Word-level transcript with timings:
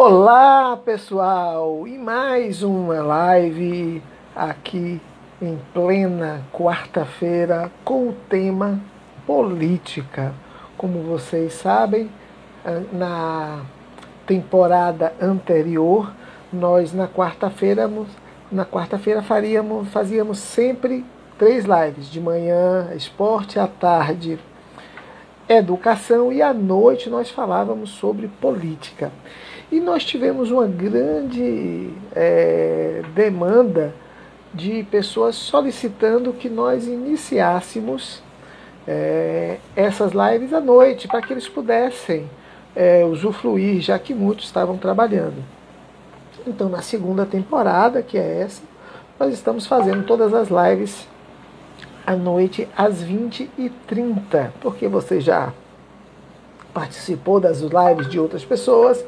Olá 0.00 0.76
pessoal, 0.76 1.84
e 1.88 1.98
mais 1.98 2.62
uma 2.62 3.02
live 3.02 4.00
aqui 4.32 5.00
em 5.42 5.58
plena 5.74 6.40
quarta-feira 6.52 7.68
com 7.84 8.10
o 8.10 8.16
tema 8.30 8.80
política. 9.26 10.32
Como 10.76 11.02
vocês 11.02 11.52
sabem, 11.54 12.08
na 12.92 13.62
temporada 14.24 15.12
anterior, 15.20 16.12
nós 16.52 16.92
na 16.92 17.08
quarta-feira, 17.08 17.90
na 18.52 18.64
quarta-feira 18.64 19.20
faríamos, 19.20 19.88
fazíamos 19.88 20.38
sempre 20.38 21.04
três 21.36 21.64
lives, 21.64 22.08
de 22.08 22.20
manhã 22.20 22.92
esporte, 22.94 23.58
à 23.58 23.66
tarde 23.66 24.38
educação 25.48 26.30
e 26.30 26.42
à 26.42 26.52
noite 26.52 27.08
nós 27.08 27.30
falávamos 27.30 27.90
sobre 27.90 28.28
política. 28.28 29.10
E 29.70 29.80
nós 29.80 30.04
tivemos 30.04 30.50
uma 30.50 30.66
grande 30.66 31.90
é, 32.14 33.02
demanda 33.14 33.94
de 34.54 34.82
pessoas 34.84 35.34
solicitando 35.34 36.32
que 36.32 36.48
nós 36.48 36.86
iniciássemos 36.86 38.22
é, 38.86 39.58
essas 39.76 40.12
lives 40.12 40.54
à 40.54 40.60
noite, 40.60 41.06
para 41.06 41.20
que 41.20 41.32
eles 41.32 41.46
pudessem 41.46 42.28
é, 42.74 43.04
usufruir, 43.04 43.82
já 43.82 43.98
que 43.98 44.14
muitos 44.14 44.46
estavam 44.46 44.78
trabalhando. 44.78 45.44
Então, 46.46 46.70
na 46.70 46.80
segunda 46.80 47.26
temporada, 47.26 48.02
que 48.02 48.16
é 48.16 48.40
essa, 48.40 48.62
nós 49.20 49.34
estamos 49.34 49.66
fazendo 49.66 50.06
todas 50.06 50.32
as 50.32 50.48
lives 50.48 51.06
à 52.06 52.16
noite 52.16 52.66
às 52.74 53.04
20h30, 53.04 54.50
porque 54.62 54.88
você 54.88 55.20
já 55.20 55.52
participou 56.72 57.38
das 57.38 57.60
lives 57.60 58.08
de 58.08 58.18
outras 58.18 58.44
pessoas 58.44 59.04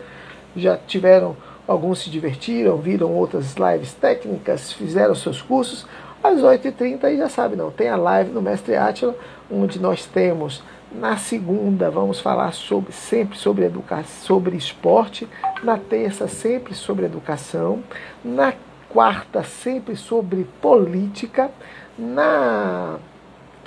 já 0.57 0.77
tiveram, 0.77 1.37
alguns 1.67 2.01
se 2.01 2.11
divertiram, 2.11 2.77
viram 2.77 3.13
outras 3.13 3.55
lives 3.55 3.93
técnicas, 3.95 4.73
fizeram 4.73 5.15
seus 5.15 5.41
cursos. 5.41 5.87
Às 6.23 6.41
8h30 6.41 7.05
aí 7.05 7.17
já 7.17 7.29
sabe, 7.29 7.57
não, 7.57 7.71
tem 7.71 7.89
a 7.89 7.97
live 7.97 8.31
no 8.31 8.43
Mestre 8.43 8.77
Átila, 8.77 9.15
onde 9.51 9.81
nós 9.81 10.05
temos 10.07 10.63
na 10.93 11.17
segunda 11.17 11.89
vamos 11.89 12.21
falar 12.21 12.53
sobre, 12.53 12.93
sempre 12.93 13.39
sobre 13.39 13.65
educação, 13.65 14.27
sobre 14.27 14.57
esporte, 14.57 15.29
na 15.63 15.79
terça 15.79 16.27
sempre 16.27 16.75
sobre 16.75 17.07
educação, 17.07 17.83
na 18.25 18.53
quarta 18.89 19.45
sempre 19.45 19.95
sobre 19.95 20.45
política, 20.61 21.51
na 21.97 22.99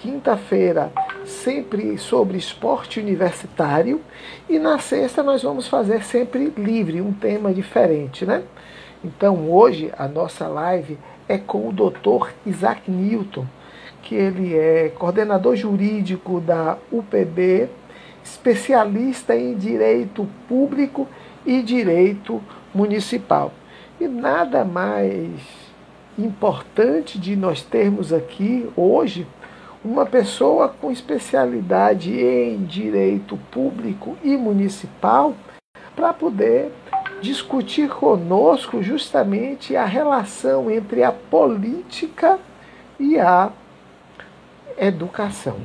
quinta-feira, 0.04 0.92
sempre 1.26 1.98
sobre 1.98 2.38
esporte 2.38 3.00
universitário. 3.00 4.02
E 4.50 4.60
na 4.60 4.78
sexta 4.78 5.24
nós 5.24 5.42
vamos 5.42 5.66
fazer 5.66 6.04
sempre 6.04 6.52
livre, 6.58 7.00
um 7.00 7.14
tema 7.14 7.54
diferente, 7.54 8.26
né? 8.26 8.44
Então 9.02 9.50
hoje 9.50 9.94
a 9.98 10.06
nossa 10.06 10.46
live 10.50 10.98
é 11.26 11.38
com 11.38 11.70
o 11.70 11.72
Dr. 11.72 12.34
Isaac 12.46 12.92
Newton, 12.92 13.46
que 14.02 14.14
ele 14.14 14.54
é 14.54 14.90
coordenador 14.90 15.56
jurídico 15.56 16.42
da 16.42 16.78
UPB, 16.92 17.70
especialista 18.22 19.34
em 19.34 19.56
direito 19.56 20.28
público 20.50 21.08
e 21.46 21.62
direito 21.62 22.44
municipal. 22.76 23.54
E 24.02 24.08
nada 24.10 24.66
mais 24.66 25.32
importante 26.20 27.18
de 27.18 27.38
nós 27.38 27.62
termos 27.62 28.12
aqui 28.12 28.70
hoje 28.76 29.26
uma 29.84 30.06
pessoa 30.06 30.70
com 30.70 30.92
especialidade 30.92 32.14
em 32.18 32.64
direito 32.64 33.38
público 33.52 34.18
e 34.24 34.38
municipal 34.38 35.36
para 35.96 36.14
poder 36.14 36.72
discutir 37.22 37.90
conosco 37.90 38.82
justamente 38.82 39.76
a 39.76 39.86
relação 39.86 40.72
entre 40.72 41.04
a 41.04 41.12
política 41.12 42.40
e 43.00 43.20
a 43.20 43.52
educação. 44.78 45.58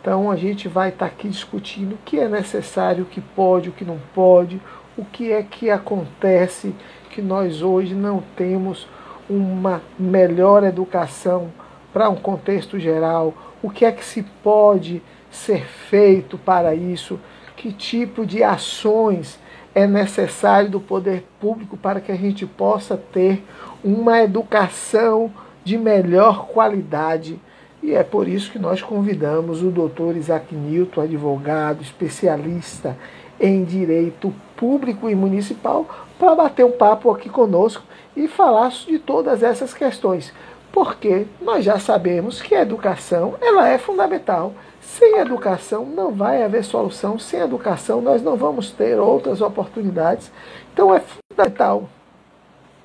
Então 0.00 0.30
a 0.30 0.36
gente 0.36 0.68
vai 0.68 0.88
estar 0.88 1.06
aqui 1.06 1.28
discutindo 1.28 1.94
o 1.94 1.98
que 2.04 2.18
é 2.18 2.28
necessário, 2.28 3.04
o 3.04 3.06
que 3.06 3.20
pode, 3.20 3.68
o 3.68 3.72
que 3.72 3.84
não 3.84 3.98
pode, 4.14 4.60
o 4.96 5.04
que 5.04 5.32
é 5.32 5.42
que 5.42 5.70
acontece 5.70 6.74
que 7.10 7.20
nós 7.20 7.62
hoje 7.62 7.94
não 7.94 8.22
temos 8.36 8.86
uma 9.28 9.82
melhor 9.98 10.64
educação 10.64 11.50
para 11.94 12.10
um 12.10 12.16
contexto 12.16 12.76
geral, 12.76 13.32
o 13.62 13.70
que 13.70 13.84
é 13.84 13.92
que 13.92 14.04
se 14.04 14.24
pode 14.42 15.00
ser 15.30 15.64
feito 15.64 16.36
para 16.36 16.74
isso, 16.74 17.20
que 17.56 17.72
tipo 17.72 18.26
de 18.26 18.42
ações 18.42 19.38
é 19.72 19.86
necessário 19.86 20.68
do 20.68 20.80
poder 20.80 21.24
público 21.40 21.76
para 21.76 22.00
que 22.00 22.10
a 22.10 22.16
gente 22.16 22.44
possa 22.46 22.96
ter 22.96 23.44
uma 23.82 24.20
educação 24.20 25.32
de 25.64 25.78
melhor 25.78 26.46
qualidade. 26.48 27.40
E 27.80 27.94
é 27.94 28.02
por 28.02 28.26
isso 28.26 28.50
que 28.50 28.58
nós 28.58 28.82
convidamos 28.82 29.62
o 29.62 29.70
doutor 29.70 30.16
Isaac 30.16 30.52
Newton, 30.52 31.00
advogado, 31.00 31.80
especialista 31.80 32.96
em 33.38 33.62
direito 33.62 34.34
público 34.56 35.08
e 35.08 35.14
municipal, 35.14 35.86
para 36.18 36.34
bater 36.34 36.64
um 36.64 36.72
papo 36.72 37.10
aqui 37.10 37.28
conosco 37.28 37.84
e 38.16 38.26
falar 38.26 38.70
de 38.70 38.98
todas 38.98 39.42
essas 39.42 39.74
questões 39.74 40.32
porque 40.74 41.28
nós 41.40 41.64
já 41.64 41.78
sabemos 41.78 42.42
que 42.42 42.52
a 42.52 42.62
educação 42.62 43.36
ela 43.40 43.68
é 43.68 43.78
fundamental. 43.78 44.52
Sem 44.80 45.18
educação 45.18 45.86
não 45.86 46.10
vai 46.10 46.42
haver 46.42 46.64
solução, 46.64 47.16
sem 47.16 47.38
educação 47.38 48.00
nós 48.00 48.20
não 48.20 48.34
vamos 48.36 48.72
ter 48.72 48.98
outras 48.98 49.40
oportunidades. 49.40 50.32
Então 50.72 50.92
é 50.92 51.00
fundamental, 51.00 51.88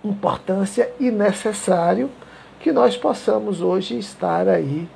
importância 0.05 0.93
e 0.99 1.09
necessário 1.09 2.11
que 2.59 2.71
nós 2.71 2.95
possamos 2.95 3.59
hoje 3.59 3.97
estar 3.97 4.47
aí 4.47 4.87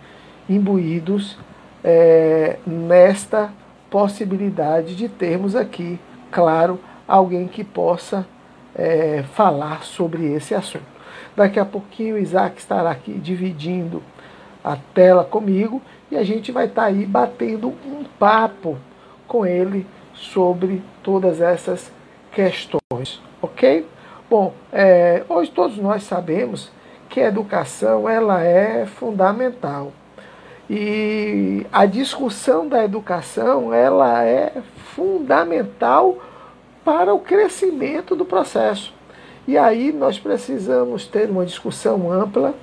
imbuídos 0.47 1.35
é, 1.83 2.59
nesta 2.65 3.51
possibilidade 3.89 4.95
de 4.95 5.09
termos 5.09 5.55
aqui, 5.55 5.99
claro, 6.29 6.79
alguém 7.07 7.47
que 7.47 7.63
possa 7.63 8.23
é, 8.75 9.23
falar 9.33 9.83
sobre 9.83 10.31
esse 10.31 10.53
assunto. 10.53 10.92
Daqui 11.35 11.59
a 11.59 11.65
pouquinho 11.65 12.15
o 12.15 12.19
Isaac 12.19 12.59
estará 12.59 12.91
aqui 12.91 13.13
dividindo 13.13 14.03
a 14.63 14.77
tela 14.93 15.23
comigo 15.23 15.81
e 16.11 16.15
a 16.15 16.23
gente 16.23 16.51
vai 16.51 16.65
estar 16.65 16.83
tá 16.83 16.87
aí 16.87 17.05
batendo 17.05 17.69
um 17.69 18.03
papo 18.19 18.77
com 19.27 19.45
ele 19.45 19.85
sobre 20.13 20.81
todas 21.01 21.41
essas 21.41 21.91
questões, 22.31 23.21
ok? 23.41 23.85
Bom, 24.29 24.53
é, 24.71 25.23
hoje 25.27 25.51
todos 25.51 25.77
nós 25.77 26.03
sabemos 26.03 26.71
que 27.09 27.19
a 27.19 27.27
educação 27.27 28.07
ela 28.07 28.43
é 28.43 28.85
fundamental 28.85 29.91
e 30.69 31.65
a 31.71 31.85
discussão 31.85 32.67
da 32.67 32.83
educação 32.83 33.73
ela 33.73 34.23
é 34.23 34.53
fundamental 34.95 36.17
para 36.85 37.13
o 37.13 37.19
crescimento 37.19 38.15
do 38.15 38.25
processo. 38.25 38.93
E 39.45 39.57
aí 39.57 39.91
nós 39.91 40.17
precisamos 40.17 41.05
ter 41.05 41.29
uma 41.29 41.45
discussão 41.45 42.09
ampla, 42.09 42.53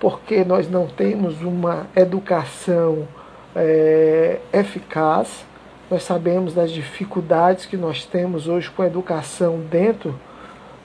porque 0.00 0.44
nós 0.44 0.68
não 0.68 0.86
temos 0.86 1.42
uma 1.42 1.86
educação 1.94 3.06
é, 3.54 4.38
eficaz. 4.50 5.44
Nós 5.90 6.04
sabemos 6.04 6.54
das 6.54 6.70
dificuldades 6.70 7.66
que 7.66 7.76
nós 7.76 8.06
temos 8.06 8.48
hoje 8.48 8.70
com 8.70 8.82
a 8.82 8.86
educação 8.86 9.60
dentro 9.70 10.18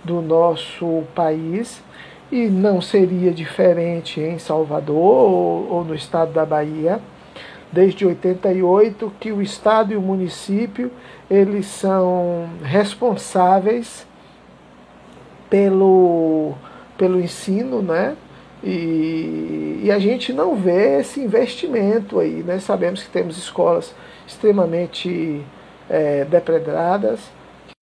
do 0.04 0.22
nosso 0.22 1.04
país 1.16 1.82
e 2.30 2.48
não 2.48 2.82
seria 2.82 3.32
diferente 3.32 4.20
em 4.20 4.38
Salvador 4.38 4.98
ou, 4.98 5.68
ou 5.72 5.86
no 5.86 5.96
estado 5.96 6.34
da 6.34 6.46
Bahia. 6.46 7.00
Desde 7.72 8.06
88 8.06 9.14
que 9.18 9.32
o 9.32 9.42
estado 9.42 9.94
e 9.94 9.96
o 9.96 10.02
município 10.02 10.92
eles 11.30 11.68
são 11.68 12.50
responsáveis 12.64 14.06
pelo, 15.50 16.54
pelo 16.98 17.20
ensino, 17.20 17.82
né? 17.82 18.16
E, 18.64 19.82
e, 19.84 19.92
a 19.92 20.00
gente 20.00 20.34
não 20.34 20.56
vê 20.56 21.00
esse 21.00 21.20
investimento 21.20 22.20
aí, 22.20 22.44
né? 22.44 22.60
Sabemos 22.60 23.04
que 23.04 23.10
temos 23.10 23.38
escolas 23.38 23.94
extremamente 24.26 25.46
é, 25.90 26.26
depredadas, 26.26 27.20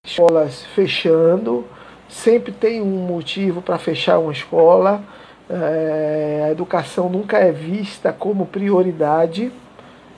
escolas 0.06 0.64
fechando, 0.76 1.66
sempre 2.10 2.52
tem 2.52 2.82
um 2.82 3.08
motivo 3.08 3.62
para 3.62 3.78
fechar 3.78 4.20
uma 4.20 4.32
escola. 4.32 5.02
É, 5.50 6.44
a 6.48 6.52
educação 6.52 7.08
nunca 7.10 7.38
é 7.38 7.52
vista 7.52 8.12
como 8.12 8.46
prioridade, 8.46 9.52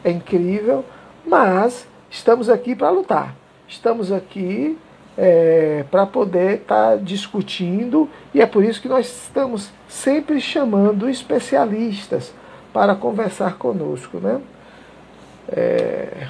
é 0.03 0.09
incrível, 0.09 0.83
mas 1.25 1.87
estamos 2.09 2.49
aqui 2.49 2.75
para 2.75 2.89
lutar. 2.89 3.35
Estamos 3.67 4.11
aqui 4.11 4.77
é, 5.17 5.83
para 5.89 6.05
poder 6.05 6.61
estar 6.61 6.91
tá 6.91 6.95
discutindo, 6.95 8.07
e 8.33 8.41
é 8.41 8.45
por 8.45 8.63
isso 8.63 8.81
que 8.81 8.87
nós 8.87 9.07
estamos 9.07 9.71
sempre 9.87 10.39
chamando 10.39 11.09
especialistas 11.09 12.33
para 12.71 12.93
conversar 12.93 13.57
conosco. 13.57 14.19
Né? 14.19 14.39
É... 15.49 16.27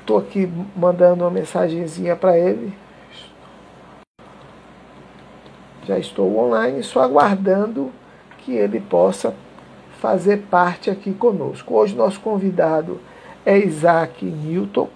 estou 0.00 0.18
aqui 0.18 0.50
mandando 0.74 1.22
uma 1.22 1.30
mensagenzinha 1.30 2.16
para 2.16 2.36
ele. 2.36 2.72
Já 5.84 5.98
estou 5.98 6.36
online, 6.36 6.82
só 6.82 7.02
aguardando 7.02 7.92
que 8.38 8.52
ele 8.52 8.80
possa 8.80 9.34
fazer 10.00 10.38
parte 10.50 10.90
aqui 10.90 11.12
conosco. 11.12 11.74
Hoje 11.74 11.94
nosso 11.94 12.20
convidado 12.20 13.00
é 13.44 13.58
Isaac 13.58 14.24
Newton, 14.24 14.88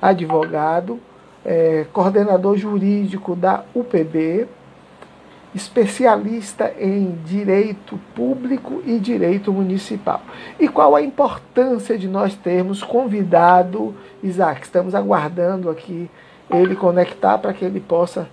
advogado, 0.00 0.98
é, 1.44 1.86
coordenador 1.92 2.56
jurídico 2.56 3.34
da 3.34 3.64
UPB, 3.74 4.46
especialista 5.54 6.72
em 6.78 7.18
direito 7.24 7.98
público 8.14 8.82
e 8.86 8.98
direito 8.98 9.52
municipal. 9.52 10.22
E 10.58 10.68
qual 10.68 10.94
a 10.94 11.02
importância 11.02 11.98
de 11.98 12.06
nós 12.06 12.34
termos 12.36 12.82
convidado 12.82 13.94
Isaac? 14.22 14.62
Estamos 14.62 14.94
aguardando 14.94 15.68
aqui 15.68 16.08
ele 16.48 16.76
conectar 16.76 17.38
para 17.38 17.52
que 17.52 17.64
ele 17.64 17.80
possa 17.80 18.28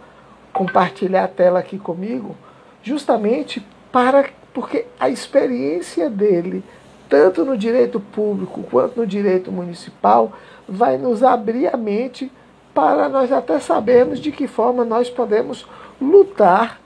compartilhar 0.53 1.23
a 1.23 1.27
tela 1.27 1.59
aqui 1.59 1.77
comigo, 1.77 2.35
justamente 2.83 3.65
para 3.91 4.25
porque 4.53 4.85
a 4.99 5.07
experiência 5.07 6.09
dele, 6.09 6.63
tanto 7.07 7.45
no 7.45 7.55
direito 7.55 7.99
público 7.99 8.63
quanto 8.63 8.99
no 8.99 9.05
direito 9.05 9.51
municipal, 9.51 10.33
vai 10.67 10.97
nos 10.97 11.23
abrir 11.23 11.73
a 11.73 11.77
mente 11.77 12.31
para 12.73 13.09
nós 13.09 13.31
até 13.31 13.59
sabermos 13.59 14.19
de 14.19 14.31
que 14.31 14.47
forma 14.47 14.85
nós 14.85 15.09
podemos 15.09 15.65
lutar 15.99 16.79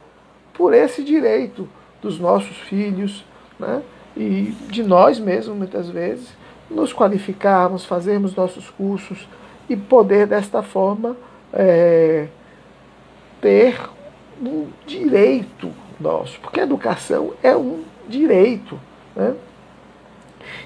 por 0.54 0.74
esse 0.74 1.04
direito 1.04 1.68
dos 2.01 2.19
nossos 2.19 2.57
filhos 2.57 3.25
né? 3.60 3.81
e 4.16 4.56
de 4.69 4.83
nós 4.83 5.19
mesmos, 5.19 5.57
muitas 5.57 5.89
vezes, 5.89 6.30
nos 6.69 6.94
qualificarmos, 6.94 7.86
fazermos 7.86 8.36
nossos 8.36 8.69
cursos 8.69 9.28
e 9.69 9.75
poder, 9.75 10.27
desta 10.27 10.62
forma, 10.63 11.16
é, 11.54 12.27
ter 13.42 13.80
um 14.42 14.68
direito 14.86 15.72
nosso, 16.00 16.39
porque 16.39 16.60
a 16.60 16.63
educação 16.63 17.34
é 17.44 17.56
um 17.56 17.84
direito. 18.07 18.80
Né? 19.16 19.36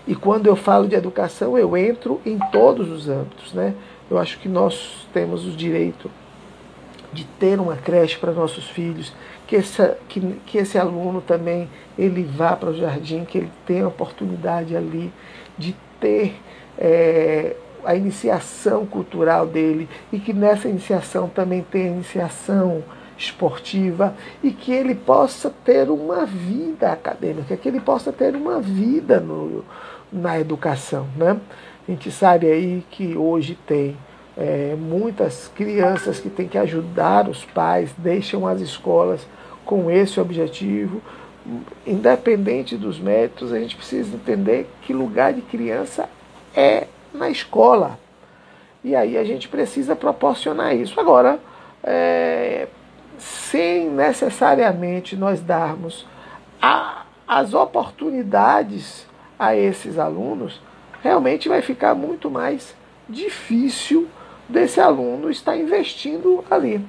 E 0.08 0.16
quando 0.16 0.48
eu 0.48 0.56
falo 0.56 0.88
de 0.88 0.96
educação, 0.96 1.58
eu 1.58 1.76
entro 1.76 2.22
em 2.26 2.38
todos 2.52 2.90
os 2.90 3.10
âmbitos. 3.10 3.54
Né? 3.54 3.74
Eu 4.10 4.18
acho 4.18 4.40
que 4.40 4.50
nós 4.50 5.08
temos 5.14 5.46
o 5.46 5.52
direito 5.52 6.10
de 7.12 7.24
ter 7.24 7.60
uma 7.60 7.78
creche 7.78 8.18
para 8.18 8.34
nossos 8.34 8.70
filhos, 8.70 9.14
que, 9.48 9.56
essa, 9.56 9.98
que, 10.10 10.20
que 10.46 10.58
esse 10.58 10.78
aluno 10.78 11.22
também 11.22 11.70
ele 11.98 12.24
vá 12.24 12.56
para 12.56 12.70
o 12.70 12.76
jardim, 12.76 13.24
que 13.24 13.38
ele 13.38 13.52
tenha 13.66 13.86
a 13.86 13.88
oportunidade 13.88 14.76
ali 14.76 15.14
de 15.58 15.74
ter 16.00 16.36
é, 16.78 17.56
a 17.86 17.96
iniciação 17.96 18.86
cultural 18.86 19.46
dele 19.46 19.88
e 20.12 20.20
que 20.20 20.34
nessa 20.34 20.68
iniciação 20.68 21.30
também 21.30 21.64
tenha 21.64 21.88
iniciação 21.88 22.84
esportiva 23.18 24.16
e 24.44 24.52
que 24.52 24.72
ele 24.72 24.96
possa 24.96 25.50
ter 25.64 25.90
uma 25.90 26.26
vida 26.26 26.92
acadêmica, 26.92 27.56
que 27.56 27.68
ele 27.68 27.80
possa 27.80 28.12
ter 28.12 28.36
uma 28.36 28.60
vida 28.60 29.20
no, 29.20 29.64
na 30.12 30.40
educação. 30.40 31.08
Né? 31.16 31.38
A 31.88 31.92
gente 31.92 32.12
sabe 32.12 32.48
aí 32.48 32.84
que 32.90 33.16
hoje 33.16 33.58
tem 33.66 33.96
é, 34.38 34.76
muitas 34.78 35.50
crianças 35.56 36.20
que 36.20 36.30
têm 36.30 36.48
que 36.48 36.58
ajudar 36.58 37.30
os 37.30 37.46
pais, 37.46 37.92
deixam 37.98 38.46
as 38.48 38.60
escolas 38.60 39.26
com 39.66 39.90
esse 39.90 40.20
objetivo. 40.20 41.02
Independente 41.86 42.76
dos 42.76 43.00
méritos, 43.00 43.54
a 43.54 43.60
gente 43.60 43.76
precisa 43.76 44.16
entender 44.16 44.68
que 44.82 44.94
lugar 44.94 45.32
de 45.34 45.42
criança 45.42 46.10
é 46.56 46.88
na 47.14 47.30
escola. 47.30 48.00
E 48.84 48.96
aí 48.96 49.18
a 49.18 49.24
gente 49.24 49.48
precisa 49.48 49.96
proporcionar 49.96 50.76
isso. 50.76 51.00
Agora, 51.00 51.40
é, 51.84 52.68
sem 53.20 53.90
necessariamente 53.90 55.16
nós 55.16 55.42
darmos 55.42 56.06
a, 56.62 57.04
as 57.28 57.54
oportunidades 57.54 59.06
a 59.38 59.56
esses 59.56 59.98
alunos, 59.98 60.62
realmente 61.02 61.50
vai 61.50 61.62
ficar 61.62 61.94
muito 61.94 62.30
mais 62.30 62.76
difícil 63.08 64.08
desse 64.48 64.80
aluno 64.80 65.30
estar 65.30 65.58
investindo 65.58 66.44
ali. 66.50 66.80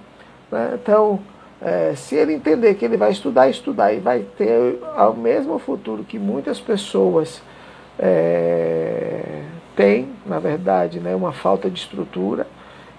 Né? 0.50 0.78
Então, 0.80 1.20
é, 1.60 1.94
se 1.94 2.14
ele 2.14 2.34
entender 2.34 2.74
que 2.74 2.84
ele 2.84 2.96
vai 2.96 3.10
estudar, 3.10 3.48
estudar 3.48 3.92
e 3.92 3.98
vai 3.98 4.20
ter 4.36 4.78
o 4.82 5.12
mesmo 5.14 5.58
futuro 5.58 6.04
que 6.04 6.18
muitas 6.18 6.60
pessoas 6.60 7.42
é, 7.98 9.42
têm, 9.74 10.10
na 10.26 10.38
verdade, 10.38 11.00
né, 11.00 11.14
uma 11.14 11.32
falta 11.32 11.70
de 11.70 11.78
estrutura, 11.78 12.46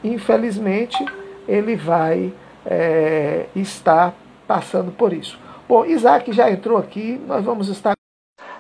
infelizmente 0.04 1.04
ele 1.48 1.76
vai 1.76 2.34
é, 2.70 3.48
estar 3.56 4.14
passando 4.46 4.92
por 4.92 5.14
isso. 5.14 5.40
Bom, 5.68 5.86
Isaac 5.86 6.32
já 6.34 6.52
entrou 6.52 6.78
aqui, 6.78 7.18
nós 7.20 7.44
vamos 7.44 7.70
estar 7.70 7.94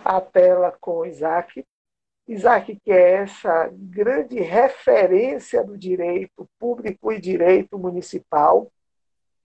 a 0.03 0.21
tela 0.21 0.75
com 0.79 1.05
Isaac. 1.05 1.65
Isaac, 2.27 2.79
que 2.83 2.91
é 2.91 3.11
essa 3.15 3.69
grande 3.71 4.39
referência 4.39 5.63
do 5.63 5.77
direito 5.77 6.47
público 6.57 7.11
e 7.11 7.19
direito 7.19 7.77
municipal, 7.77 8.71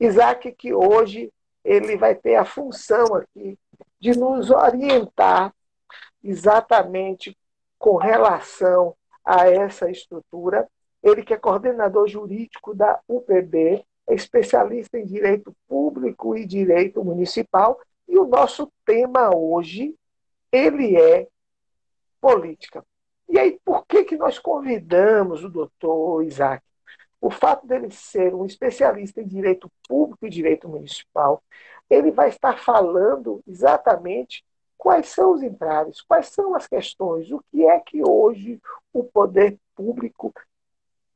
Isaac, 0.01 0.51
que 0.53 0.73
hoje 0.73 1.33
ele 1.65 1.97
vai 1.97 2.15
ter 2.15 2.37
a 2.37 2.45
função 2.45 3.15
aqui 3.15 3.57
de 4.01 4.19
nos 4.19 4.51
orientar 4.51 5.55
exatamente 6.23 7.37
com 7.79 7.97
relação 7.97 8.97
a 9.25 9.49
essa 9.49 9.91
estrutura. 9.91 10.69
Ele 11.03 11.23
que 11.23 11.35
é 11.35 11.37
coordenador 11.37 12.09
jurídico 12.09 12.75
da 12.75 13.01
UPB, 13.09 13.85
é 14.09 14.15
especialista 14.15 14.99
em 14.99 15.07
direito 15.07 15.55
público 15.69 16.37
e 16.37 16.47
direito 16.47 17.05
municipal, 17.05 17.81
e 18.09 18.19
o 18.19 18.27
nosso 18.27 18.71
tema 18.85 19.35
hoje, 19.35 19.95
ele 20.51 20.97
é 20.97 21.29
política. 22.21 22.85
E 23.29 23.39
aí, 23.39 23.59
por 23.65 23.87
que, 23.87 24.05
que 24.05 24.17
nós 24.17 24.39
convidamos 24.39 25.43
o 25.45 25.49
doutor 25.49 26.23
Isaac? 26.25 26.63
o 27.23 27.31
fato 27.31 27.65
dele 27.65 27.89
ser 27.93 28.35
um 28.35 28.45
especialista 28.45 29.21
em 29.21 29.27
direito 29.27 29.71
público 29.89 30.27
e 30.27 30.31
direito 30.31 30.69
municipal, 30.69 31.41
ele 31.89 32.11
vai 32.11 32.29
estar 32.29 32.59
falando 32.59 33.41
exatamente 33.47 34.45
quais 34.77 35.07
são 35.07 35.33
os 35.33 35.41
entraves, 35.41 36.03
quais 36.03 36.27
são 36.27 36.53
as 36.57 36.67
questões, 36.67 37.31
o 37.31 37.41
que 37.53 37.65
é 37.65 37.79
que 37.79 38.03
hoje 38.03 38.61
o 38.93 39.05
poder 39.05 39.57
público 39.77 40.35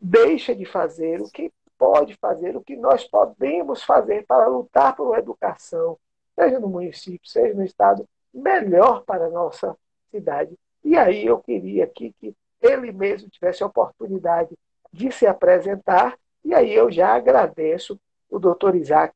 deixa 0.01 0.55
de 0.55 0.65
fazer, 0.65 1.21
o 1.21 1.29
que 1.29 1.51
pode 1.79 2.15
fazer, 2.15 2.57
o 2.57 2.63
que 2.63 2.77
nós 2.77 3.05
podemos 3.05 3.83
fazer 3.83 4.25
para 4.27 4.47
lutar 4.47 4.95
por 4.95 5.09
uma 5.09 5.19
educação, 5.19 5.99
seja 6.35 6.59
no 6.59 6.69
município, 6.69 7.29
seja 7.29 7.55
no 7.55 7.65
estado, 7.65 8.07
melhor 8.33 9.03
para 9.05 9.27
a 9.27 9.31
nossa 9.31 9.77
cidade. 10.11 10.57
E 10.85 10.97
aí 10.97 11.27
eu 11.27 11.39
queria 11.39 11.85
aqui 11.85 12.15
que 12.21 12.35
ele 12.61 12.93
mesmo 12.93 13.29
tivesse 13.29 13.63
a 13.63 13.67
oportunidade 13.67 14.57
de 14.93 15.11
se 15.11 15.27
apresentar. 15.27 16.19
E 16.45 16.55
aí 16.55 16.73
eu 16.73 16.91
já 16.91 17.15
agradeço 17.15 17.99
o 18.31 18.39
doutor 18.39 18.75
Isaac 18.75 19.15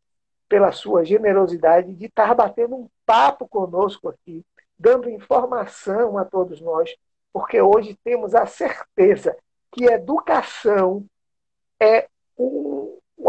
pela 0.48 0.72
sua 0.72 1.04
generosidade 1.04 1.94
de 1.94 2.06
estar 2.06 2.34
batendo 2.34 2.74
um 2.74 2.88
papo 3.06 3.46
conosco 3.46 4.08
aqui, 4.08 4.44
dando 4.78 5.08
informação 5.08 6.18
a 6.18 6.24
todos 6.24 6.60
nós, 6.60 6.94
porque 7.32 7.60
hoje 7.60 7.96
temos 8.02 8.34
a 8.34 8.46
certeza 8.46 9.36
que 9.70 9.84
educação 9.84 11.06
é, 11.78 12.08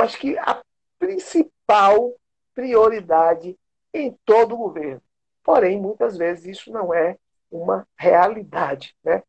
acho 0.02 0.18
que 0.20 0.38
a 0.38 0.62
principal 1.00 2.14
prioridade 2.54 3.58
em 3.94 4.18
todo 4.26 4.56
o 4.56 4.58
governo. 4.58 5.02
Porém, 5.44 5.80
muitas 5.80 6.18
vezes 6.18 6.58
isso 6.58 6.72
não 6.72 6.94
é 6.94 7.18
uma 7.50 7.88
realidade. 7.98 8.96
Né? 9.04 9.24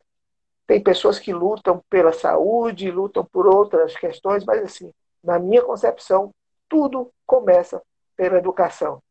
Tem 0.67 0.83
pessoas 0.83 1.19
que 1.19 1.33
lutam 1.33 1.83
pela 1.89 2.13
saúde, 2.13 2.91
lutam 2.91 3.25
por 3.25 3.47
outras 3.47 3.97
questões, 3.97 4.45
mas 4.45 4.63
assim, 4.63 4.93
na 5.23 5.39
minha 5.39 5.63
concepção, 5.63 6.35
tudo 6.69 7.13
começa 7.27 7.83
pela 8.17 8.39
educação. 8.39 9.03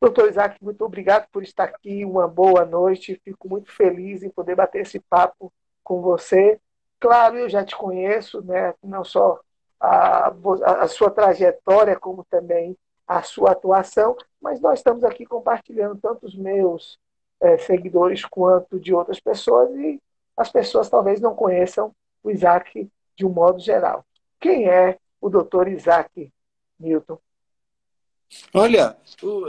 Doutor 0.00 0.28
Isaac, 0.28 0.62
muito 0.62 0.84
obrigado 0.84 1.26
por 1.32 1.42
estar 1.42 1.64
aqui. 1.64 2.04
Uma 2.04 2.28
boa 2.28 2.64
noite. 2.64 3.20
Fico 3.24 3.48
muito 3.48 3.72
feliz 3.72 4.22
em 4.22 4.30
poder 4.30 4.54
bater 4.54 4.82
esse 4.82 5.00
papo 5.00 5.52
com 5.82 6.02
você. 6.02 6.60
Claro, 7.00 7.38
eu 7.38 7.48
já 7.48 7.64
te 7.64 7.74
conheço, 7.76 8.42
né? 8.42 8.74
não 8.82 9.04
só 9.04 9.40
a, 9.80 10.32
a 10.80 10.88
sua 10.88 11.10
trajetória, 11.10 11.98
como 11.98 12.24
também 12.28 12.76
a 13.06 13.22
sua 13.22 13.52
atuação, 13.52 14.16
mas 14.40 14.60
nós 14.60 14.80
estamos 14.80 15.04
aqui 15.04 15.24
compartilhando 15.24 15.98
tanto 16.00 16.26
os 16.26 16.34
meus 16.34 16.98
é, 17.40 17.56
seguidores 17.58 18.24
quanto 18.24 18.80
de 18.80 18.92
outras 18.92 19.20
pessoas 19.20 19.70
e 19.76 20.00
as 20.36 20.50
pessoas 20.50 20.88
talvez 20.88 21.20
não 21.20 21.34
conheçam 21.34 21.94
o 22.22 22.30
Isaac 22.30 22.90
de 23.14 23.24
um 23.24 23.30
modo 23.30 23.58
geral. 23.58 24.04
Quem 24.40 24.68
é 24.68 24.98
o 25.20 25.30
doutor 25.30 25.68
Isaac 25.68 26.32
Newton? 26.78 27.18
Olha, 28.52 28.96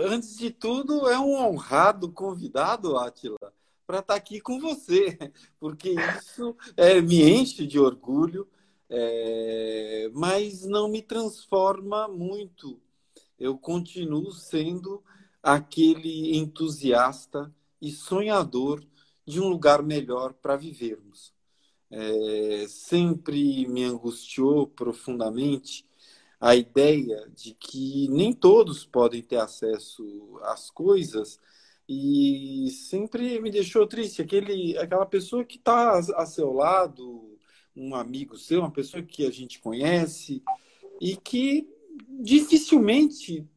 antes 0.01 0.37
de 0.37 0.51
tudo, 0.51 1.09
é 1.09 1.19
um 1.19 1.35
honrado 1.35 2.11
convidado, 2.11 2.97
Atila, 2.97 3.53
para 3.85 3.99
estar 3.99 4.13
tá 4.13 4.15
aqui 4.15 4.39
com 4.39 4.59
você, 4.59 5.17
porque 5.59 5.95
isso 6.17 6.55
é, 6.75 7.01
me 7.01 7.23
enche 7.23 7.65
de 7.65 7.79
orgulho. 7.79 8.47
É, 8.89 10.09
mas 10.13 10.63
não 10.63 10.89
me 10.89 11.01
transforma 11.01 12.07
muito. 12.07 12.79
Eu 13.39 13.57
continuo 13.57 14.31
sendo 14.31 15.03
aquele 15.41 16.37
entusiasta 16.37 17.53
e 17.81 17.91
sonhador 17.91 18.83
de 19.25 19.39
um 19.39 19.47
lugar 19.47 19.83
melhor 19.83 20.33
para 20.33 20.55
vivermos. 20.55 21.33
É, 21.89 22.65
sempre 22.67 23.67
me 23.67 23.83
angustiou 23.83 24.67
profundamente 24.67 25.85
a 26.39 26.55
ideia 26.55 27.29
de 27.35 27.53
que 27.53 28.07
nem 28.09 28.33
todos 28.33 28.85
podem 28.85 29.21
ter 29.21 29.37
acesso 29.37 30.39
às 30.43 30.69
coisas 30.69 31.39
e 31.89 32.69
sempre 32.71 33.39
me 33.39 33.49
deixou 33.49 33.87
triste 33.87 34.21
aquele 34.21 34.77
aquela 34.77 35.05
pessoa 35.05 35.45
que 35.45 35.57
está 35.57 35.97
a 35.97 36.25
seu 36.25 36.51
lado 36.53 37.36
um 37.77 37.95
amigo 37.95 38.37
seu 38.37 38.61
uma 38.61 38.71
pessoa 38.71 39.03
que 39.03 39.25
a 39.25 39.31
gente 39.31 39.59
conhece 39.59 40.43
e 40.99 41.15
que 41.15 41.67
dificilmente 42.19 43.47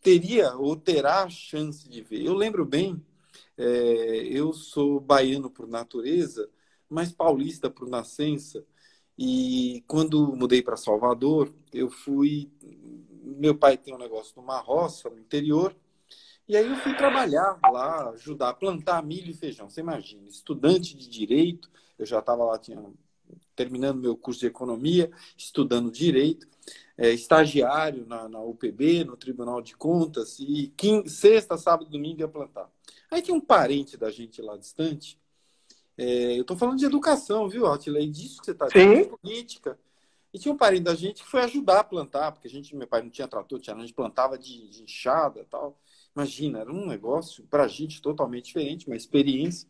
teria 0.00 0.54
ou 0.54 0.76
terá 0.76 1.28
chance 1.28 1.88
de 1.88 2.02
ver 2.02 2.22
eu 2.22 2.34
lembro 2.34 2.64
bem 2.64 3.04
é, 3.56 3.64
eu 4.30 4.52
sou 4.52 5.00
baiano 5.00 5.50
por 5.50 5.66
natureza 5.66 6.48
mas 6.88 7.12
paulista 7.12 7.68
por 7.68 7.88
nascença 7.88 8.64
e 9.18 9.84
quando 9.86 10.34
mudei 10.34 10.60
para 10.62 10.76
Salvador, 10.76 11.54
eu 11.72 11.88
fui. 11.88 12.50
Meu 13.22 13.56
pai 13.56 13.78
tem 13.78 13.94
um 13.94 13.98
negócio 13.98 14.34
numa 14.36 14.58
roça 14.58 15.08
no 15.08 15.18
interior, 15.18 15.74
e 16.48 16.56
aí 16.56 16.68
eu 16.68 16.76
fui 16.76 16.94
trabalhar 16.94 17.58
lá, 17.72 18.10
ajudar 18.10 18.50
a 18.50 18.54
plantar 18.54 19.02
milho 19.02 19.30
e 19.30 19.34
feijão. 19.34 19.70
Você 19.70 19.80
imagina, 19.80 20.28
estudante 20.28 20.96
de 20.96 21.08
direito, 21.08 21.70
eu 21.98 22.04
já 22.04 22.18
estava 22.18 22.44
lá, 22.44 22.58
tinha, 22.58 22.82
terminando 23.54 24.00
meu 24.00 24.16
curso 24.16 24.40
de 24.40 24.46
economia, 24.46 25.10
estudando 25.36 25.90
direito, 25.90 26.46
é, 26.96 27.10
estagiário 27.10 28.06
na, 28.06 28.28
na 28.28 28.40
UPB, 28.40 29.04
no 29.04 29.16
Tribunal 29.16 29.60
de 29.60 29.76
Contas, 29.76 30.38
e 30.38 30.72
quinta, 30.76 31.08
sexta, 31.08 31.56
sábado, 31.56 31.90
domingo 31.90 32.20
ia 32.20 32.28
plantar. 32.28 32.70
Aí 33.10 33.22
tinha 33.22 33.36
um 33.36 33.40
parente 33.40 33.96
da 33.96 34.10
gente 34.10 34.40
lá 34.40 34.56
distante, 34.56 35.18
é, 35.96 36.36
eu 36.36 36.42
estou 36.42 36.56
falando 36.56 36.78
de 36.78 36.86
educação, 36.86 37.48
viu, 37.48 37.66
Artilei? 37.66 38.08
Disso 38.08 38.40
que 38.40 38.46
você 38.46 38.50
está 38.50 38.66
dizendo, 38.66 39.18
política. 39.18 39.78
E 40.32 40.38
tinha 40.38 40.52
um 40.52 40.56
parente 40.56 40.82
da 40.82 40.94
gente 40.94 41.22
que 41.22 41.28
foi 41.28 41.42
ajudar 41.42 41.80
a 41.80 41.84
plantar, 41.84 42.32
porque 42.32 42.48
a 42.48 42.50
gente, 42.50 42.74
meu 42.74 42.88
pai 42.88 43.02
não 43.02 43.10
tinha 43.10 43.28
trator, 43.28 43.60
tinha, 43.60 43.76
a 43.76 43.80
gente 43.80 43.94
plantava 43.94 44.36
de, 44.36 44.68
de 44.68 44.82
enxada 44.82 45.46
tal. 45.48 45.78
Imagina, 46.14 46.60
era 46.60 46.72
um 46.72 46.86
negócio 46.86 47.44
para 47.44 47.64
a 47.64 47.68
gente 47.68 48.02
totalmente 48.02 48.46
diferente, 48.46 48.88
uma 48.88 48.96
experiência. 48.96 49.68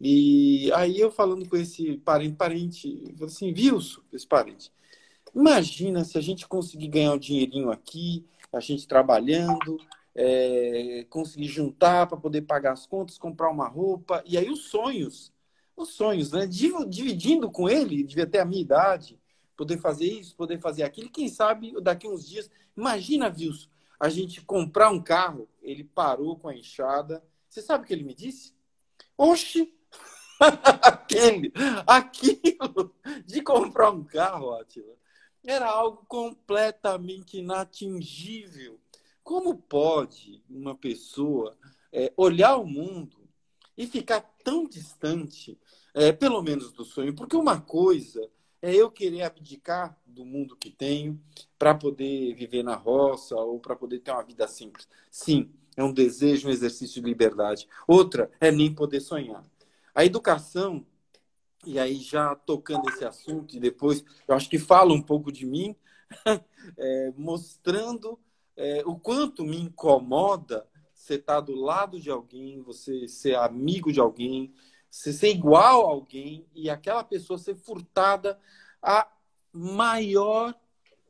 E 0.00 0.70
aí 0.74 1.00
eu 1.00 1.10
falando 1.10 1.48
com 1.48 1.56
esse 1.56 1.98
parente, 1.98 2.36
parente, 2.36 3.14
assim, 3.22 3.52
Wilson, 3.52 4.00
esse 4.12 4.26
parente, 4.26 4.72
imagina 5.34 6.04
se 6.04 6.16
a 6.16 6.20
gente 6.20 6.46
conseguir 6.46 6.88
ganhar 6.88 7.14
um 7.14 7.18
dinheirinho 7.18 7.70
aqui, 7.70 8.24
a 8.52 8.60
gente 8.60 8.86
trabalhando, 8.86 9.78
é, 10.14 11.04
conseguir 11.10 11.48
juntar 11.48 12.06
para 12.06 12.16
poder 12.16 12.42
pagar 12.42 12.72
as 12.72 12.86
contas, 12.86 13.18
comprar 13.18 13.50
uma 13.50 13.68
roupa, 13.68 14.22
e 14.26 14.38
aí 14.38 14.48
os 14.50 14.68
sonhos 14.68 15.32
os 15.78 15.90
sonhos, 15.90 16.32
né? 16.32 16.46
Dividindo 16.46 17.50
com 17.50 17.68
ele, 17.68 18.02
devia 18.02 18.26
ter 18.26 18.38
a 18.38 18.44
minha 18.44 18.60
idade, 18.60 19.18
poder 19.56 19.78
fazer 19.78 20.06
isso, 20.06 20.36
poder 20.36 20.58
fazer 20.58 20.82
aquilo. 20.82 21.10
Quem 21.10 21.28
sabe 21.28 21.72
daqui 21.80 22.06
uns 22.06 22.28
dias, 22.28 22.50
imagina, 22.76 23.28
Wilson, 23.28 23.68
a 23.98 24.08
gente 24.08 24.42
comprar 24.42 24.90
um 24.90 25.00
carro. 25.02 25.48
Ele 25.62 25.84
parou 25.84 26.36
com 26.36 26.48
a 26.48 26.56
enxada. 26.56 27.22
Você 27.48 27.62
sabe 27.62 27.84
o 27.84 27.86
que 27.86 27.92
ele 27.92 28.04
me 28.04 28.14
disse? 28.14 28.54
Oxe, 29.16 29.72
aquele, 30.40 31.52
aquilo 31.86 32.94
de 33.26 33.42
comprar 33.42 33.90
um 33.90 34.04
carro, 34.04 34.52
Atila, 34.54 34.94
era 35.44 35.66
algo 35.66 36.04
completamente 36.06 37.38
inatingível. 37.38 38.78
Como 39.22 39.56
pode 39.56 40.42
uma 40.48 40.74
pessoa 40.74 41.56
é, 41.92 42.12
olhar 42.16 42.56
o 42.56 42.66
mundo 42.66 43.28
e 43.76 43.86
ficar 43.86 44.20
tão 44.42 44.66
distante 44.66 45.58
é, 45.94 46.12
pelo 46.12 46.42
menos 46.42 46.72
do 46.72 46.84
sonho, 46.84 47.14
porque 47.14 47.36
uma 47.36 47.60
coisa 47.60 48.28
é 48.60 48.74
eu 48.74 48.90
querer 48.90 49.22
abdicar 49.22 49.96
do 50.06 50.24
mundo 50.24 50.56
que 50.56 50.70
tenho 50.70 51.20
para 51.58 51.74
poder 51.74 52.34
viver 52.34 52.62
na 52.62 52.74
roça 52.74 53.36
ou 53.36 53.60
para 53.60 53.76
poder 53.76 54.00
ter 54.00 54.10
uma 54.10 54.22
vida 54.22 54.48
simples. 54.48 54.88
Sim, 55.10 55.50
é 55.76 55.82
um 55.82 55.92
desejo, 55.92 56.48
um 56.48 56.50
exercício 56.50 57.00
de 57.00 57.08
liberdade. 57.08 57.68
Outra 57.86 58.30
é 58.40 58.50
nem 58.50 58.74
poder 58.74 59.00
sonhar. 59.00 59.44
A 59.98 60.04
educação, 60.04 60.86
e 61.66 61.76
aí 61.76 61.96
já 61.96 62.32
tocando 62.32 62.88
esse 62.88 63.04
assunto, 63.04 63.56
e 63.56 63.58
depois 63.58 64.04
eu 64.28 64.36
acho 64.36 64.48
que 64.48 64.56
fala 64.56 64.92
um 64.92 65.02
pouco 65.02 65.32
de 65.32 65.44
mim, 65.44 65.74
é, 66.78 67.12
mostrando 67.16 68.16
é, 68.56 68.80
o 68.86 68.96
quanto 68.96 69.42
me 69.42 69.60
incomoda 69.60 70.64
você 70.94 71.14
estar 71.14 71.34
tá 71.34 71.40
do 71.40 71.56
lado 71.56 71.98
de 71.98 72.12
alguém, 72.12 72.62
você 72.62 73.08
ser 73.08 73.34
amigo 73.34 73.92
de 73.92 73.98
alguém, 73.98 74.54
você 74.88 75.12
ser 75.12 75.30
igual 75.30 75.88
a 75.88 75.90
alguém 75.90 76.46
e 76.54 76.70
aquela 76.70 77.02
pessoa 77.02 77.36
ser 77.36 77.56
furtada 77.56 78.38
a 78.80 79.10
maior 79.52 80.54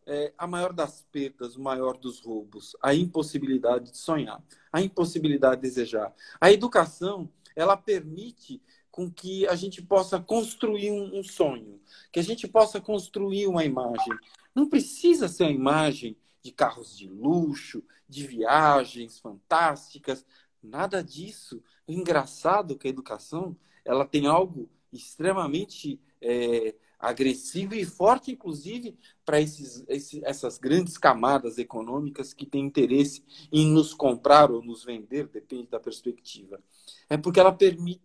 é, 0.07 0.33
a 0.39 0.47
maior 0.47 0.73
das 0.73 1.03
perdas, 1.13 1.57
o 1.57 1.61
maior 1.61 1.99
dos 1.99 2.21
roubos, 2.21 2.75
a 2.81 2.95
impossibilidade 2.95 3.91
de 3.91 3.99
sonhar, 3.99 4.43
a 4.73 4.81
impossibilidade 4.81 5.57
de 5.57 5.69
desejar. 5.69 6.15
A 6.41 6.51
educação, 6.51 7.31
ela 7.55 7.77
permite 7.77 8.63
com 8.99 9.09
que 9.09 9.47
a 9.47 9.55
gente 9.55 9.81
possa 9.81 10.19
construir 10.19 10.91
um, 10.91 11.21
um 11.21 11.23
sonho, 11.23 11.81
que 12.11 12.19
a 12.19 12.23
gente 12.23 12.49
possa 12.49 12.81
construir 12.81 13.47
uma 13.47 13.65
imagem. 13.65 14.13
Não 14.53 14.69
precisa 14.69 15.29
ser 15.29 15.45
uma 15.45 15.53
imagem 15.53 16.17
de 16.43 16.51
carros 16.51 16.99
de 16.99 17.07
luxo, 17.07 17.81
de 18.09 18.27
viagens 18.27 19.21
fantásticas, 19.21 20.27
nada 20.61 21.01
disso. 21.01 21.63
O 21.87 21.93
engraçado 21.93 22.75
é 22.75 22.77
que 22.77 22.89
a 22.89 22.91
educação 22.91 23.57
ela 23.85 24.05
tem 24.05 24.27
algo 24.27 24.69
extremamente 24.93 26.01
é, 26.21 26.75
agressivo 26.99 27.77
e 27.77 27.85
forte, 27.85 28.33
inclusive, 28.33 28.99
para 29.25 29.39
essas 29.41 30.59
grandes 30.59 30.99
camadas 30.99 31.57
econômicas 31.57 32.35
que 32.35 32.45
têm 32.45 32.67
interesse 32.67 33.23
em 33.53 33.69
nos 33.69 33.95
comprar 33.95 34.51
ou 34.51 34.61
nos 34.61 34.83
vender, 34.83 35.29
depende 35.29 35.69
da 35.69 35.79
perspectiva. 35.79 36.61
É 37.09 37.17
porque 37.17 37.39
ela 37.39 37.53
permite 37.53 38.03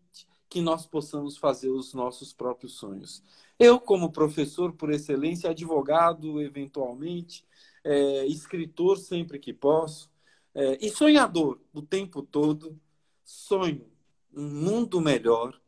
que 0.54 0.62
nós 0.62 0.86
possamos 0.86 1.36
fazer 1.36 1.72
os 1.72 1.96
nossos 1.96 2.32
próprios 2.32 2.74
sonhos. 2.74 3.24
Eu, 3.58 3.80
como 3.80 4.12
professor 4.12 4.72
por 4.72 4.92
excelência, 4.92 5.50
advogado, 5.50 6.40
eventualmente, 6.40 7.44
é, 7.84 8.28
escritor 8.28 9.00
sempre 9.00 9.40
que 9.40 9.52
posso, 9.52 10.12
é, 10.54 10.78
e 10.80 10.92
sonhador 10.92 11.60
o 11.74 11.82
tempo 11.82 12.22
todo, 12.22 12.80
sonho 13.26 13.84
um 14.32 14.48
mundo 14.48 15.02
melhor, 15.02 15.60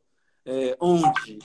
é, 0.45 0.77
onde 0.79 1.39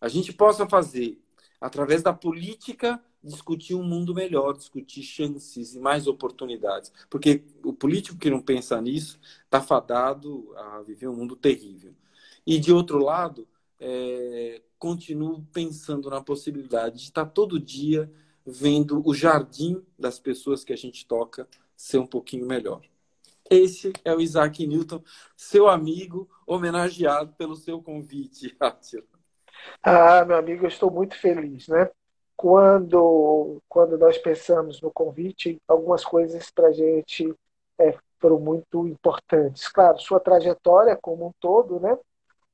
a 0.00 0.08
gente 0.08 0.32
possa 0.32 0.66
fazer, 0.66 1.20
através 1.60 2.02
da 2.02 2.14
política, 2.14 3.04
discutir 3.22 3.74
um 3.74 3.82
mundo 3.82 4.14
melhor, 4.14 4.56
discutir 4.56 5.02
chances 5.02 5.74
e 5.74 5.78
mais 5.78 6.06
oportunidades. 6.06 6.90
Porque 7.10 7.44
o 7.62 7.74
político 7.74 8.16
que 8.16 8.30
não 8.30 8.40
pensa 8.40 8.80
nisso 8.80 9.20
está 9.44 9.60
fadado 9.60 10.54
a 10.56 10.80
viver 10.80 11.08
um 11.08 11.16
mundo 11.16 11.36
terrível. 11.36 11.94
E, 12.48 12.58
de 12.58 12.72
outro 12.72 12.96
lado, 12.96 13.46
é, 13.78 14.62
continuo 14.78 15.44
pensando 15.52 16.08
na 16.08 16.22
possibilidade 16.22 16.96
de 16.96 17.02
estar 17.02 17.26
todo 17.26 17.60
dia 17.60 18.10
vendo 18.42 19.06
o 19.06 19.12
jardim 19.12 19.84
das 19.98 20.18
pessoas 20.18 20.64
que 20.64 20.72
a 20.72 20.76
gente 20.76 21.06
toca 21.06 21.46
ser 21.76 21.98
um 21.98 22.06
pouquinho 22.06 22.46
melhor. 22.46 22.80
Esse 23.50 23.92
é 24.02 24.14
o 24.14 24.20
Isaac 24.22 24.66
Newton, 24.66 25.02
seu 25.36 25.68
amigo, 25.68 26.26
homenageado 26.46 27.34
pelo 27.34 27.54
seu 27.54 27.82
convite, 27.82 28.56
Átila. 28.58 29.04
Ah, 29.82 30.24
meu 30.24 30.38
amigo, 30.38 30.64
eu 30.64 30.68
estou 30.68 30.90
muito 30.90 31.18
feliz, 31.18 31.68
né? 31.68 31.90
Quando, 32.34 33.60
quando 33.68 33.98
nós 33.98 34.16
pensamos 34.16 34.80
no 34.80 34.90
convite, 34.90 35.60
algumas 35.68 36.02
coisas 36.02 36.50
para 36.50 36.68
a 36.68 36.72
gente 36.72 37.30
é, 37.78 37.94
foram 38.18 38.40
muito 38.40 38.88
importantes. 38.88 39.68
Claro, 39.68 39.98
sua 39.98 40.18
trajetória 40.18 40.96
como 40.96 41.26
um 41.26 41.32
todo, 41.38 41.78
né? 41.78 41.94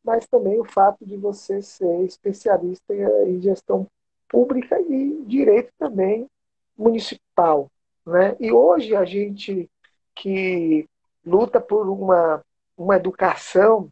Mas 0.04 0.26
também 0.26 0.60
o 0.60 0.64
fato 0.64 1.04
de 1.04 1.16
você 1.16 1.62
ser 1.62 2.04
especialista 2.04 2.94
em 3.26 3.40
gestão 3.40 3.86
pública 4.28 4.78
e 4.80 5.22
direito 5.26 5.72
também 5.78 6.28
municipal, 6.76 7.70
né? 8.04 8.36
E 8.38 8.52
hoje 8.52 8.94
a 8.94 9.04
gente 9.04 9.70
que 10.14 10.86
luta 11.24 11.60
por 11.60 11.88
uma, 11.88 12.44
uma 12.76 12.96
educação 12.96 13.90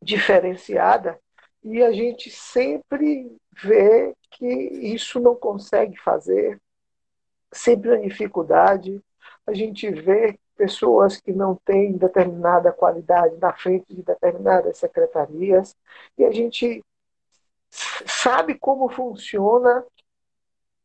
diferenciada 0.00 1.18
e 1.64 1.82
a 1.82 1.92
gente 1.92 2.30
sempre 2.30 3.36
vê 3.52 4.14
que 4.30 4.46
isso 4.46 5.18
não 5.18 5.34
consegue 5.34 5.98
fazer, 5.98 6.60
sempre 7.52 7.90
uma 7.90 8.00
dificuldade. 8.00 9.02
A 9.46 9.52
gente 9.52 9.90
vê 9.90 10.38
pessoas 10.58 11.20
que 11.20 11.32
não 11.32 11.54
têm 11.54 11.92
determinada 11.92 12.72
qualidade 12.72 13.36
na 13.36 13.52
frente 13.52 13.94
de 13.94 14.02
determinadas 14.02 14.76
secretarias 14.76 15.76
e 16.18 16.24
a 16.24 16.32
gente 16.32 16.84
sabe 17.70 18.58
como 18.58 18.88
funciona 18.88 19.84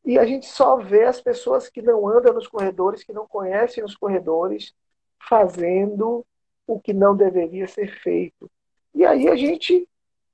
e 0.06 0.20
a 0.20 0.26
gente 0.26 0.46
só 0.46 0.78
vê 0.78 1.06
as 1.06 1.20
pessoas 1.20 1.70
que 1.70 1.82
não 1.82 2.08
andam 2.08 2.34
nos 2.34 2.48
corredores, 2.48 3.04
que 3.04 3.14
não 3.14 3.28
conhecem 3.28 3.84
os 3.84 3.96
corredores, 3.96 4.74
fazendo 5.28 6.26
o 6.68 6.80
que 6.80 6.94
não 6.94 7.16
deveria 7.16 7.68
ser 7.68 7.88
feito. 8.02 8.52
E 8.94 9.04
aí 9.06 9.28
a 9.28 9.36
gente 9.36 9.88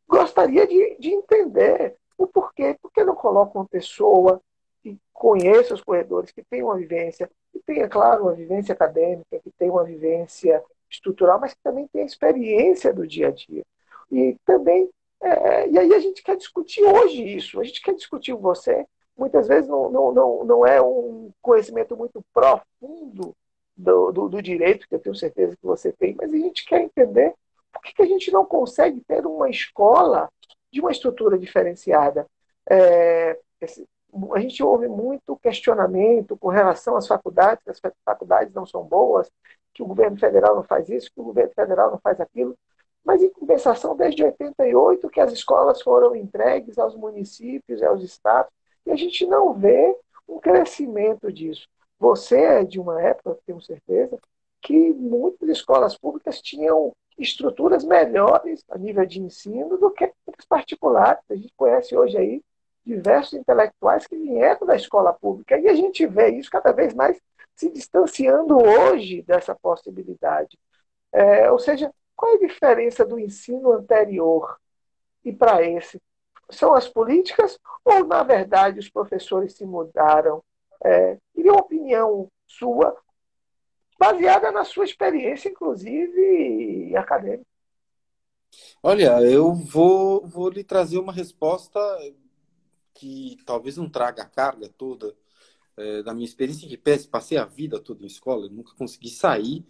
gostaria 0.07 0.67
de, 0.67 0.97
de 0.99 1.09
entender 1.09 1.95
o 2.17 2.27
porquê. 2.27 2.75
Por 2.81 2.91
que 2.91 3.03
não 3.03 3.15
coloca 3.15 3.57
uma 3.57 3.67
pessoa 3.67 4.41
que 4.81 4.97
conheça 5.13 5.75
os 5.75 5.83
corredores, 5.83 6.31
que 6.31 6.43
tem 6.43 6.63
uma 6.63 6.75
vivência, 6.75 7.29
que 7.51 7.59
tenha, 7.59 7.87
claro, 7.87 8.23
uma 8.23 8.33
vivência 8.33 8.73
acadêmica, 8.73 9.39
que 9.39 9.51
tenha 9.51 9.71
uma 9.71 9.83
vivência 9.83 10.63
estrutural, 10.89 11.39
mas 11.39 11.53
que 11.53 11.61
também 11.63 11.87
tenha 11.87 12.05
experiência 12.05 12.93
do 12.93 13.07
dia 13.07 13.27
a 13.27 13.31
dia. 13.31 13.63
E 14.11 14.35
também, 14.45 14.89
é, 15.21 15.69
e 15.69 15.77
aí 15.77 15.93
a 15.93 15.99
gente 15.99 16.23
quer 16.23 16.35
discutir 16.35 16.83
hoje 16.83 17.23
isso, 17.35 17.59
a 17.59 17.63
gente 17.63 17.81
quer 17.81 17.93
discutir 17.93 18.33
com 18.33 18.41
você. 18.41 18.85
Muitas 19.17 19.47
vezes 19.47 19.69
não, 19.69 19.89
não, 19.91 20.13
não, 20.13 20.43
não 20.45 20.65
é 20.65 20.81
um 20.81 21.31
conhecimento 21.41 21.95
muito 21.95 22.23
profundo 22.33 23.35
do, 23.75 24.11
do, 24.11 24.29
do, 24.29 24.41
direito, 24.41 24.87
que 24.87 24.95
eu 24.95 24.99
tenho 24.99 25.15
certeza 25.15 25.55
que 25.55 25.65
você 25.65 25.91
tem, 25.91 26.15
mas 26.15 26.33
a 26.33 26.37
gente 26.37 26.65
quer 26.65 26.81
entender 26.81 27.33
por 27.71 27.81
que, 27.81 27.93
que 27.93 28.01
a 28.01 28.05
gente 28.05 28.31
não 28.31 28.45
consegue 28.45 29.01
ter 29.01 29.25
uma 29.25 29.49
escola 29.49 30.29
de 30.71 30.81
uma 30.81 30.91
estrutura 30.91 31.37
diferenciada. 31.37 32.25
É, 32.69 33.39
a 34.33 34.39
gente 34.39 34.63
ouve 34.63 34.87
muito 34.87 35.37
questionamento 35.37 36.37
com 36.37 36.49
relação 36.49 36.95
às 36.95 37.07
faculdades, 37.07 37.63
que 37.63 37.69
as 37.69 37.79
faculdades 38.03 38.53
não 38.53 38.65
são 38.65 38.83
boas, 38.83 39.31
que 39.73 39.83
o 39.83 39.85
governo 39.85 40.17
federal 40.17 40.55
não 40.55 40.63
faz 40.63 40.89
isso, 40.89 41.11
que 41.13 41.21
o 41.21 41.23
governo 41.23 41.53
federal 41.53 41.91
não 41.91 41.99
faz 41.99 42.19
aquilo. 42.19 42.57
Mas, 43.03 43.21
em 43.23 43.29
compensação, 43.29 43.95
desde 43.95 44.23
88 44.23 45.09
que 45.09 45.21
as 45.21 45.31
escolas 45.31 45.81
foram 45.81 46.15
entregues 46.15 46.77
aos 46.77 46.95
municípios 46.95 47.81
e 47.81 47.85
aos 47.85 48.03
estados, 48.03 48.51
e 48.85 48.91
a 48.91 48.95
gente 48.95 49.25
não 49.25 49.53
vê 49.53 49.95
um 50.27 50.39
crescimento 50.39 51.31
disso. 51.31 51.67
Você 51.99 52.37
é 52.39 52.63
de 52.63 52.79
uma 52.79 53.01
época, 53.01 53.37
tenho 53.45 53.61
certeza, 53.61 54.17
que 54.61 54.93
muitas 54.93 55.49
escolas 55.49 55.97
públicas 55.97 56.41
tinham 56.41 56.91
estruturas 57.17 57.83
melhores 57.83 58.63
a 58.69 58.77
nível 58.77 59.05
de 59.05 59.21
ensino 59.21 59.77
do 59.77 59.91
que 59.91 60.03
as 60.05 60.45
particulares. 60.45 61.23
A 61.29 61.35
gente 61.35 61.53
conhece 61.55 61.95
hoje 61.95 62.17
aí 62.17 62.41
diversos 62.89 63.33
intelectuais 63.33 64.07
que 64.07 64.17
vieram 64.17 64.65
da 64.65 64.75
escola 64.75 65.13
pública 65.13 65.57
e 65.57 65.67
a 65.67 65.75
gente 65.75 66.05
vê 66.07 66.29
isso 66.29 66.49
cada 66.49 66.71
vez 66.71 66.93
mais 66.93 67.21
se 67.55 67.69
distanciando 67.69 68.57
hoje 68.57 69.21
dessa 69.21 69.53
possibilidade. 69.53 70.57
É, 71.11 71.51
ou 71.51 71.59
seja, 71.59 71.93
qual 72.15 72.33
é 72.33 72.35
a 72.35 72.47
diferença 72.47 73.05
do 73.05 73.19
ensino 73.19 73.71
anterior 73.71 74.57
e 75.23 75.31
para 75.31 75.63
esse? 75.63 76.01
São 76.49 76.73
as 76.73 76.87
políticas 76.87 77.59
ou, 77.85 78.05
na 78.05 78.23
verdade, 78.23 78.79
os 78.79 78.89
professores 78.89 79.53
se 79.53 79.65
mudaram? 79.65 80.43
É, 80.83 81.17
queria 81.35 81.51
uma 81.51 81.61
opinião 81.61 82.27
sua, 82.47 82.97
baseada 83.99 84.51
na 84.51 84.63
sua 84.63 84.85
experiência, 84.85 85.49
inclusive 85.49 86.95
acadêmica. 86.95 87.45
Olha, 88.81 89.21
eu 89.21 89.53
vou, 89.53 90.25
vou 90.25 90.49
lhe 90.49 90.63
trazer 90.63 90.97
uma 90.97 91.13
resposta 91.13 91.79
que 92.99 93.37
talvez 93.45 93.77
não 93.77 93.89
traga 93.89 94.23
a 94.23 94.25
carga 94.25 94.69
toda 94.69 95.15
é, 95.77 96.03
da 96.03 96.13
minha 96.13 96.25
experiência 96.25 96.67
de 96.67 96.77
pé. 96.77 96.97
Passei 96.99 97.37
a 97.37 97.45
vida 97.45 97.79
toda 97.79 98.03
em 98.03 98.07
escola, 98.07 98.49
nunca 98.49 98.73
consegui 98.75 99.09
sair 99.09 99.65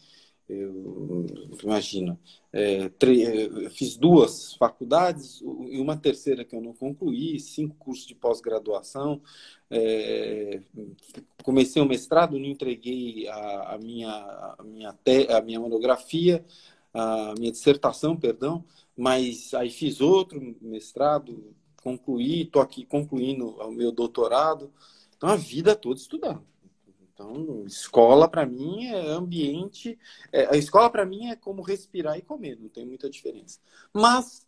eu, 0.49 1.27
imagina, 1.63 2.19
é, 2.51 2.85
é 2.85 3.69
fiz 3.69 3.95
duas 3.95 4.55
faculdades 4.55 5.41
e 5.41 5.79
uma 5.79 5.95
terceira 5.95 6.43
que 6.43 6.55
eu 6.55 6.61
não 6.61 6.73
concluí, 6.73 7.39
cinco 7.39 7.75
cursos 7.75 8.07
de 8.07 8.15
pós-graduação. 8.15 9.21
É, 9.69 10.59
comecei 11.43 11.79
o 11.79 11.85
mestrado, 11.85 12.39
não 12.39 12.47
entreguei 12.47 13.27
a, 13.27 13.75
a 13.75 13.77
minha, 13.77 14.09
a, 14.09 14.63
minha 14.63 14.91
te, 14.91 15.31
a 15.31 15.39
minha 15.39 15.59
monografia, 15.59 16.43
a 16.91 17.35
minha 17.37 17.51
dissertação, 17.51 18.17
perdão, 18.17 18.65
mas 18.97 19.53
aí 19.53 19.69
fiz 19.69 20.01
outro 20.01 20.41
mestrado, 20.59 21.53
concluí, 21.81 22.43
estou 22.43 22.61
aqui 22.61 22.85
concluindo 22.85 23.49
o 23.49 23.71
meu 23.71 23.91
doutorado. 23.91 24.71
Então, 25.15 25.29
a 25.29 25.35
vida 25.35 25.75
toda 25.75 25.99
estudando. 25.99 26.45
Então, 27.13 27.65
escola 27.65 28.29
para 28.29 28.45
mim 28.45 28.85
é 28.85 29.09
ambiente. 29.09 29.99
É, 30.31 30.45
a 30.53 30.57
escola 30.57 30.89
para 30.89 31.05
mim 31.05 31.27
é 31.27 31.35
como 31.35 31.61
respirar 31.61 32.17
e 32.17 32.21
comer, 32.21 32.57
não 32.57 32.69
tem 32.69 32.85
muita 32.85 33.09
diferença. 33.09 33.59
Mas, 33.93 34.47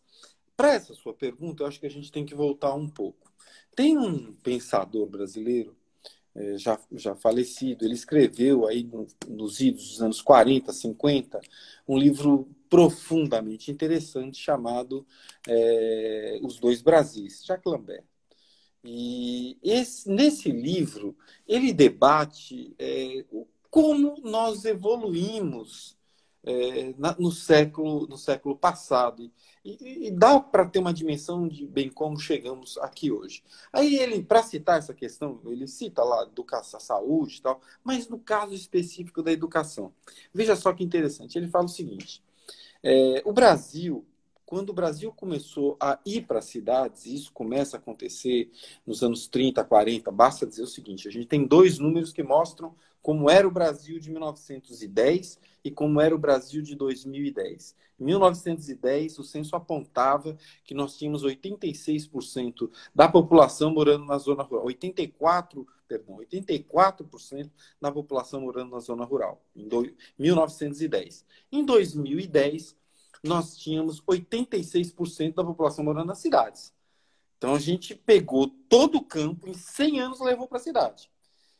para 0.56 0.72
essa 0.72 0.94
sua 0.94 1.12
pergunta, 1.12 1.62
eu 1.62 1.66
acho 1.66 1.78
que 1.78 1.86
a 1.86 1.90
gente 1.90 2.10
tem 2.10 2.24
que 2.24 2.34
voltar 2.34 2.74
um 2.74 2.88
pouco. 2.88 3.30
Tem 3.74 3.98
um 3.98 4.32
pensador 4.34 5.06
brasileiro, 5.06 5.76
já, 6.56 6.78
já 6.92 7.14
falecido, 7.14 7.84
ele 7.84 7.94
escreveu 7.94 8.66
aí 8.66 8.84
no, 8.84 9.06
nos 9.28 9.60
idos 9.60 9.88
dos 9.88 10.02
anos 10.02 10.22
40, 10.22 10.72
50, 10.72 11.40
um 11.86 11.98
livro 11.98 12.48
profundamente 12.70 13.70
interessante 13.70 14.38
chamado 14.38 15.06
é, 15.46 16.40
Os 16.42 16.58
Dois 16.58 16.80
Brasis, 16.80 17.44
Jacques 17.44 17.70
Lambert. 17.70 18.04
E 18.84 19.58
esse, 19.62 20.08
nesse 20.10 20.50
livro, 20.50 21.16
ele 21.46 21.72
debate 21.72 22.74
é, 22.78 23.24
como 23.70 24.16
nós 24.22 24.64
evoluímos 24.64 25.96
é, 26.44 26.92
na, 26.98 27.14
no, 27.18 27.30
século, 27.30 28.06
no 28.06 28.18
século 28.18 28.56
passado. 28.56 29.30
E, 29.64 30.08
e 30.08 30.10
dá 30.10 30.40
para 30.40 30.66
ter 30.66 30.80
uma 30.80 30.92
dimensão 30.92 31.46
de 31.46 31.66
bem 31.66 31.88
como 31.88 32.18
chegamos 32.18 32.76
aqui 32.78 33.12
hoje. 33.12 33.44
Aí 33.72 33.96
ele, 33.96 34.22
para 34.22 34.42
citar 34.42 34.78
essa 34.78 34.92
questão, 34.92 35.40
ele 35.46 35.68
cita 35.68 36.02
lá 36.02 36.24
educação, 36.24 36.80
saúde 36.80 37.36
e 37.38 37.42
tal, 37.42 37.60
mas 37.84 38.08
no 38.08 38.18
caso 38.18 38.54
específico 38.54 39.22
da 39.22 39.30
educação. 39.30 39.92
Veja 40.34 40.56
só 40.56 40.72
que 40.72 40.82
interessante. 40.82 41.38
Ele 41.38 41.48
fala 41.48 41.66
o 41.66 41.68
seguinte: 41.68 42.22
é, 42.82 43.22
o 43.24 43.32
Brasil 43.32 44.04
quando 44.52 44.68
o 44.68 44.74
Brasil 44.74 45.10
começou 45.10 45.78
a 45.80 45.98
ir 46.04 46.26
para 46.26 46.40
as 46.40 46.44
cidades, 46.44 47.06
isso 47.06 47.32
começa 47.32 47.78
a 47.78 47.80
acontecer 47.80 48.50
nos 48.86 49.02
anos 49.02 49.26
30, 49.26 49.64
40, 49.64 50.10
basta 50.10 50.46
dizer 50.46 50.62
o 50.62 50.66
seguinte: 50.66 51.08
a 51.08 51.10
gente 51.10 51.24
tem 51.26 51.46
dois 51.46 51.78
números 51.78 52.12
que 52.12 52.22
mostram 52.22 52.74
como 53.02 53.28
era 53.28 53.46
o 53.46 53.50
Brasil 53.50 53.98
de 53.98 54.10
1910 54.10 55.38
e 55.64 55.70
como 55.70 56.00
era 56.00 56.14
o 56.14 56.18
Brasil 56.18 56.62
de 56.62 56.74
2010. 56.74 57.74
Em 57.98 58.04
1910, 58.04 59.18
o 59.18 59.24
censo 59.24 59.54
apontava 59.56 60.36
que 60.64 60.74
nós 60.74 60.96
tínhamos 60.96 61.24
86% 61.24 62.70
da 62.94 63.08
população 63.08 63.72
morando 63.72 64.04
na 64.04 64.18
zona 64.18 64.42
rural, 64.42 64.66
84, 64.66 65.66
perdão, 65.86 66.16
84% 66.16 67.50
da 67.80 67.92
população 67.92 68.40
morando 68.40 68.70
na 68.70 68.80
zona 68.80 69.04
rural, 69.04 69.44
em 69.54 69.68
1910. 70.18 71.24
Em 71.50 71.64
2010, 71.64 72.76
nós 73.22 73.56
tínhamos 73.56 74.00
86% 74.02 75.34
da 75.34 75.44
população 75.44 75.84
morando 75.84 76.08
nas 76.08 76.18
cidades. 76.18 76.72
Então 77.38 77.54
a 77.54 77.58
gente 77.58 77.94
pegou 77.94 78.48
todo 78.68 78.98
o 78.98 79.04
campo 79.04 79.48
em 79.48 79.54
100 79.54 80.00
anos 80.00 80.20
levou 80.20 80.46
para 80.46 80.58
a 80.58 80.60
cidade. 80.60 81.11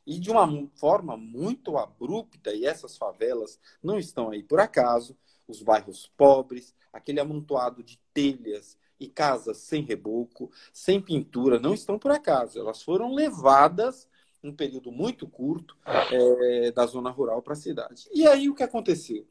E 0.06 0.18
de 0.18 0.30
uma 0.30 0.68
forma 0.74 1.16
muito 1.16 1.76
abrupta, 1.76 2.52
e 2.52 2.64
essas 2.64 2.96
favelas 2.96 3.58
não 3.82 3.98
estão 3.98 4.30
aí 4.30 4.42
por 4.42 4.60
acaso, 4.60 5.16
os 5.46 5.62
bairros 5.62 6.10
pobres, 6.16 6.74
aquele 6.92 7.20
amontoado 7.20 7.82
de 7.82 7.98
telhas 8.12 8.76
e 8.98 9.08
casas 9.08 9.58
sem 9.58 9.82
reboco, 9.82 10.50
sem 10.72 11.00
pintura, 11.00 11.58
não 11.58 11.74
estão 11.74 11.98
por 11.98 12.10
acaso. 12.10 12.58
Elas 12.58 12.82
foram 12.82 13.14
levadas 13.14 14.08
um 14.42 14.54
período 14.54 14.90
muito 14.90 15.26
curto 15.26 15.76
é, 15.86 16.72
da 16.72 16.84
zona 16.86 17.10
rural 17.10 17.40
para 17.42 17.52
a 17.52 17.56
cidade. 17.56 18.08
E 18.12 18.26
aí 18.26 18.48
o 18.48 18.54
que 18.54 18.62
aconteceu? 18.62 19.24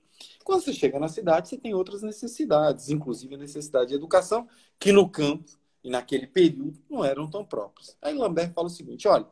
Quando 0.44 0.62
você 0.62 0.74
chega 0.74 1.00
na 1.00 1.08
cidade, 1.08 1.50
você 1.50 1.58
tem 1.58 1.74
outras 1.74 2.02
necessidades, 2.02 2.90
inclusive 2.90 3.36
a 3.36 3.38
necessidade 3.38 3.90
de 3.90 3.96
educação, 3.96 4.48
que 4.80 4.92
no 4.92 5.10
campo 5.10 5.52
e 5.84 5.90
naquele 5.90 6.28
período 6.28 6.80
não 6.90 7.04
eram 7.04 7.30
tão 7.30 7.44
próprias. 7.44 7.98
Aí 8.02 8.14
Lambert 8.14 8.54
fala 8.54 8.68
o 8.68 8.70
seguinte: 8.70 9.08
olha, 9.08 9.28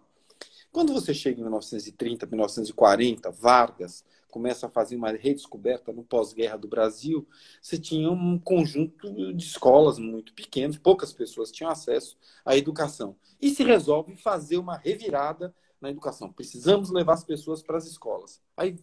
quando 0.72 0.94
você 0.94 1.14
chega 1.14 1.40
em 1.40 1.44
1930, 1.44 2.26
1940, 2.26 3.32
Vargas 3.32 4.04
começa 4.30 4.68
a 4.68 4.70
fazer 4.70 4.96
uma 4.96 5.12
redescoberta 5.12 5.92
no 5.92 6.04
pós-guerra 6.04 6.58
do 6.58 6.68
Brasil, 6.68 7.28
você 7.62 7.78
tinha 7.78 8.12
um 8.12 8.38
conjunto 8.38 9.34
de 9.34 9.44
escolas 9.44 9.98
muito 9.98 10.34
pequenos, 10.34 10.78
poucas 10.78 11.12
pessoas 11.12 11.52
tinham 11.52 11.72
acesso 11.72 12.16
à 12.46 12.56
educação. 12.56 13.16
E 13.42 13.50
se 13.50 13.64
resolve 13.64 14.16
fazer 14.16 14.58
uma 14.58 14.78
revirada 14.78 15.54
na 15.82 15.90
educação. 15.90 16.32
Precisamos 16.32 16.92
levar 16.92 17.14
as 17.14 17.24
pessoas 17.24 17.64
para 17.64 17.78
as 17.78 17.88
escolas. 17.88 18.42
Aí 18.56 18.78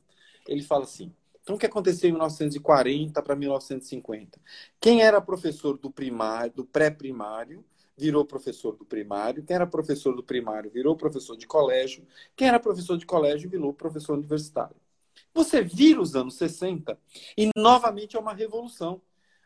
ele 0.49 0.62
fala 0.62 0.85
assim: 0.85 1.12
então, 1.46 1.55
o 1.55 1.59
que 1.61 1.66
aconteceu 1.66 2.09
em 2.09 2.12
1940 2.12 3.22
para 3.22 3.37
1950? 3.37 4.40
Quem 4.81 5.03
era 5.03 5.20
professor 5.20 5.79
do 5.79 5.90
primário, 5.90 6.53
do 6.53 6.64
pré-primário, 6.64 7.64
virou 7.96 8.24
professor 8.24 8.76
do 8.76 8.85
primário. 8.85 9.42
Quem 9.44 9.56
era 9.56 9.66
professor 9.66 10.14
do 10.14 10.22
primário 10.22 10.70
virou 10.70 10.96
professor 10.96 11.37
de 11.37 11.46
colégio. 11.46 12.06
Quem 12.37 12.48
era 12.48 12.61
professor 12.61 12.98
de 12.98 13.06
colégio 13.06 13.48
virou 13.48 13.72
professor 13.72 14.14
universitário. 14.14 14.76
Você 15.35 15.62
vira 15.62 16.00
os 16.00 16.14
anos 16.14 16.35
60 16.37 16.98
e 17.37 17.50
novamente 17.56 18.16
é 18.16 18.20
uma 18.20 18.35
revolução. 18.35 19.00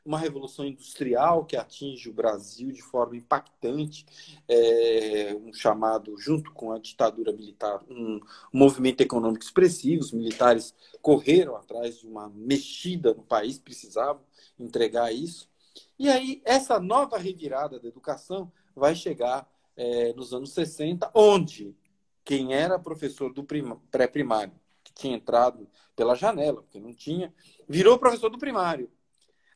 uma 0.04 0.18
revolução 0.18 0.64
industrial 0.64 1.44
que 1.44 1.56
atinge 1.56 2.08
o 2.08 2.12
Brasil 2.12 2.72
de 2.72 2.80
forma 2.80 3.16
impactante, 3.16 4.06
é, 4.48 5.36
um 5.38 5.52
chamado, 5.52 6.16
junto 6.16 6.52
com 6.52 6.72
a 6.72 6.78
ditadura 6.78 7.32
militar, 7.32 7.84
um, 7.88 8.18
movimento 8.52 9.02
econômico 9.02 9.44
expressivo. 9.44 10.00
Os 10.00 10.12
militares 10.12 10.74
correram 11.02 11.54
atrás 11.54 11.98
de 11.98 12.06
uma 12.06 12.30
mexida 12.30 13.12
no 13.12 13.22
país, 13.22 13.58
precisavam 13.58 14.22
entregar 14.58 15.12
isso. 15.12 15.49
E 15.98 16.09
aí, 16.09 16.40
essa 16.44 16.78
nova 16.80 17.18
revirada 17.18 17.78
da 17.78 17.88
educação 17.88 18.50
vai 18.74 18.94
chegar 18.94 19.48
é, 19.76 20.12
nos 20.14 20.33
anos 20.33 20.52
60, 20.52 21.11
onde 21.14 21.76
quem 22.24 22.54
era 22.54 22.78
professor 22.78 23.33
do 23.33 23.44
pré-primário, 23.90 24.52
que 24.83 24.92
tinha 24.92 25.16
entrado 25.16 25.68
pela 25.96 26.14
janela, 26.14 26.62
porque 26.62 26.78
não 26.78 26.94
tinha, 26.94 27.35
virou 27.68 27.98
professor 27.98 28.30
do 28.30 28.38
primário. 28.38 28.90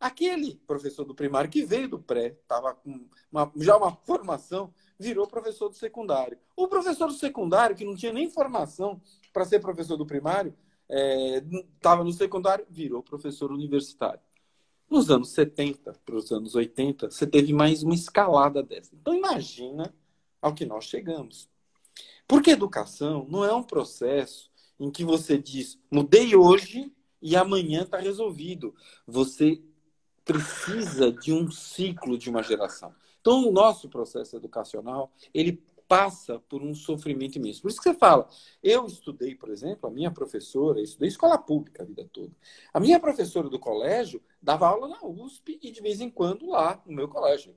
Aquele 0.01 0.57
professor 0.67 1.05
do 1.05 1.15
primário 1.15 1.49
que 1.49 1.65
veio 1.65 1.89
do 1.89 1.99
pré, 1.99 2.37
estava 2.43 2.75
com 2.75 3.09
uma, 3.31 3.51
já 3.57 3.77
uma 3.77 3.91
formação, 3.91 4.73
virou 4.99 5.27
professor 5.27 5.69
do 5.69 5.77
secundário. 5.77 6.39
O 6.57 6.69
professor 6.69 7.07
do 7.07 7.15
secundário, 7.15 7.77
que 7.77 7.85
não 7.85 7.97
tinha 7.97 8.13
nem 8.13 8.29
formação 8.29 9.01
para 9.33 9.45
ser 9.45 9.61
professor 9.61 9.97
do 9.97 10.05
primário, 10.05 10.55
estava 11.77 12.03
é, 12.03 12.05
no 12.05 12.13
secundário, 12.13 12.67
virou 12.69 13.03
professor 13.03 13.51
universitário. 13.51 14.21
Nos 14.95 15.11
anos 15.11 15.31
70 15.31 15.93
para 16.07 16.15
os 16.15 16.31
anos 16.31 16.55
80, 16.55 17.11
você 17.11 17.27
teve 17.27 17.53
mais 17.53 17.83
uma 17.83 17.97
escalada 17.97 18.63
dessa. 18.63 18.95
Então, 18.95 19.13
imagina 19.13 19.93
ao 20.41 20.55
que 20.55 20.65
nós 20.65 20.85
chegamos. 20.85 21.51
Porque 22.29 22.53
educação 22.53 23.27
não 23.29 23.45
é 23.45 23.53
um 23.53 23.65
processo 23.65 24.53
em 24.79 24.93
que 24.93 25.05
você 25.05 25.37
diz, 25.37 25.81
mudei 25.91 26.37
hoje 26.37 26.93
e 27.21 27.35
amanhã 27.35 27.83
está 27.83 27.99
resolvido. 27.99 28.73
Você 29.05 29.61
precisa 30.25 31.11
de 31.11 31.33
um 31.33 31.51
ciclo 31.51 32.17
de 32.17 32.31
uma 32.31 32.45
geração. 32.45 32.95
Então, 33.21 33.49
o 33.49 33.51
nosso 33.51 33.89
processo 33.89 34.37
educacional, 34.37 35.11
ele 35.35 35.61
passa 35.89 36.39
por 36.49 36.63
um 36.63 36.75
sofrimento 36.75 37.37
imenso. 37.37 37.63
Por 37.63 37.69
isso 37.69 37.81
que 37.81 37.91
você 37.91 37.95
fala, 37.95 38.29
eu 38.63 38.87
estudei, 38.87 39.35
por 39.35 39.51
exemplo, 39.51 39.89
a 39.89 39.93
minha 39.93 40.11
professora, 40.11 40.79
eu 40.79 40.85
estudei 40.85 41.09
escola 41.09 41.39
pública 41.39 41.83
a 41.83 41.87
vida 41.87 42.09
toda. 42.13 42.33
A 42.73 42.81
minha 42.81 42.99
professora 42.99 43.49
do 43.49 43.59
colégio 43.59 44.23
dava 44.41 44.69
aula 44.69 44.89
na 44.89 45.05
USP 45.05 45.59
e 45.63 45.71
de 45.71 45.81
vez 45.81 46.01
em 46.01 46.11
quando 46.11 46.47
lá 46.47 46.83
no 46.87 46.93
meu 46.93 47.09
colégio. 47.09 47.55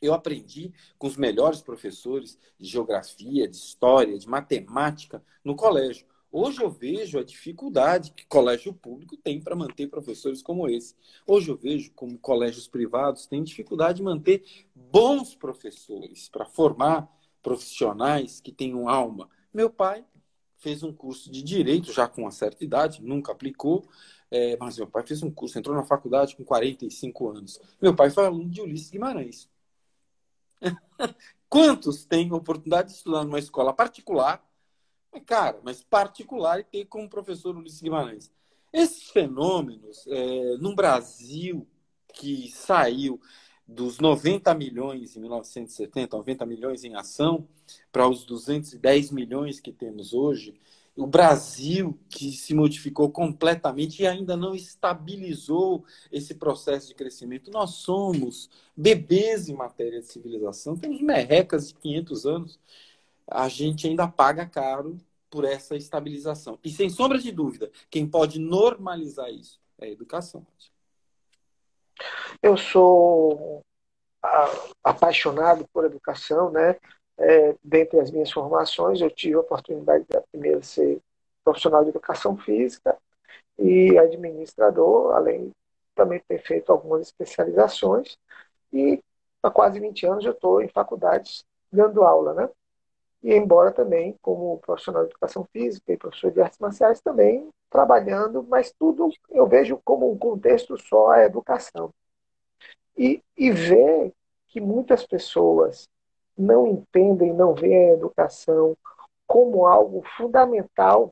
Eu 0.00 0.14
aprendi 0.14 0.72
com 0.98 1.06
os 1.06 1.16
melhores 1.16 1.60
professores 1.60 2.38
de 2.58 2.66
geografia, 2.66 3.46
de 3.46 3.56
história, 3.56 4.18
de 4.18 4.28
matemática 4.28 5.22
no 5.44 5.54
colégio. 5.54 6.06
Hoje 6.32 6.62
eu 6.62 6.70
vejo 6.70 7.18
a 7.18 7.24
dificuldade 7.24 8.12
que 8.12 8.24
colégio 8.24 8.72
público 8.72 9.16
tem 9.16 9.40
para 9.40 9.56
manter 9.56 9.88
professores 9.88 10.40
como 10.40 10.68
esse. 10.68 10.94
Hoje 11.26 11.50
eu 11.50 11.56
vejo 11.56 11.92
como 11.92 12.16
colégios 12.18 12.68
privados 12.68 13.26
têm 13.26 13.42
dificuldade 13.42 13.96
de 13.96 14.04
manter 14.04 14.44
bons 14.74 15.34
professores 15.34 16.28
para 16.28 16.46
formar 16.46 17.10
profissionais 17.42 18.40
que 18.40 18.52
tenham 18.52 18.88
alma. 18.88 19.28
Meu 19.52 19.70
pai 19.70 20.04
fez 20.58 20.82
um 20.82 20.92
curso 20.92 21.30
de 21.30 21.42
direito 21.42 21.92
já 21.92 22.06
com 22.06 22.22
uma 22.22 22.30
certa 22.30 22.62
idade, 22.64 23.02
nunca 23.02 23.32
aplicou, 23.32 23.88
é, 24.30 24.56
mas 24.58 24.76
meu 24.76 24.86
pai 24.86 25.04
fez 25.06 25.22
um 25.22 25.30
curso, 25.30 25.58
entrou 25.58 25.74
na 25.74 25.82
faculdade 25.82 26.36
com 26.36 26.44
45 26.44 27.30
anos. 27.30 27.60
Meu 27.80 27.94
pai 27.94 28.10
foi 28.10 28.26
aluno 28.26 28.48
de 28.48 28.60
Ulisses 28.60 28.90
Guimarães. 28.90 29.48
Quantos 31.48 32.04
têm 32.04 32.32
oportunidade 32.32 32.90
de 32.90 32.96
estudar 32.96 33.24
numa 33.24 33.38
escola 33.38 33.72
particular? 33.72 34.46
Cara, 35.26 35.60
mas 35.64 35.82
particular 35.82 36.60
e 36.60 36.64
ter 36.64 36.84
como 36.84 37.08
professor 37.08 37.56
Ulisses 37.56 37.80
Guimarães. 37.80 38.30
Esses 38.72 39.10
fenômenos, 39.10 40.06
é, 40.06 40.56
no 40.58 40.76
Brasil, 40.76 41.66
que 42.14 42.50
saiu 42.52 43.20
dos 43.70 43.98
90 43.98 44.52
milhões 44.54 45.16
em 45.16 45.20
1970, 45.20 46.16
90 46.16 46.46
milhões 46.46 46.84
em 46.84 46.96
ação, 46.96 47.46
para 47.92 48.08
os 48.08 48.24
210 48.24 49.12
milhões 49.12 49.60
que 49.60 49.72
temos 49.72 50.12
hoje, 50.12 50.54
o 50.96 51.06
Brasil, 51.06 51.98
que 52.08 52.32
se 52.32 52.52
modificou 52.52 53.10
completamente 53.10 54.02
e 54.02 54.06
ainda 54.06 54.36
não 54.36 54.54
estabilizou 54.54 55.84
esse 56.10 56.34
processo 56.34 56.88
de 56.88 56.94
crescimento. 56.94 57.50
Nós 57.50 57.76
somos 57.76 58.50
bebês 58.76 59.48
em 59.48 59.54
matéria 59.54 60.00
de 60.00 60.06
civilização, 60.08 60.76
temos 60.76 61.00
merrecas 61.00 61.68
de 61.68 61.74
500 61.74 62.26
anos. 62.26 62.58
A 63.26 63.48
gente 63.48 63.86
ainda 63.86 64.08
paga 64.08 64.44
caro 64.44 64.98
por 65.30 65.44
essa 65.44 65.76
estabilização. 65.76 66.58
E 66.64 66.70
sem 66.70 66.90
sombra 66.90 67.18
de 67.18 67.30
dúvida, 67.30 67.70
quem 67.88 68.04
pode 68.06 68.40
normalizar 68.40 69.30
isso 69.30 69.60
é 69.78 69.86
a 69.86 69.90
educação. 69.90 70.44
Eu 72.42 72.56
sou 72.56 73.62
apaixonado 74.82 75.66
por 75.72 75.84
educação, 75.84 76.50
né? 76.50 76.76
é, 77.20 77.54
dentre 77.62 78.00
as 78.00 78.10
minhas 78.10 78.32
formações, 78.32 79.00
eu 79.00 79.10
tive 79.10 79.34
a 79.34 79.40
oportunidade 79.40 80.04
de 80.08 80.20
primeiro 80.32 80.64
ser 80.64 81.00
profissional 81.44 81.84
de 81.84 81.90
educação 81.90 82.36
física 82.36 82.96
e 83.58 83.98
administrador, 83.98 85.14
além 85.14 85.52
também 85.94 86.20
ter 86.26 86.38
feito 86.42 86.72
algumas 86.72 87.02
especializações. 87.02 88.16
E 88.72 89.02
há 89.42 89.50
quase 89.50 89.78
20 89.78 90.06
anos 90.06 90.24
eu 90.24 90.32
estou 90.32 90.62
em 90.62 90.68
faculdades 90.68 91.44
dando 91.70 92.02
aula, 92.02 92.32
né? 92.32 92.48
E 93.22 93.34
embora 93.34 93.70
também 93.70 94.16
como 94.22 94.58
profissional 94.60 95.04
de 95.04 95.10
educação 95.10 95.46
física 95.52 95.92
e 95.92 95.98
professor 95.98 96.30
de 96.32 96.40
artes 96.40 96.58
marciais 96.58 97.02
também 97.02 97.50
trabalhando, 97.68 98.42
mas 98.48 98.72
tudo 98.78 99.10
eu 99.28 99.46
vejo 99.46 99.78
como 99.84 100.10
um 100.10 100.18
contexto 100.18 100.78
só 100.78 101.10
a 101.10 101.24
educação. 101.24 101.92
E, 103.00 103.24
e 103.34 103.50
ver 103.50 104.12
que 104.48 104.60
muitas 104.60 105.06
pessoas 105.06 105.88
não 106.36 106.66
entendem, 106.66 107.32
não 107.32 107.54
veem 107.54 107.92
a 107.92 107.94
educação 107.94 108.76
como 109.26 109.66
algo 109.66 110.02
fundamental, 110.18 111.10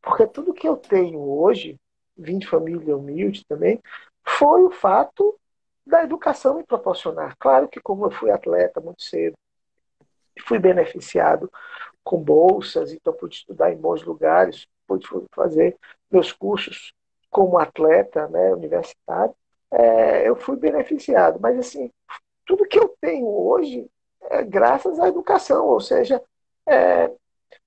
porque 0.00 0.28
tudo 0.28 0.54
que 0.54 0.68
eu 0.68 0.76
tenho 0.76 1.18
hoje, 1.18 1.76
vim 2.16 2.38
de 2.38 2.46
família 2.46 2.96
humilde 2.96 3.44
também, 3.48 3.82
foi 4.24 4.62
o 4.62 4.70
fato 4.70 5.36
da 5.84 6.04
educação 6.04 6.54
me 6.54 6.62
proporcionar. 6.62 7.34
Claro 7.36 7.66
que 7.66 7.80
como 7.80 8.06
eu 8.06 8.12
fui 8.12 8.30
atleta 8.30 8.80
muito 8.80 9.02
cedo, 9.02 9.34
fui 10.46 10.60
beneficiado 10.60 11.50
com 12.04 12.22
bolsas, 12.22 12.92
então 12.92 13.12
pude 13.12 13.34
estudar 13.34 13.72
em 13.72 13.76
bons 13.76 14.04
lugares, 14.04 14.68
pude 14.86 15.04
fazer 15.34 15.76
meus 16.08 16.30
cursos 16.30 16.92
como 17.28 17.58
atleta 17.58 18.28
né, 18.28 18.52
universitário, 18.52 19.34
é, 19.72 20.28
eu 20.28 20.36
fui 20.36 20.56
beneficiado. 20.56 21.38
Mas 21.40 21.58
assim, 21.58 21.90
tudo 22.44 22.66
que 22.66 22.78
eu 22.78 22.94
tenho 23.00 23.26
hoje 23.26 23.88
é, 24.30 24.42
graças 24.42 24.98
à 24.98 25.08
educação. 25.08 25.66
Ou 25.66 25.80
seja, 25.80 26.22
é, 26.66 27.10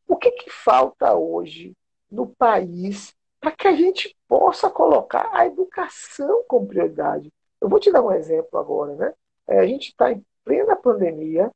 o 0.08 0.16
que, 0.16 0.32
que 0.32 0.50
falta 0.50 1.14
hoje 1.16 1.74
no 2.12 2.28
país 2.28 3.14
para 3.40 3.52
que 3.52 3.68
a 3.68 3.76
gente 3.76 4.16
possa 4.28 4.70
colocar 4.70 5.30
a 5.34 5.46
educação 5.46 6.44
como 6.48 6.68
prioridade? 6.68 7.32
Eu 7.62 7.70
vou 7.70 7.80
te 7.80 7.92
dar 7.92 8.02
um 8.02 8.12
exemplo 8.12 8.60
agora. 8.60 8.96
Né? 8.96 9.14
É, 9.48 9.60
a 9.60 9.68
gente 9.68 9.90
está 9.90 10.12
em 10.12 10.24
plena 10.44 10.76
pandemia 10.76 11.52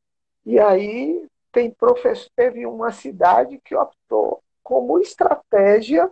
e 0.45 0.59
aí 0.59 1.25
tem 1.51 1.69
professor, 1.71 2.29
teve 2.35 2.65
uma 2.65 2.91
cidade 2.91 3.59
que 3.63 3.75
optou 3.75 4.41
como 4.63 4.99
estratégia 4.99 6.09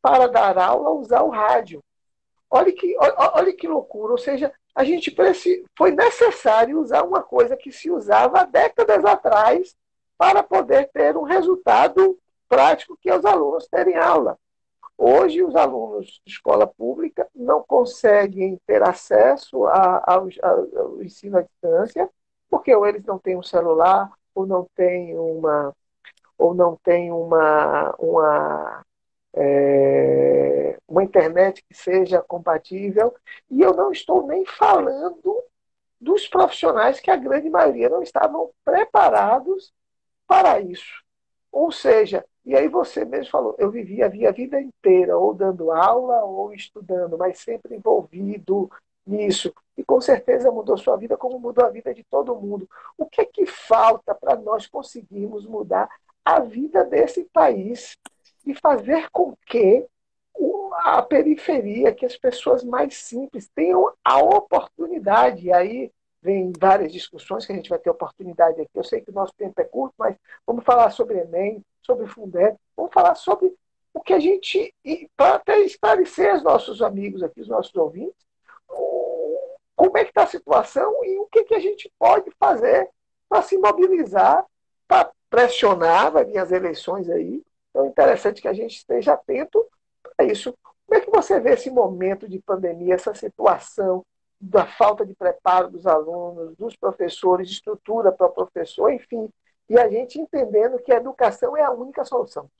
para 0.00 0.26
dar 0.26 0.58
aula 0.58 0.90
usar 0.90 1.22
o 1.22 1.30
rádio. 1.30 1.82
Olha 2.54 2.70
que, 2.70 2.94
olha, 2.98 3.52
que 3.54 3.66
loucura. 3.66 4.12
Ou 4.12 4.18
seja, 4.18 4.52
a 4.74 4.84
gente 4.84 5.14
foi 5.76 5.90
necessário 5.90 6.78
usar 6.78 7.02
uma 7.02 7.22
coisa 7.22 7.56
que 7.56 7.72
se 7.72 7.90
usava 7.90 8.40
há 8.40 8.44
décadas 8.44 9.02
atrás 9.06 9.74
para 10.18 10.42
poder 10.42 10.90
ter 10.92 11.16
um 11.16 11.22
resultado 11.22 12.18
prático 12.50 12.98
que 13.00 13.08
é 13.08 13.16
os 13.16 13.24
alunos 13.24 13.66
terem 13.68 13.96
aula. 13.96 14.38
Hoje, 14.98 15.42
os 15.42 15.56
alunos 15.56 16.20
de 16.26 16.30
escola 16.30 16.66
pública 16.66 17.26
não 17.34 17.62
conseguem 17.62 18.60
ter 18.66 18.82
acesso 18.82 19.66
ao 19.66 20.28
ensino 21.02 21.38
à 21.38 21.40
distância, 21.40 22.10
porque 22.50 22.74
ou 22.74 22.86
eles 22.86 23.02
não 23.06 23.18
têm 23.18 23.34
um 23.34 23.42
celular, 23.42 24.12
ou 24.34 24.44
não 24.44 24.68
têm 24.76 25.18
uma, 25.18 25.74
ou 26.36 26.52
não 26.52 26.76
têm 26.84 27.10
uma, 27.10 27.94
uma 27.98 28.84
é, 29.34 30.78
uma 30.88 31.02
internet 31.02 31.64
que 31.68 31.74
seja 31.74 32.20
compatível. 32.22 33.14
E 33.50 33.60
eu 33.60 33.74
não 33.74 33.90
estou 33.92 34.26
nem 34.26 34.44
falando 34.44 35.42
dos 36.00 36.26
profissionais 36.26 37.00
que 37.00 37.10
a 37.10 37.16
grande 37.16 37.48
maioria 37.48 37.88
não 37.88 38.02
estavam 38.02 38.50
preparados 38.64 39.72
para 40.26 40.60
isso. 40.60 41.02
Ou 41.50 41.70
seja, 41.70 42.24
e 42.44 42.56
aí 42.56 42.66
você 42.68 43.04
mesmo 43.04 43.30
falou, 43.30 43.54
eu 43.58 43.70
vivia 43.70 44.06
a 44.06 44.10
minha 44.10 44.32
vida 44.32 44.60
inteira 44.60 45.16
ou 45.16 45.32
dando 45.32 45.70
aula 45.70 46.24
ou 46.24 46.52
estudando, 46.52 47.16
mas 47.16 47.38
sempre 47.38 47.76
envolvido 47.76 48.70
nisso. 49.06 49.54
E 49.76 49.84
com 49.84 50.00
certeza 50.00 50.50
mudou 50.50 50.76
sua 50.76 50.96
vida 50.96 51.16
como 51.16 51.38
mudou 51.38 51.64
a 51.64 51.70
vida 51.70 51.94
de 51.94 52.02
todo 52.04 52.34
mundo. 52.34 52.68
O 52.98 53.06
que 53.06 53.20
é 53.20 53.24
que 53.24 53.46
falta 53.46 54.14
para 54.14 54.34
nós 54.36 54.66
conseguirmos 54.66 55.46
mudar 55.46 55.88
a 56.24 56.40
vida 56.40 56.84
desse 56.84 57.24
país? 57.32 57.96
E 58.46 58.54
fazer 58.54 59.08
com 59.10 59.36
que 59.46 59.86
a 60.84 61.02
periferia, 61.02 61.94
que 61.94 62.06
as 62.06 62.16
pessoas 62.16 62.64
mais 62.64 62.96
simples 62.96 63.48
tenham 63.54 63.92
a 64.04 64.18
oportunidade. 64.18 65.46
E 65.46 65.52
aí 65.52 65.92
vem 66.20 66.52
várias 66.58 66.92
discussões 66.92 67.44
que 67.44 67.52
a 67.52 67.56
gente 67.56 67.68
vai 67.68 67.78
ter 67.78 67.90
oportunidade 67.90 68.60
aqui. 68.60 68.70
Eu 68.74 68.84
sei 68.84 69.00
que 69.00 69.10
o 69.10 69.14
nosso 69.14 69.34
tempo 69.34 69.60
é 69.60 69.64
curto, 69.64 69.94
mas 69.98 70.16
vamos 70.46 70.64
falar 70.64 70.90
sobre 70.90 71.18
Enem, 71.18 71.62
sobre 71.82 72.06
Fundeb, 72.06 72.56
vamos 72.76 72.92
falar 72.92 73.14
sobre 73.14 73.54
o 73.92 74.00
que 74.00 74.14
a 74.14 74.20
gente, 74.20 74.74
para 75.16 75.34
até 75.34 75.60
esclarecer 75.60 76.34
os 76.34 76.42
nossos 76.42 76.80
amigos 76.80 77.22
aqui, 77.22 77.40
os 77.40 77.48
nossos 77.48 77.74
ouvintes, 77.74 78.26
como 79.76 79.98
é 79.98 80.04
que 80.04 80.10
está 80.10 80.22
a 80.22 80.28
situação 80.28 81.04
e 81.04 81.18
o 81.18 81.26
que, 81.26 81.44
que 81.44 81.54
a 81.54 81.58
gente 81.58 81.92
pode 81.98 82.30
fazer 82.38 82.88
para 83.28 83.42
se 83.42 83.58
mobilizar, 83.58 84.46
para 84.86 85.10
pressionar, 85.28 86.12
vai 86.12 86.24
vir 86.24 86.38
as 86.38 86.52
eleições 86.52 87.10
aí. 87.10 87.42
Então 87.72 87.86
é 87.86 87.88
interessante 87.88 88.40
que 88.40 88.48
a 88.48 88.52
gente 88.52 88.76
esteja 88.76 89.14
atento 89.14 89.66
a 90.18 90.24
isso. 90.24 90.54
Como 90.86 91.00
é 91.00 91.04
que 91.04 91.10
você 91.10 91.40
vê 91.40 91.54
esse 91.54 91.70
momento 91.70 92.28
de 92.28 92.38
pandemia, 92.38 92.94
essa 92.94 93.14
situação 93.14 94.04
da 94.38 94.66
falta 94.66 95.06
de 95.06 95.14
preparo 95.14 95.70
dos 95.70 95.86
alunos, 95.86 96.54
dos 96.56 96.76
professores, 96.76 97.50
estrutura 97.50 98.12
para 98.12 98.26
o 98.26 98.32
professor, 98.32 98.92
enfim, 98.92 99.28
e 99.68 99.78
a 99.78 99.88
gente 99.88 100.20
entendendo 100.20 100.78
que 100.80 100.92
a 100.92 100.96
educação 100.96 101.56
é 101.56 101.62
a 101.62 101.70
única 101.70 102.04
solução. 102.04 102.50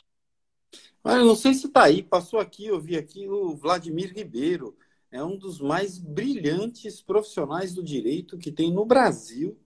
Mas 1.02 1.18
não 1.18 1.34
sei 1.34 1.52
se 1.52 1.66
está 1.66 1.82
aí, 1.84 2.02
passou 2.02 2.38
aqui, 2.38 2.66
eu 2.66 2.80
vi 2.80 2.96
aqui 2.96 3.28
o 3.28 3.54
Vladimir 3.56 4.14
Ribeiro, 4.14 4.76
é 5.10 5.22
um 5.22 5.36
dos 5.36 5.60
mais 5.60 5.98
brilhantes 5.98 7.02
profissionais 7.02 7.74
do 7.74 7.82
direito 7.82 8.38
que 8.38 8.50
tem 8.50 8.72
no 8.72 8.86
Brasil. 8.86 9.58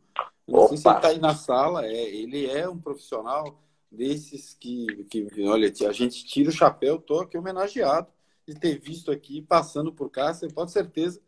Não 0.48 0.60
Opa. 0.60 0.68
sei 0.68 0.76
se 0.78 0.88
ele 0.88 0.96
está 0.96 1.08
aí 1.08 1.18
na 1.20 1.34
sala, 1.34 1.86
é, 1.86 1.92
ele 1.92 2.50
é 2.50 2.68
um 2.68 2.78
profissional 2.78 3.62
desses 3.90 4.54
que, 4.54 5.04
que, 5.10 5.28
olha, 5.42 5.72
a 5.88 5.92
gente 5.92 6.24
tira 6.24 6.50
o 6.50 6.52
chapéu, 6.52 6.96
estou 6.96 7.20
aqui 7.20 7.36
homenageado 7.36 8.08
de 8.46 8.54
ter 8.54 8.78
visto 8.78 9.10
aqui, 9.10 9.42
passando 9.42 9.92
por 9.92 10.10
cá, 10.10 10.32
você 10.32 10.48
pode 10.48 10.70
certeza 10.70 11.20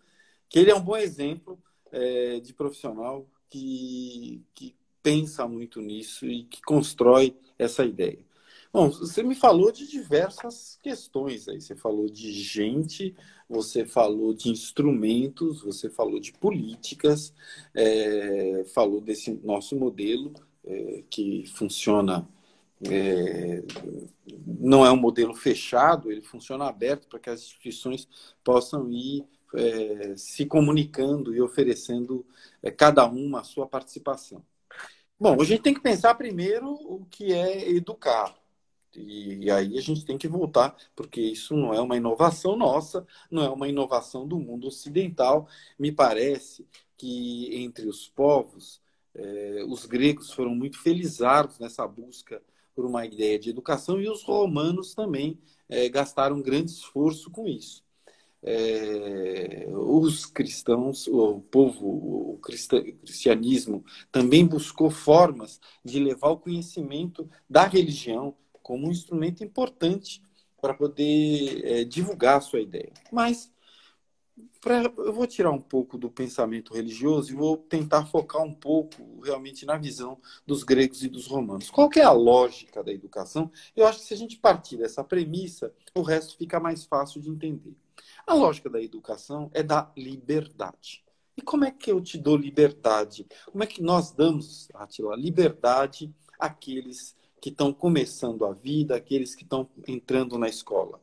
que 0.49 0.59
ele 0.59 0.71
é 0.71 0.75
um 0.75 0.81
bom 0.81 0.97
exemplo 0.97 1.59
é, 1.91 2.41
de 2.41 2.53
profissional 2.55 3.29
que, 3.51 4.43
que 4.55 4.75
pensa 5.03 5.47
muito 5.47 5.81
nisso 5.81 6.27
e 6.27 6.45
que 6.45 6.63
constrói 6.63 7.37
essa 7.59 7.85
ideia. 7.85 8.19
Bom, 8.71 8.91
você 8.91 9.23
me 9.23 9.35
falou 9.35 9.73
de 9.73 9.89
diversas 9.89 10.79
questões 10.83 11.49
aí. 11.49 11.61
Você 11.61 11.75
falou 11.75 12.07
de 12.07 12.31
gente, 12.33 13.17
você 13.49 13.87
falou 13.87 14.35
de 14.35 14.51
instrumentos, 14.51 15.63
você 15.63 15.89
falou 15.89 16.21
de 16.21 16.33
políticas, 16.33 17.33
é, 17.75 18.65
falou 18.75 19.01
desse 19.01 19.33
nosso 19.43 19.75
modelo 19.75 20.35
é, 20.65 21.03
que 21.09 21.47
funciona. 21.47 22.29
É, 22.87 23.63
não 24.47 24.87
é 24.87 24.93
um 24.93 24.97
modelo 24.97 25.35
fechado, 25.35 26.13
ele 26.13 26.23
funciona 26.23 26.67
aberto 26.67 27.09
para 27.09 27.19
que 27.19 27.31
as 27.31 27.41
instituições 27.41 28.09
possam 28.45 28.91
ir 28.91 29.27
é, 29.55 30.17
se 30.17 30.47
comunicando 30.47 31.35
e 31.35 31.41
oferecendo 31.41 32.25
é, 32.63 32.71
cada 32.71 33.05
uma 33.07 33.41
a 33.41 33.45
sua 33.45 33.67
participação. 33.67 34.45
Bom, 35.19 35.41
a 35.41 35.45
gente 35.45 35.63
tem 35.63 35.75
que 35.75 35.81
pensar 35.81 36.15
primeiro 36.15 36.71
o 36.71 37.05
que 37.07 37.33
é 37.33 37.69
educar. 37.71 38.35
E, 38.95 39.47
e, 39.47 39.51
aí 39.51 39.77
a 39.77 39.81
gente 39.81 40.05
tem 40.05 40.17
que 40.17 40.29
voltar, 40.29 40.77
porque 40.95 41.21
isso 41.21 41.57
não 41.57 41.75
é 41.75 41.81
uma 41.81 41.97
inovação 41.97 42.57
nossa, 42.57 43.07
não 43.31 43.43
é 43.43 43.49
uma 43.51 43.69
inovação 43.69 44.27
do 44.27 44.39
mundo 44.39 44.69
ocidental. 44.69 45.49
Me 45.79 45.93
parece 45.93 46.67
que 46.97 47.55
entre 47.57 47.87
os 47.87 48.09
povos, 48.09 48.81
é, 49.15 49.65
os 49.67 49.87
gregos 49.87 50.33
foram 50.33 50.55
muito 50.55 50.79
felizardos 50.81 51.59
nessa 51.59 51.87
busca 51.87 52.43
por 52.79 52.87
uma 52.87 53.05
ideia 53.05 53.37
de 53.41 53.51
educação 53.51 54.01
e 54.01 54.09
os 54.09 54.23
romanos 54.23 54.95
também 54.95 55.37
é, 55.69 55.89
gastaram 55.89 56.41
grande 56.41 56.71
esforço 56.71 57.29
com 57.29 57.49
isso 57.49 57.83
é, 58.43 59.67
os 59.71 60.27
cristãos, 60.27 61.09
o 61.09 61.41
povo, 61.51 61.87
o 62.35 62.39
cristianismo 62.39 63.85
também 64.13 64.47
buscou 64.47 64.91
formas 64.91 65.61
de 65.85 65.99
levar 65.99 66.29
o 66.29 66.39
conhecimento 66.39 67.29
da 67.51 67.67
religião 67.67 68.35
como 68.63 68.87
um 68.87 68.91
instrumento 68.91 69.43
importante 69.43 70.23
para 70.61 70.75
poder 70.75 71.65
é, 71.65 71.85
divulgar 71.85 72.39
a 72.39 72.41
sua 72.41 72.61
ideia. 72.61 72.93
Mas 73.11 73.51
pra, 74.61 74.83
eu 74.83 75.13
vou 75.13 75.27
tirar 75.27 75.51
um 75.51 75.61
pouco 75.61 75.97
do 75.97 76.11
pensamento 76.11 76.75
religioso 76.75 77.33
e 77.33 77.37
vou 77.37 77.57
tentar 77.57 78.07
focar 78.07 78.43
um 78.43 78.55
pouco 78.55 79.21
realmente 79.23 79.65
na 79.65 79.77
visão 79.77 80.19
dos 80.47 80.63
gregos 80.63 81.03
e 81.03 81.09
dos 81.09 81.27
romanos. 81.27 81.71
Qual 81.71 81.89
é 81.97 82.03
a 82.03 82.13
lógica 82.13 82.83
da 82.83 82.93
educação? 82.93 83.51
Eu 83.77 83.87
acho 83.87 84.01
que 84.01 84.07
se 84.07 84.15
a 84.15 84.17
gente 84.17 84.37
partir 84.37 84.77
dessa 84.77 85.05
premissa, 85.05 85.73
o 85.95 86.03
resto 86.03 86.37
fica 86.37 86.61
mais 86.61 86.85
fácil 86.85 87.21
de 87.21 87.31
entender. 87.31 87.75
A 88.27 88.35
lógica 88.35 88.69
da 88.69 88.83
educação 88.83 89.51
é 89.55 89.63
da 89.63 89.91
liberdade. 89.97 91.05
E 91.37 91.41
como 91.41 91.65
é 91.65 91.71
que 91.71 91.91
eu 91.91 92.01
te 92.01 92.19
dou 92.19 92.37
liberdade? 92.37 93.27
Como 93.47 93.63
é 93.63 93.67
que 93.67 93.81
nós 93.81 94.11
damos, 94.11 94.69
Atila, 94.75 95.15
liberdade 95.17 96.13
àqueles 96.39 97.17
que 97.41 97.49
estão 97.49 97.73
começando 97.73 98.45
a 98.45 98.53
vida, 98.53 98.97
aqueles 98.97 99.37
que 99.37 99.45
estão 99.45 99.69
entrando 99.87 100.37
na 100.37 100.49
escola? 100.49 101.01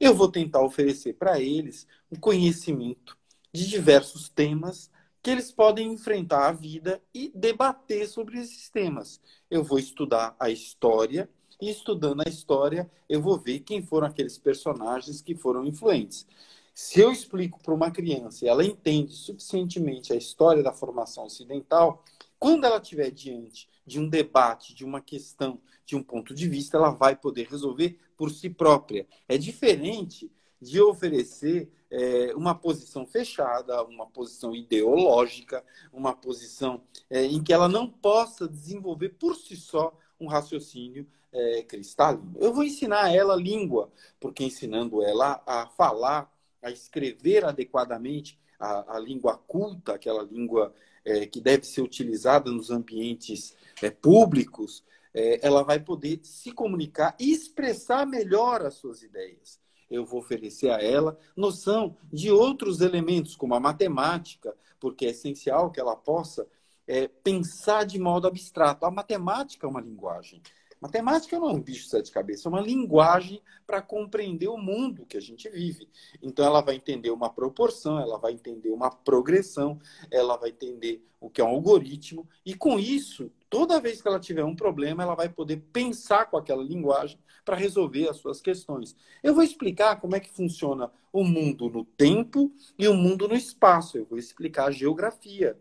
Eu 0.00 0.14
vou 0.14 0.30
tentar 0.30 0.62
oferecer 0.62 1.14
para 1.14 1.40
eles 1.40 1.86
um 2.10 2.16
conhecimento 2.16 3.16
de 3.52 3.66
diversos 3.66 4.28
temas 4.28 4.90
que 5.22 5.30
eles 5.30 5.50
podem 5.50 5.92
enfrentar 5.92 6.48
a 6.48 6.52
vida 6.52 7.02
e 7.12 7.32
debater 7.34 8.06
sobre 8.06 8.38
esses 8.38 8.68
temas. 8.70 9.20
Eu 9.50 9.64
vou 9.64 9.78
estudar 9.78 10.36
a 10.38 10.50
história 10.50 11.28
e 11.60 11.70
estudando 11.70 12.22
a 12.24 12.28
história 12.28 12.88
eu 13.08 13.20
vou 13.20 13.38
ver 13.38 13.60
quem 13.60 13.82
foram 13.82 14.06
aqueles 14.06 14.38
personagens 14.38 15.20
que 15.20 15.34
foram 15.34 15.64
influentes. 15.64 16.26
Se 16.74 17.00
eu 17.00 17.10
explico 17.10 17.58
para 17.62 17.74
uma 17.74 17.90
criança 17.90 18.44
e 18.44 18.48
ela 18.48 18.64
entende 18.64 19.14
suficientemente 19.14 20.12
a 20.12 20.16
história 20.16 20.62
da 20.62 20.72
formação 20.72 21.24
ocidental, 21.24 22.04
quando 22.38 22.64
ela 22.64 22.76
estiver 22.76 23.10
diante 23.10 23.68
de 23.86 23.98
um 23.98 24.08
debate, 24.08 24.74
de 24.74 24.84
uma 24.84 25.00
questão, 25.00 25.58
de 25.86 25.96
um 25.96 26.02
ponto 26.02 26.34
de 26.34 26.48
vista, 26.48 26.76
ela 26.76 26.90
vai 26.90 27.16
poder 27.16 27.48
resolver 27.48 27.98
por 28.16 28.30
si 28.30 28.50
própria. 28.50 29.06
É 29.26 29.38
diferente 29.38 30.30
de 30.66 30.80
oferecer 30.80 31.70
é, 31.90 32.34
uma 32.34 32.54
posição 32.54 33.06
fechada, 33.06 33.82
uma 33.84 34.06
posição 34.06 34.54
ideológica, 34.54 35.64
uma 35.92 36.14
posição 36.14 36.82
é, 37.08 37.24
em 37.24 37.42
que 37.42 37.52
ela 37.52 37.68
não 37.68 37.88
possa 37.88 38.48
desenvolver 38.48 39.10
por 39.10 39.36
si 39.36 39.56
só 39.56 39.96
um 40.18 40.26
raciocínio 40.26 41.06
é, 41.32 41.62
cristalino. 41.62 42.34
Eu 42.38 42.52
vou 42.52 42.64
ensinar 42.64 43.14
ela 43.14 43.36
língua, 43.36 43.92
porque 44.18 44.44
ensinando 44.44 45.02
ela 45.02 45.42
a 45.46 45.66
falar 45.66 46.32
a 46.62 46.70
escrever 46.70 47.44
adequadamente 47.44 48.38
a, 48.58 48.96
a 48.96 48.98
língua 48.98 49.36
culta, 49.36 49.94
aquela 49.94 50.22
língua 50.22 50.74
é, 51.04 51.26
que 51.26 51.40
deve 51.40 51.64
ser 51.64 51.82
utilizada 51.82 52.50
nos 52.50 52.70
ambientes 52.70 53.54
é, 53.80 53.90
públicos, 53.90 54.82
é, 55.14 55.46
ela 55.46 55.62
vai 55.62 55.78
poder 55.78 56.20
se 56.24 56.50
comunicar 56.52 57.14
e 57.20 57.30
expressar 57.30 58.06
melhor 58.06 58.62
as 58.62 58.74
suas 58.74 59.02
ideias. 59.02 59.60
Eu 59.90 60.04
vou 60.04 60.20
oferecer 60.20 60.70
a 60.70 60.82
ela 60.82 61.18
noção 61.36 61.96
de 62.12 62.30
outros 62.30 62.80
elementos, 62.80 63.36
como 63.36 63.54
a 63.54 63.60
matemática, 63.60 64.56
porque 64.80 65.06
é 65.06 65.10
essencial 65.10 65.70
que 65.70 65.80
ela 65.80 65.96
possa 65.96 66.46
é, 66.86 67.08
pensar 67.08 67.84
de 67.84 67.98
modo 67.98 68.26
abstrato. 68.26 68.84
A 68.84 68.90
matemática 68.90 69.66
é 69.66 69.70
uma 69.70 69.80
linguagem. 69.80 70.42
Matemática 70.80 71.38
não 71.38 71.48
é 71.48 71.52
um 71.52 71.60
bicho 71.60 71.84
de 71.84 71.90
sete 71.90 72.10
cabeças, 72.10 72.44
é 72.44 72.48
uma 72.48 72.60
linguagem 72.60 73.42
para 73.66 73.80
compreender 73.80 74.48
o 74.48 74.58
mundo 74.58 75.06
que 75.06 75.16
a 75.16 75.20
gente 75.20 75.48
vive. 75.48 75.88
Então, 76.22 76.44
ela 76.44 76.60
vai 76.60 76.76
entender 76.76 77.10
uma 77.10 77.30
proporção, 77.30 77.98
ela 77.98 78.18
vai 78.18 78.32
entender 78.32 78.70
uma 78.70 78.90
progressão, 78.90 79.80
ela 80.10 80.36
vai 80.36 80.50
entender 80.50 81.02
o 81.18 81.30
que 81.30 81.40
é 81.40 81.44
um 81.44 81.48
algoritmo, 81.48 82.28
e 82.44 82.54
com 82.54 82.78
isso, 82.78 83.32
toda 83.48 83.80
vez 83.80 84.00
que 84.00 84.08
ela 84.08 84.20
tiver 84.20 84.44
um 84.44 84.56
problema, 84.56 85.02
ela 85.02 85.14
vai 85.14 85.28
poder 85.28 85.62
pensar 85.72 86.26
com 86.26 86.36
aquela 86.36 86.62
linguagem 86.62 87.18
para 87.44 87.56
resolver 87.56 88.08
as 88.08 88.16
suas 88.16 88.40
questões. 88.40 88.96
Eu 89.22 89.34
vou 89.34 89.42
explicar 89.42 90.00
como 90.00 90.16
é 90.16 90.20
que 90.20 90.30
funciona 90.30 90.90
o 91.12 91.24
mundo 91.24 91.70
no 91.70 91.84
tempo 91.84 92.52
e 92.78 92.88
o 92.88 92.94
mundo 92.94 93.28
no 93.28 93.34
espaço. 93.34 93.98
Eu 93.98 94.06
vou 94.06 94.18
explicar 94.18 94.66
a 94.66 94.70
geografia 94.70 95.56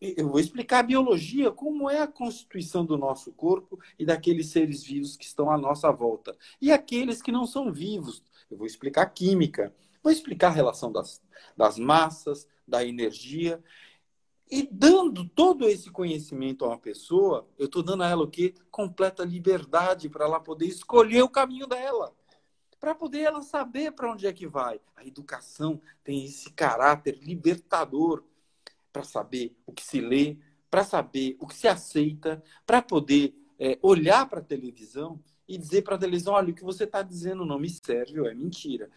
eu 0.00 0.28
vou 0.28 0.40
explicar 0.40 0.78
a 0.78 0.84
biologia, 0.84 1.50
como 1.50 1.90
é 1.90 2.00
a 2.00 2.06
constituição 2.06 2.84
do 2.84 2.96
nosso 2.96 3.30
corpo 3.32 3.78
e 3.98 4.06
daqueles 4.06 4.46
seres 4.46 4.82
vivos 4.82 5.14
que 5.14 5.26
estão 5.26 5.50
à 5.50 5.58
nossa 5.58 5.92
volta. 5.92 6.34
E 6.60 6.72
aqueles 6.72 7.20
que 7.20 7.30
não 7.30 7.44
são 7.44 7.70
vivos. 7.70 8.22
Eu 8.50 8.56
vou 8.56 8.66
explicar 8.66 9.04
química, 9.06 9.74
vou 10.02 10.10
explicar 10.10 10.48
a 10.48 10.52
relação 10.52 10.90
das, 10.90 11.22
das 11.54 11.78
massas, 11.78 12.48
da 12.66 12.84
energia. 12.84 13.62
E 14.50 14.68
dando 14.70 15.28
todo 15.28 15.68
esse 15.68 15.90
conhecimento 15.90 16.64
a 16.64 16.68
uma 16.68 16.78
pessoa, 16.78 17.46
eu 17.56 17.66
estou 17.66 17.84
dando 17.84 18.02
a 18.02 18.08
ela 18.08 18.24
o 18.24 18.30
quê? 18.30 18.52
Completa 18.68 19.24
liberdade 19.24 20.08
para 20.08 20.24
ela 20.24 20.40
poder 20.40 20.66
escolher 20.66 21.22
o 21.22 21.28
caminho 21.28 21.68
dela. 21.68 22.12
Para 22.80 22.94
poder 22.94 23.20
ela 23.20 23.42
saber 23.42 23.92
para 23.92 24.10
onde 24.10 24.26
é 24.26 24.32
que 24.32 24.48
vai. 24.48 24.80
A 24.96 25.06
educação 25.06 25.80
tem 26.02 26.24
esse 26.24 26.50
caráter 26.50 27.18
libertador 27.22 28.24
para 28.92 29.04
saber 29.04 29.56
o 29.66 29.72
que 29.72 29.84
se 29.84 30.00
lê, 30.00 30.36
para 30.68 30.82
saber 30.82 31.36
o 31.38 31.46
que 31.46 31.54
se 31.54 31.68
aceita, 31.68 32.42
para 32.66 32.82
poder 32.82 33.34
é, 33.56 33.78
olhar 33.82 34.28
para 34.28 34.40
a 34.40 34.44
televisão 34.44 35.20
e 35.46 35.56
dizer 35.56 35.82
para 35.82 35.94
a 35.94 35.98
televisão: 35.98 36.34
olha, 36.34 36.50
o 36.50 36.54
que 36.54 36.64
você 36.64 36.84
está 36.84 37.02
dizendo 37.02 37.44
não 37.44 37.58
me 37.58 37.68
serve 37.68 38.18
ou 38.18 38.26
é 38.26 38.34
mentira. 38.34 38.90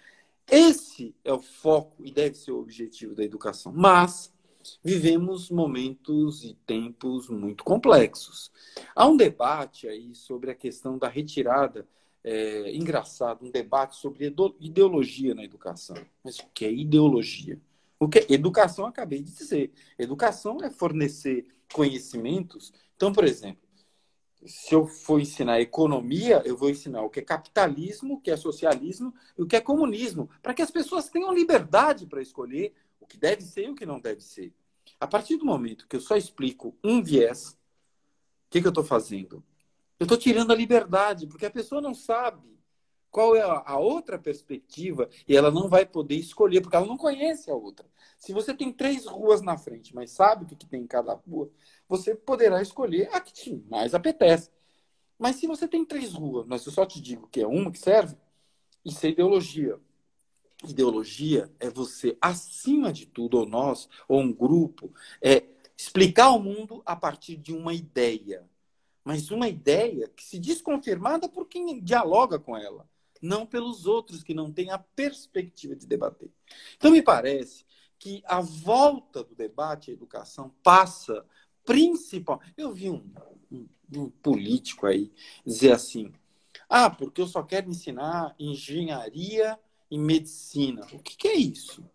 Esse 0.50 1.16
é 1.24 1.32
o 1.32 1.40
foco 1.40 2.04
e 2.04 2.12
deve 2.12 2.36
ser 2.36 2.52
o 2.52 2.60
objetivo 2.60 3.14
da 3.14 3.24
educação. 3.24 3.72
Mas 3.72 4.33
vivemos 4.84 5.50
momentos 5.50 6.44
e 6.44 6.54
tempos 6.66 7.30
muito 7.30 7.64
complexos. 7.64 8.52
Há 8.96 9.08
um 9.08 9.18
debate 9.18 9.88
aí 9.88 10.14
sobre 10.16 10.52
a 10.52 10.56
questão 10.56 10.98
da 10.98 11.08
retirada. 11.08 11.88
É, 12.24 12.74
engraçado, 12.74 13.46
um 13.46 13.52
debate 13.52 13.98
sobre 13.98 14.34
ideologia 14.60 15.36
na 15.36 15.44
educação. 15.44 15.98
Mas 16.24 16.40
o 16.40 16.46
que 16.54 16.66
é 16.66 16.72
ideologia? 16.72 17.60
O 18.00 18.08
que 18.08 18.20
é? 18.20 18.26
Educação, 18.30 18.86
acabei 18.86 19.22
de 19.22 19.32
dizer. 19.32 19.72
Educação 19.98 20.58
é 20.64 20.70
fornecer 20.70 21.46
conhecimentos. 21.72 22.72
Então, 22.96 23.12
por 23.12 23.26
exemplo, 23.26 23.64
se 24.46 24.76
eu 24.76 24.86
for 24.86 25.20
ensinar 25.20 25.62
economia, 25.62 26.42
eu 26.46 26.58
vou 26.58 26.70
ensinar 26.70 27.02
o 27.02 27.10
que 27.10 27.20
é 27.20 27.24
capitalismo, 27.24 28.16
o 28.16 28.20
que 28.20 28.32
é 28.32 28.38
socialismo 28.38 29.14
e 29.38 29.42
o 29.42 29.48
que 29.48 29.56
é 29.56 29.62
comunismo, 29.62 30.30
para 30.42 30.54
que 30.54 30.62
as 30.62 30.72
pessoas 30.72 31.10
tenham 31.10 31.34
liberdade 31.34 32.06
para 32.06 32.22
escolher 32.22 32.74
o 33.04 33.08
que 33.08 33.18
deve 33.18 33.42
ser 33.42 33.66
e 33.66 33.70
o 33.70 33.76
que 33.76 33.86
não 33.86 34.00
deve 34.00 34.22
ser. 34.22 34.54
A 35.00 35.08
partir 35.08 35.38
do 35.38 35.46
momento 35.46 35.88
que 35.88 35.96
eu 35.96 36.02
só 36.02 36.16
explico 36.16 36.76
um 36.84 37.02
viés, 37.02 37.52
o 37.52 37.58
que, 38.50 38.62
que 38.62 38.68
eu 38.68 38.70
estou 38.70 38.84
fazendo? 38.84 39.44
Eu 40.00 40.06
estou 40.06 40.18
tirando 40.18 40.52
a 40.52 40.56
liberdade, 40.56 41.28
porque 41.28 41.46
a 41.46 41.52
pessoa 41.52 41.82
não 41.82 41.94
sabe 41.94 42.54
qual 43.14 43.36
é 43.36 43.42
a 43.42 43.78
outra 43.78 44.18
perspectiva 44.18 45.08
e 45.28 45.38
ela 45.38 45.52
não 45.52 45.70
vai 45.70 45.86
poder 45.86 46.16
escolher, 46.16 46.62
porque 46.62 46.76
ela 46.76 46.88
não 46.88 46.98
conhece 46.98 47.52
a 47.52 47.54
outra. 47.54 47.86
Se 48.18 48.34
você 48.34 48.56
tem 48.56 48.74
três 48.74 49.06
ruas 49.06 49.42
na 49.42 49.56
frente, 49.56 49.94
mas 49.94 50.10
sabe 50.10 50.46
o 50.46 50.48
que, 50.48 50.56
tem 50.66 50.82
em 50.82 50.88
cada 50.88 51.14
rua, 51.14 51.52
você 51.88 52.16
poderá 52.16 52.60
escolher 52.60 53.10
a 53.14 53.22
que 53.22 53.32
te 53.32 53.56
mais 53.70 53.94
apetece. 53.94 54.50
Mas 55.20 55.36
se 55.36 55.46
você 55.46 55.68
tem 55.68 55.86
três 55.86 56.14
ruas, 56.14 56.48
mas 56.48 56.66
eu 56.66 56.72
só 56.72 56.86
te 56.86 57.00
digo 57.00 57.28
que 57.28 57.42
é 57.42 57.48
uma 57.48 57.72
que 57.72 57.78
serve, 57.78 58.18
isso 58.84 59.06
é 59.06 59.10
ideologia. 59.10 59.80
Ideologia 60.68 61.52
é 61.60 61.70
você, 61.70 62.18
acima 62.22 62.94
de 62.94 63.06
tudo, 63.06 63.38
ou 63.38 63.46
nós, 63.46 63.90
ou 64.08 64.22
um 64.22 64.32
grupo, 64.32 64.94
é 65.22 65.44
explicar 65.78 66.32
o 66.32 66.40
mundo 66.40 66.82
a 66.86 66.96
partir 66.96 67.36
de 67.36 67.54
uma 67.54 67.74
ideia. 67.74 68.50
Mas 69.04 69.30
uma 69.30 69.50
ideia 69.50 70.08
que 70.08 70.24
se 70.24 70.40
diz 70.40 70.62
confirmada 70.62 71.28
por 71.28 71.48
quem 71.48 71.82
dialoga 71.82 72.40
com 72.40 72.56
ela, 72.56 72.88
não 73.22 73.46
pelos 73.46 73.86
outros 73.86 74.24
que 74.24 74.34
não 74.34 74.52
têm 74.52 74.70
a 74.70 74.78
perspectiva 74.78 75.76
de 75.76 75.86
debater. 75.86 76.32
Então, 76.78 76.92
me 76.92 77.02
parece 77.02 77.66
que 78.00 78.22
a 78.26 78.42
volta 78.42 79.24
do 79.24 79.36
debate 79.36 79.92
à 79.92 79.94
educação 79.94 80.54
passa 80.62 81.26
principal. 81.66 82.42
Eu 82.58 82.74
vi 82.74 82.90
um, 82.90 83.10
um, 83.52 83.68
um, 83.96 84.10
político 84.10 84.86
aí 84.86 85.12
dizer 85.46 85.72
assim: 85.72 86.12
ah, 86.68 86.90
porque 86.90 87.22
eu 87.22 87.28
só 87.28 87.44
quero 87.44 87.70
ensinar 87.70 88.36
engenharia 88.38 89.58
e 89.94 89.98
medicina. 90.00 90.82
O 90.92 91.00
que, 91.00 91.16
que 91.16 91.28
é 91.28 91.36
isso? 91.36 91.88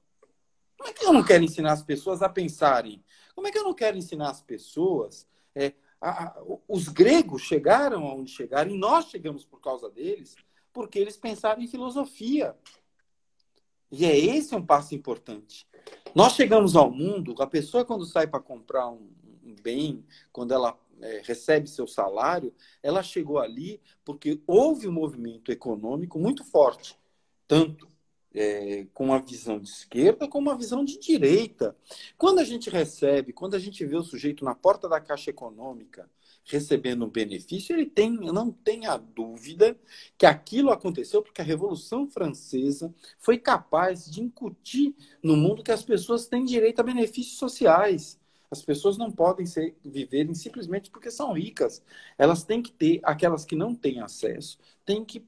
Como 0.76 0.88
é 0.88 0.92
que 0.92 1.04
eu 1.04 1.12
não 1.12 1.24
quero 1.24 1.42
ensinar 1.42 1.72
as 1.72 1.82
pessoas 1.82 2.22
a 2.22 2.28
pensarem? 2.28 3.02
Como 3.34 3.48
é 3.48 3.50
que 3.50 3.58
eu 3.58 3.64
não 3.64 3.74
quero 3.74 3.98
ensinar 3.98 4.30
as 4.30 4.40
pessoas? 4.40 5.26
É, 5.52 5.72
a, 6.00 6.28
a, 6.28 6.42
os 6.68 6.86
gregos 6.86 7.42
chegaram 7.42 8.06
aonde 8.06 8.30
chegaram 8.30 8.70
e 8.70 8.78
nós 8.78 9.06
chegamos 9.06 9.44
por 9.44 9.60
causa 9.60 9.90
deles, 9.90 10.36
porque 10.72 10.96
eles 10.96 11.16
pensaram 11.16 11.60
em 11.60 11.66
filosofia. 11.66 12.56
E 13.90 14.04
é 14.04 14.16
esse 14.16 14.54
um 14.54 14.64
passo 14.64 14.94
importante. 14.94 15.66
Nós 16.14 16.34
chegamos 16.34 16.76
ao 16.76 16.92
mundo, 16.92 17.34
a 17.40 17.48
pessoa 17.48 17.84
quando 17.84 18.06
sai 18.06 18.28
para 18.28 18.38
comprar 18.38 18.88
um, 18.88 19.10
bem, 19.60 20.06
quando 20.30 20.54
ela 20.54 20.78
é, 21.00 21.20
recebe 21.24 21.68
seu 21.68 21.88
salário, 21.88 22.54
ela 22.80 23.02
chegou 23.02 23.40
ali 23.40 23.80
porque 24.04 24.40
houve 24.46 24.86
um 24.86 24.92
movimento 24.92 25.50
econômico 25.50 26.16
muito 26.16 26.44
forte, 26.44 26.96
tanto 27.48 27.88
é, 28.34 28.86
com 28.94 29.06
uma 29.06 29.18
visão 29.18 29.58
de 29.58 29.68
esquerda 29.68 30.28
como 30.28 30.48
uma 30.48 30.56
visão 30.56 30.84
de 30.84 30.98
direita. 30.98 31.76
Quando 32.16 32.38
a 32.38 32.44
gente 32.44 32.70
recebe, 32.70 33.32
quando 33.32 33.54
a 33.54 33.58
gente 33.58 33.84
vê 33.84 33.96
o 33.96 34.02
sujeito 34.02 34.44
na 34.44 34.54
porta 34.54 34.88
da 34.88 35.00
Caixa 35.00 35.30
Econômica 35.30 36.08
recebendo 36.44 37.04
um 37.04 37.10
benefício, 37.10 37.74
ele 37.74 37.84
tem, 37.84 38.10
não 38.10 38.50
tem 38.50 38.86
a 38.86 38.96
dúvida 38.96 39.78
que 40.16 40.24
aquilo 40.24 40.70
aconteceu 40.70 41.22
porque 41.22 41.42
a 41.42 41.44
Revolução 41.44 42.08
Francesa 42.08 42.94
foi 43.18 43.38
capaz 43.38 44.10
de 44.10 44.22
incutir 44.22 44.94
no 45.22 45.36
mundo 45.36 45.62
que 45.62 45.72
as 45.72 45.82
pessoas 45.82 46.26
têm 46.26 46.44
direito 46.44 46.80
a 46.80 46.84
benefícios 46.84 47.38
sociais. 47.38 48.17
As 48.50 48.62
pessoas 48.62 48.96
não 48.96 49.10
podem 49.10 49.44
ser, 49.44 49.76
viverem 49.84 50.34
simplesmente 50.34 50.90
porque 50.90 51.10
são 51.10 51.32
ricas. 51.32 51.82
Elas 52.16 52.44
têm 52.44 52.62
que 52.62 52.72
ter, 52.72 53.00
aquelas 53.02 53.44
que 53.44 53.54
não 53.54 53.74
têm 53.74 54.00
acesso, 54.00 54.58
têm 54.86 55.04
que 55.04 55.22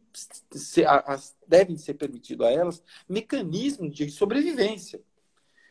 ser, 0.53 0.87
as, 0.89 1.37
devem 1.47 1.77
ser 1.77 1.95
permitido 1.95 2.45
a 2.45 2.51
elas 2.51 2.83
mecanismos 3.09 3.95
de 3.95 4.11
sobrevivência. 4.11 5.03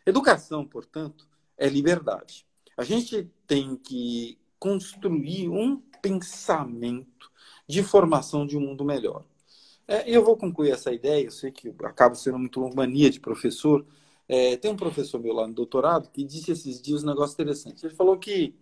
Educação, 0.06 0.66
portanto, 0.66 1.28
é 1.58 1.68
liberdade. 1.68 2.46
A 2.78 2.84
gente 2.84 3.30
tem 3.48 3.76
que 3.76 4.38
construir 4.60 5.50
um 5.50 5.78
pensamento 6.02 7.32
de 7.68 7.84
formação 7.84 8.46
de 8.46 8.58
um 8.58 8.62
mundo 8.62 8.86
melhor. 8.86 9.26
É, 9.88 10.08
eu 10.10 10.24
vou 10.24 10.38
concluir 10.38 10.72
essa 10.72 10.92
ideia, 10.92 11.26
eu 11.26 11.32
sei 11.32 11.52
que 11.52 11.74
acabo 11.84 12.14
sendo 12.16 12.38
muito 12.38 12.62
mania 12.76 13.10
de 13.10 13.20
professor, 13.20 13.86
é, 14.30 14.56
tem 14.58 14.70
um 14.70 14.76
professor 14.76 15.20
meu 15.20 15.34
lá 15.34 15.48
no 15.48 15.54
doutorado 15.56 16.12
que 16.12 16.24
disse 16.24 16.52
esses 16.52 16.80
dias 16.80 17.04
um 17.04 17.08
negócio 17.08 17.34
interessante. 17.34 17.84
Ele 17.84 17.96
falou 17.96 18.16
que 18.16 18.56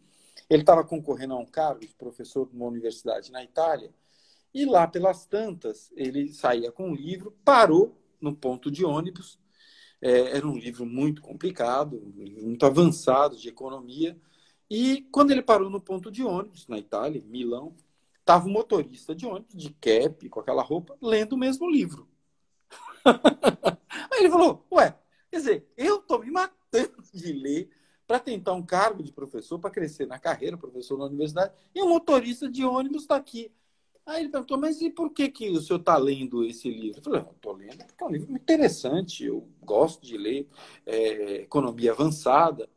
ele 0.50 0.62
estava 0.62 0.82
concorrendo 0.82 1.34
a 1.34 1.38
um 1.38 1.46
cargo 1.46 1.82
de 1.82 1.94
professor 1.94 2.48
de 2.48 2.56
uma 2.56 2.68
universidade 2.68 3.34
na 3.34 3.44
Itália 3.44 3.94
e 4.54 4.66
lá 4.66 4.88
pelas 4.88 5.26
tantas 5.26 5.92
ele 5.94 6.34
saía 6.34 6.72
com 6.72 6.92
um 6.92 6.96
livro, 6.96 7.36
parou 7.44 7.98
no 8.22 8.34
ponto 8.34 8.72
de 8.72 8.86
ônibus. 8.86 9.38
É, 10.02 10.38
era 10.38 10.48
um 10.48 10.58
livro 10.58 10.86
muito 10.86 11.22
complicado, 11.22 12.02
muito 12.16 12.66
avançado 12.66 13.36
de 13.36 13.50
economia. 13.50 14.18
E 14.70 15.02
quando 15.12 15.32
ele 15.32 15.42
parou 15.42 15.70
no 15.70 15.82
ponto 15.82 16.10
de 16.10 16.24
ônibus, 16.24 16.66
na 16.68 16.78
Itália, 16.78 17.20
em 17.20 17.30
Milão, 17.30 17.76
estava 18.20 18.48
um 18.48 18.52
motorista 18.52 19.14
de 19.14 19.26
ônibus, 19.26 19.56
de 19.56 19.72
cap, 19.72 20.30
com 20.30 20.40
aquela 20.40 20.64
roupa, 20.64 20.96
lendo 21.02 21.34
o 21.34 21.38
mesmo 21.38 21.70
livro. 21.70 22.08
Aí 24.12 24.20
ele 24.20 24.30
falou: 24.30 24.66
Ué, 24.72 24.98
Quer 25.38 25.42
dizer, 25.42 25.68
eu 25.78 25.98
estou 25.98 26.20
me 26.20 26.32
matando 26.32 27.04
de 27.14 27.32
ler 27.32 27.70
para 28.08 28.20
tentar 28.20 28.54
um 28.54 28.66
cargo 28.66 29.04
de 29.04 29.12
professor, 29.12 29.60
para 29.60 29.70
crescer 29.70 30.08
na 30.08 30.18
carreira, 30.18 30.58
professor 30.58 30.98
na 30.98 31.06
universidade, 31.06 31.54
e 31.76 31.84
um 31.84 31.90
motorista 31.90 32.50
de 32.50 32.66
ônibus 32.66 33.04
está 33.04 33.18
aqui. 33.18 33.52
Aí 34.04 34.22
ele 34.22 34.30
perguntou, 34.30 34.58
mas 34.58 34.82
e 34.82 34.90
por 34.90 35.12
que, 35.12 35.30
que 35.30 35.52
o 35.52 35.62
senhor 35.62 35.80
está 35.80 35.96
lendo 35.96 36.44
esse 36.44 36.72
livro? 36.72 37.00
Eu 37.00 37.04
falei, 37.04 37.22
estou 37.22 37.54
lendo 37.54 37.86
porque 37.86 38.04
é 38.04 38.08
um 38.08 38.10
livro 38.10 38.32
interessante, 38.32 39.26
eu 39.26 39.48
gosto 39.62 40.04
de 40.04 40.18
ler 40.18 40.50
é, 40.88 41.42
economia 41.42 41.92
avançada. 41.92 42.68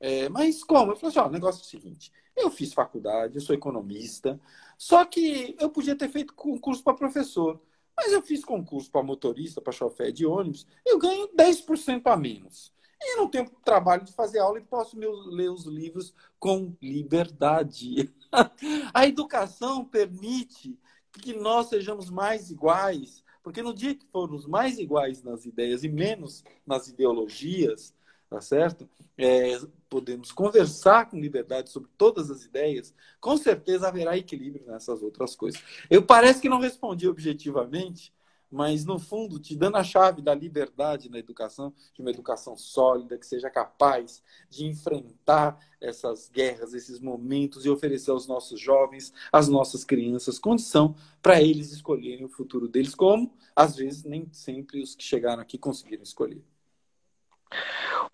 É, 0.00 0.30
mas 0.30 0.64
como? 0.64 0.92
Eu 0.92 0.96
falei 0.96 1.10
assim, 1.10 1.18
ó, 1.18 1.28
o 1.28 1.32
negócio 1.32 1.60
é 1.60 1.64
o 1.64 1.68
seguinte, 1.68 2.10
eu 2.34 2.50
fiz 2.50 2.72
faculdade, 2.72 3.34
eu 3.34 3.42
sou 3.42 3.54
economista, 3.54 4.40
só 4.78 5.04
que 5.04 5.54
eu 5.60 5.68
podia 5.68 5.94
ter 5.94 6.08
feito 6.08 6.32
concurso 6.32 6.82
para 6.82 6.94
professor. 6.94 7.60
Mas 8.00 8.12
eu 8.12 8.22
fiz 8.22 8.44
concurso 8.44 8.88
para 8.92 9.02
motorista, 9.02 9.60
para 9.60 9.72
chofer 9.72 10.12
de 10.12 10.24
ônibus, 10.24 10.64
eu 10.86 11.00
ganho 11.00 11.28
10% 11.34 12.02
a 12.06 12.16
menos. 12.16 12.72
E 13.00 13.16
não 13.16 13.28
tenho 13.28 13.50
trabalho 13.64 14.04
de 14.04 14.12
fazer 14.12 14.38
aula 14.38 14.58
e 14.58 14.62
posso 14.62 14.96
ler 14.96 15.50
os 15.50 15.66
livros 15.66 16.14
com 16.38 16.76
liberdade. 16.80 18.08
a 18.94 19.04
educação 19.04 19.84
permite 19.84 20.78
que 21.10 21.34
nós 21.34 21.68
sejamos 21.68 22.08
mais 22.08 22.52
iguais, 22.52 23.24
porque 23.42 23.62
no 23.62 23.74
dia 23.74 23.96
que 23.96 24.06
formos 24.06 24.46
mais 24.46 24.78
iguais 24.78 25.24
nas 25.24 25.44
ideias 25.44 25.82
e 25.82 25.88
menos 25.88 26.44
nas 26.64 26.86
ideologias, 26.86 27.92
tá 28.28 28.40
certo? 28.40 28.88
É, 29.16 29.58
podemos 29.88 30.30
conversar 30.30 31.08
com 31.08 31.18
liberdade 31.18 31.70
sobre 31.70 31.90
todas 31.96 32.30
as 32.30 32.44
ideias, 32.44 32.94
com 33.20 33.36
certeza 33.36 33.88
haverá 33.88 34.16
equilíbrio 34.16 34.66
nessas 34.66 35.02
outras 35.02 35.34
coisas. 35.34 35.62
Eu 35.90 36.02
parece 36.02 36.40
que 36.40 36.48
não 36.48 36.60
respondi 36.60 37.08
objetivamente, 37.08 38.12
mas 38.50 38.84
no 38.84 38.98
fundo, 38.98 39.38
te 39.38 39.54
dando 39.54 39.76
a 39.76 39.84
chave 39.84 40.22
da 40.22 40.34
liberdade 40.34 41.10
na 41.10 41.18
educação, 41.18 41.72
de 41.92 42.00
uma 42.00 42.10
educação 42.10 42.56
sólida, 42.56 43.18
que 43.18 43.26
seja 43.26 43.50
capaz 43.50 44.22
de 44.48 44.66
enfrentar 44.66 45.58
essas 45.80 46.30
guerras, 46.30 46.72
esses 46.72 46.98
momentos 46.98 47.66
e 47.66 47.70
oferecer 47.70 48.10
aos 48.10 48.26
nossos 48.26 48.58
jovens, 48.58 49.12
às 49.30 49.48
nossas 49.48 49.84
crianças, 49.84 50.38
condição 50.38 50.94
para 51.20 51.42
eles 51.42 51.72
escolherem 51.72 52.24
o 52.24 52.30
futuro 52.30 52.68
deles, 52.68 52.94
como 52.94 53.34
às 53.54 53.76
vezes 53.76 54.04
nem 54.04 54.26
sempre 54.32 54.80
os 54.82 54.94
que 54.94 55.04
chegaram 55.04 55.42
aqui 55.42 55.58
conseguiram 55.58 56.02
escolher. 56.02 56.42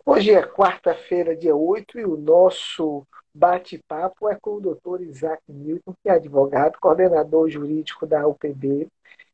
Hoje 0.04 0.32
é 0.32 0.42
quarta-feira, 0.42 1.36
dia 1.36 1.56
8, 1.56 1.98
e 1.98 2.04
o 2.04 2.16
nosso 2.16 3.06
bate-papo 3.34 4.28
é 4.28 4.36
com 4.40 4.56
o 4.56 4.60
doutor 4.60 5.00
Isaac 5.00 5.42
Newton, 5.48 5.94
que 6.02 6.08
é 6.08 6.12
advogado, 6.12 6.78
coordenador 6.78 7.48
jurídico 7.48 8.06
da 8.06 8.26
UPB, 8.26 8.86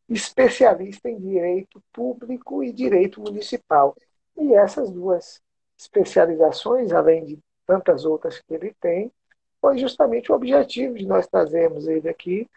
especialista 0.09 1.09
em 1.09 1.19
direito 1.19 1.83
público 1.93 2.63
e 2.65 2.73
direito 2.73 3.21
municipal. 3.21 3.95
E 4.37 4.55
essas 4.55 4.91
duas 4.91 5.41
especializações, 5.79 6.93
além 6.93 7.25
de 7.25 7.39
tantas 7.67 8.05
outras 8.05 8.39
que 8.39 8.55
ele 8.55 8.75
tem, 8.81 9.13
foi 9.61 9.79
justamente 9.79 10.33
o 10.33 10.35
objetivo 10.35 10.95
de 10.95 11.07
nós 11.07 11.27
trazermos 11.27 11.87
ele 11.87 12.09
aqui 12.09 12.49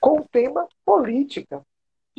com 0.00 0.20
o 0.20 0.28
tema 0.28 0.66
política. 0.84 1.62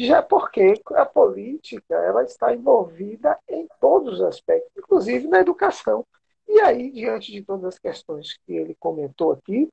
Já 0.07 0.21
porque 0.21 0.81
a 0.95 1.05
política 1.05 1.93
ela 1.93 2.23
está 2.23 2.53
envolvida 2.53 3.37
em 3.49 3.67
todos 3.81 4.15
os 4.15 4.21
aspectos, 4.21 4.71
inclusive 4.77 5.27
na 5.27 5.39
educação. 5.39 6.05
E 6.47 6.59
aí, 6.61 6.89
diante 6.89 7.31
de 7.33 7.43
todas 7.43 7.65
as 7.65 7.79
questões 7.79 8.37
que 8.45 8.53
ele 8.53 8.75
comentou 8.79 9.33
aqui, 9.33 9.69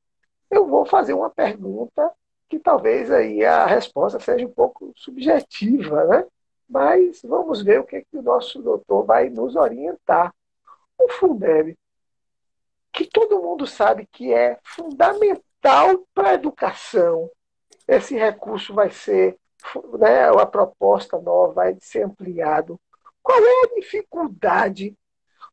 eu 0.50 0.66
vou 0.66 0.84
fazer 0.84 1.14
uma 1.14 1.30
pergunta 1.30 2.12
que 2.48 2.58
talvez 2.58 3.10
aí 3.10 3.44
a 3.44 3.66
resposta 3.66 4.18
seja 4.18 4.44
um 4.44 4.52
pouco 4.52 4.92
subjetiva, 4.96 6.04
né? 6.04 6.26
Mas 6.68 7.22
vamos 7.22 7.62
ver 7.62 7.78
o 7.78 7.84
que, 7.84 7.96
é 7.96 8.00
que 8.00 8.18
o 8.18 8.22
nosso 8.22 8.60
doutor 8.60 9.04
vai 9.04 9.30
nos 9.30 9.54
orientar. 9.54 10.34
O 10.98 11.08
Fundeb, 11.08 11.76
que 12.92 13.06
todo 13.06 13.40
mundo 13.40 13.64
sabe 13.66 14.08
que 14.10 14.34
é 14.34 14.58
fundamental 14.64 16.04
para 16.12 16.30
a 16.30 16.34
educação, 16.34 17.30
esse 17.86 18.16
recurso 18.16 18.74
vai 18.74 18.90
ser, 18.90 19.38
né, 19.98 20.28
a 20.28 20.46
proposta 20.46 21.18
nova 21.18 21.52
vai 21.52 21.76
ser 21.80 22.04
ampliado. 22.04 22.80
Qual 23.22 23.38
é 23.38 23.64
a 23.64 23.74
dificuldade 23.74 24.96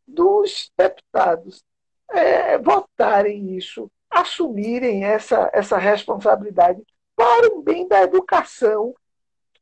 dos 0.08 0.72
deputados 0.78 1.64
é, 2.10 2.58
votarem 2.58 3.56
isso, 3.56 3.89
assumirem 4.10 5.04
essa, 5.04 5.49
essa 5.54 5.78
responsabilidade 5.78 6.84
para 7.16 7.47
o 7.54 7.62
bem 7.62 7.88
da 7.88 8.04
educação, 8.04 8.93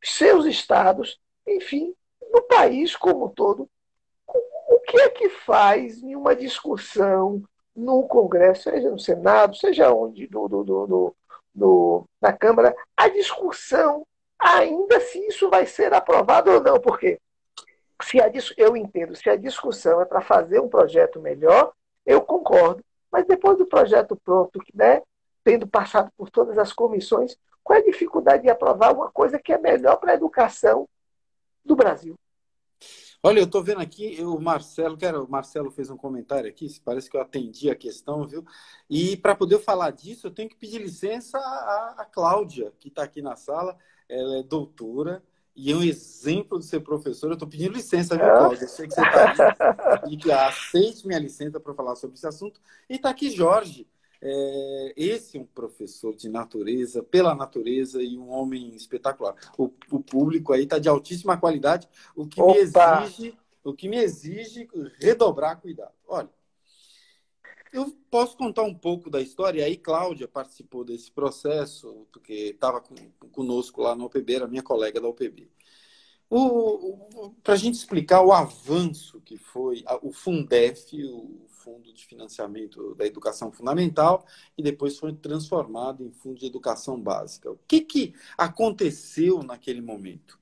seus 0.04 0.46
estados, 0.46 1.20
enfim, 1.48 1.94
no 2.34 2.42
país 2.44 2.96
como 2.96 3.26
um 3.26 3.30
todo? 3.30 3.70
O 4.68 4.80
que 4.80 5.00
é 5.00 5.10
que 5.10 5.30
faz 5.30 6.02
em 6.02 6.16
uma 6.16 6.36
discussão 6.36 7.44
no 7.76 8.04
Congresso, 8.08 8.64
seja 8.64 8.90
no 8.90 9.00
Senado, 9.00 9.56
seja 9.56 9.94
onde, 9.94 10.28
do, 10.28 10.48
do, 10.48 10.64
do, 10.64 11.16
do, 11.54 12.06
na 12.20 12.34
Câmara, 12.34 12.76
a 12.96 13.08
discussão 13.08 14.06
ainda 14.42 15.00
se 15.00 15.20
isso 15.28 15.50
vai 15.50 15.66
ser 15.66 15.94
aprovado 15.94 16.52
ou 16.52 16.62
não, 16.62 16.80
porque 16.80 17.20
se 18.04 18.20
a, 18.20 18.32
eu 18.58 18.76
entendo, 18.76 19.16
se 19.16 19.30
a 19.30 19.36
discussão 19.36 20.02
é 20.02 20.06
para 20.06 20.22
fazer 20.22 20.60
um 20.60 20.68
projeto 20.68 21.22
melhor, 21.22 21.72
eu 22.06 22.22
concordo. 22.22 22.84
Mas 23.12 23.26
depois 23.26 23.58
do 23.58 23.66
projeto 23.66 24.16
pronto, 24.24 24.60
né, 24.74 25.02
tendo 25.44 25.68
passado 25.68 26.10
por 26.18 26.30
todas 26.30 26.58
as 26.58 26.74
comissões, 26.74 27.38
qual 27.64 27.78
é 27.78 27.82
a 27.82 27.86
dificuldade 27.86 28.44
de 28.44 28.50
aprovar 28.50 28.94
uma 28.94 29.12
coisa 29.12 29.40
que 29.40 29.54
é 29.54 29.58
melhor 29.58 29.98
para 29.98 30.14
a 30.14 30.16
educação 30.16 30.88
do 31.64 31.76
Brasil? 31.76 32.16
Olha, 33.24 33.40
eu 33.40 33.46
estou 33.46 33.64
vendo 33.64 33.82
aqui 33.82 34.18
o 34.24 34.40
Marcelo, 34.40 34.98
que 34.98 35.06
era, 35.06 35.22
o 35.22 35.30
Marcelo 35.30 35.70
fez 35.70 35.92
um 35.92 35.98
comentário 35.98 36.50
aqui, 36.50 36.68
parece 36.84 37.08
que 37.08 37.16
eu 37.16 37.22
atendi 37.22 37.70
a 37.70 37.76
questão, 37.76 38.26
viu? 38.26 38.44
E 38.90 39.16
para 39.16 39.36
poder 39.36 39.60
falar 39.60 39.92
disso, 39.92 40.26
eu 40.26 40.32
tenho 40.32 40.50
que 40.50 40.56
pedir 40.56 40.80
licença 40.80 41.38
à, 41.38 41.96
à 42.00 42.06
Cláudia, 42.06 42.74
que 42.80 42.88
está 42.88 43.04
aqui 43.04 43.22
na 43.22 43.36
sala. 43.36 43.78
Ela 44.12 44.40
é 44.40 44.44
doutora 44.44 45.24
e 45.56 45.72
é 45.72 45.76
um 45.76 45.84
exemplo 45.84 46.60
de 46.60 46.66
ser 46.66 46.82
professora. 46.82 47.32
Eu 47.32 47.36
estou 47.36 47.48
pedindo 47.48 47.74
licença, 47.74 48.16
viu, 48.16 48.26
Cláudia? 48.26 48.66
Eu 48.66 48.68
sei 48.68 48.88
que 48.88 48.94
você 48.94 49.02
está 49.02 49.70
aqui 49.94 50.12
e 50.14 50.18
que 50.18 50.32
aceite 50.32 51.08
minha 51.08 51.20
licença 51.20 51.60
para 51.60 51.74
falar 51.74 51.96
sobre 51.96 52.18
esse 52.18 52.28
assunto. 52.28 52.60
E 52.90 52.96
está 52.96 53.10
aqui 53.10 53.30
Jorge, 53.30 53.88
é, 54.22 54.94
esse 54.96 55.38
é 55.38 55.42
um 55.42 55.46
professor 55.46 56.16
de 56.16 56.30
natureza, 56.30 57.02
pela 57.02 57.34
natureza 57.34 58.04
e 58.04 58.18
um 58.18 58.30
homem 58.30 58.76
espetacular. 58.76 59.34
O, 59.58 59.72
o 59.90 60.00
público 60.00 60.54
aí 60.54 60.64
está 60.64 60.78
de 60.78 60.90
altíssima 60.90 61.38
qualidade, 61.38 61.88
o 62.16 62.28
que 62.28 62.42
Opa. 62.42 62.54
me 62.54 62.60
exige, 62.60 63.38
o 63.64 63.74
que 63.74 63.90
me 63.90 63.98
exige 63.98 64.70
redobrar 65.00 65.60
cuidado. 65.60 65.94
Olha, 66.08 66.30
eu 67.72 67.96
posso 68.10 68.36
contar 68.38 68.64
um 68.64 68.74
pouco 68.74 69.10
da 69.10 69.22
história. 69.22 69.66
Aí, 69.66 69.78
Cláudia 69.78 70.28
participou 70.28 70.84
desse 70.84 71.12
processo, 71.12 72.08
porque 72.12 72.34
estava 72.34 72.84
conosco 73.32 73.82
lá 73.82 73.96
no 73.96 74.06
OPB, 74.06 74.36
era 74.36 74.48
minha 74.48 74.64
colega 74.64 75.00
da 75.00 75.08
OPB. 75.08 75.50
Para 77.44 77.56
a 77.56 77.58
gente 77.58 77.76
explicar 77.76 78.22
o 78.22 78.32
avanço 78.32 79.20
que 79.20 79.36
foi 79.36 79.84
o 80.02 80.14
Fundef, 80.14 80.96
o 81.04 81.46
Fundo 81.50 81.92
de 81.94 82.06
Financiamento 82.06 82.96
da 82.96 83.06
Educação 83.06 83.52
Fundamental, 83.52 84.26
e 84.58 84.64
depois 84.64 84.98
foi 84.98 85.14
transformado 85.14 86.06
em 86.06 86.12
Fundo 86.12 86.40
de 86.40 86.46
Educação 86.46 87.00
Básica. 87.00 87.52
O 87.52 87.60
que, 87.68 87.82
que 87.82 88.14
aconteceu 88.38 89.44
naquele 89.44 89.82
momento? 89.82 90.40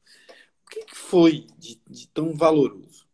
O 0.63 0.69
que, 0.69 0.85
que 0.85 0.95
foi 0.95 1.47
de, 1.57 1.81
de, 1.89 2.07
tão 2.07 2.35
valoroso? 2.35 3.07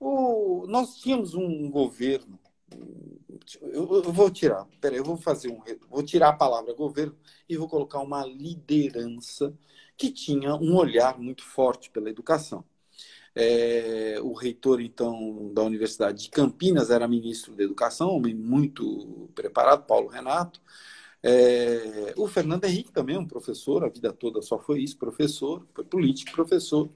O, 0.00 0.66
nós 0.66 0.96
tínhamos 0.96 1.34
um 1.34 1.70
governo. 1.70 2.38
Eu, 3.60 4.02
vou 4.12 4.30
tirar, 4.30 4.66
peraí, 4.80 4.98
eu 4.98 5.04
vou 5.04 5.16
fazer 5.16 5.50
um. 5.50 5.62
Vou 5.88 6.02
tirar 6.02 6.30
a 6.30 6.32
palavra 6.32 6.72
governo 6.74 7.16
e 7.48 7.56
vou 7.56 7.68
colocar 7.68 8.00
uma 8.00 8.24
liderança 8.26 9.54
que 9.96 10.10
tinha 10.10 10.54
um 10.56 10.76
olhar 10.76 11.18
muito 11.18 11.42
forte 11.44 11.90
pela 11.90 12.10
educação. 12.10 12.64
É, 13.34 14.18
o 14.22 14.32
reitor, 14.32 14.80
então, 14.80 15.52
da 15.52 15.62
Universidade 15.62 16.24
de 16.24 16.30
Campinas 16.30 16.90
era 16.90 17.06
ministro 17.06 17.54
da 17.54 17.64
Educação, 17.64 18.10
homem 18.10 18.34
muito 18.34 19.28
preparado, 19.34 19.86
Paulo 19.86 20.08
Renato. 20.08 20.60
É, 21.22 22.14
o 22.16 22.26
Fernando 22.26 22.64
Henrique 22.64 22.92
também, 22.92 23.18
um 23.18 23.26
professor, 23.26 23.84
a 23.84 23.88
vida 23.88 24.12
toda 24.12 24.40
só 24.40 24.58
foi 24.58 24.80
isso, 24.80 24.96
professor, 24.96 25.66
foi 25.74 25.84
político, 25.84 26.32
professor. 26.32 26.88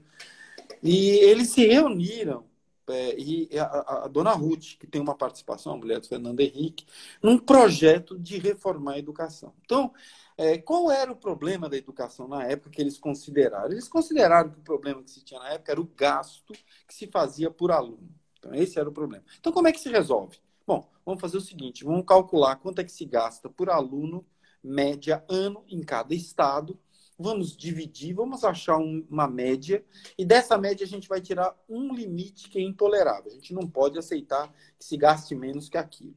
E 0.83 1.09
eles 1.19 1.49
se 1.49 1.65
reuniram, 1.65 2.45
é, 2.91 3.15
e 3.17 3.49
a, 3.57 4.03
a, 4.05 4.07
dona 4.07 4.31
Ruth, 4.31 4.77
que 4.79 4.87
tem 4.87 5.01
uma 5.01 5.15
participação, 5.15 5.73
a 5.73 5.77
mulher 5.77 5.99
do 5.99 6.07
Fernando 6.07 6.39
Henrique, 6.39 6.85
num 7.21 7.37
projeto 7.37 8.17
de 8.19 8.37
reformar 8.37 8.93
a 8.93 8.99
educação. 8.99 9.53
Então, 9.63 9.93
é, 10.37 10.57
qual 10.57 10.91
era 10.91 11.11
o 11.11 11.15
problema 11.15 11.69
da 11.69 11.77
educação 11.77 12.27
na 12.27 12.43
época 12.45 12.71
que 12.71 12.81
eles 12.81 12.97
consideraram? 12.97 13.71
Eles 13.71 13.87
consideraram 13.87 14.49
que 14.49 14.59
o 14.59 14.63
problema 14.63 15.03
que 15.03 15.11
se 15.11 15.23
tinha 15.23 15.39
na 15.39 15.49
época 15.49 15.71
era 15.71 15.81
o 15.81 15.91
gasto 15.95 16.53
que 16.87 16.93
se 16.93 17.07
fazia 17.07 17.49
por 17.51 17.71
aluno. 17.71 18.09
Então, 18.39 18.53
esse 18.55 18.79
era 18.79 18.89
o 18.89 18.91
problema. 18.91 19.23
Então, 19.39 19.51
como 19.51 19.67
é 19.67 19.71
que 19.71 19.79
se 19.79 19.89
resolve? 19.89 20.37
Bom, 20.65 20.89
vamos 21.05 21.21
fazer 21.21 21.37
o 21.37 21.41
seguinte: 21.41 21.83
vamos 21.83 22.05
calcular 22.05 22.55
quanto 22.55 22.79
é 22.79 22.83
que 22.83 22.91
se 22.91 23.05
gasta 23.05 23.49
por 23.49 23.69
aluno, 23.69 24.25
média, 24.63 25.23
ano, 25.29 25.63
em 25.67 25.81
cada 25.81 26.13
estado. 26.15 26.79
Vamos 27.21 27.55
dividir, 27.55 28.13
vamos 28.13 28.43
achar 28.43 28.77
um, 28.77 29.05
uma 29.09 29.27
média, 29.27 29.83
e 30.17 30.25
dessa 30.25 30.57
média 30.57 30.85
a 30.85 30.89
gente 30.89 31.07
vai 31.07 31.21
tirar 31.21 31.55
um 31.69 31.93
limite 31.93 32.49
que 32.49 32.57
é 32.57 32.61
intolerável. 32.61 33.31
A 33.31 33.35
gente 33.35 33.53
não 33.53 33.67
pode 33.67 33.99
aceitar 33.99 34.51
que 34.77 34.85
se 34.85 34.97
gaste 34.97 35.35
menos 35.35 35.69
que 35.69 35.77
aquilo. 35.77 36.15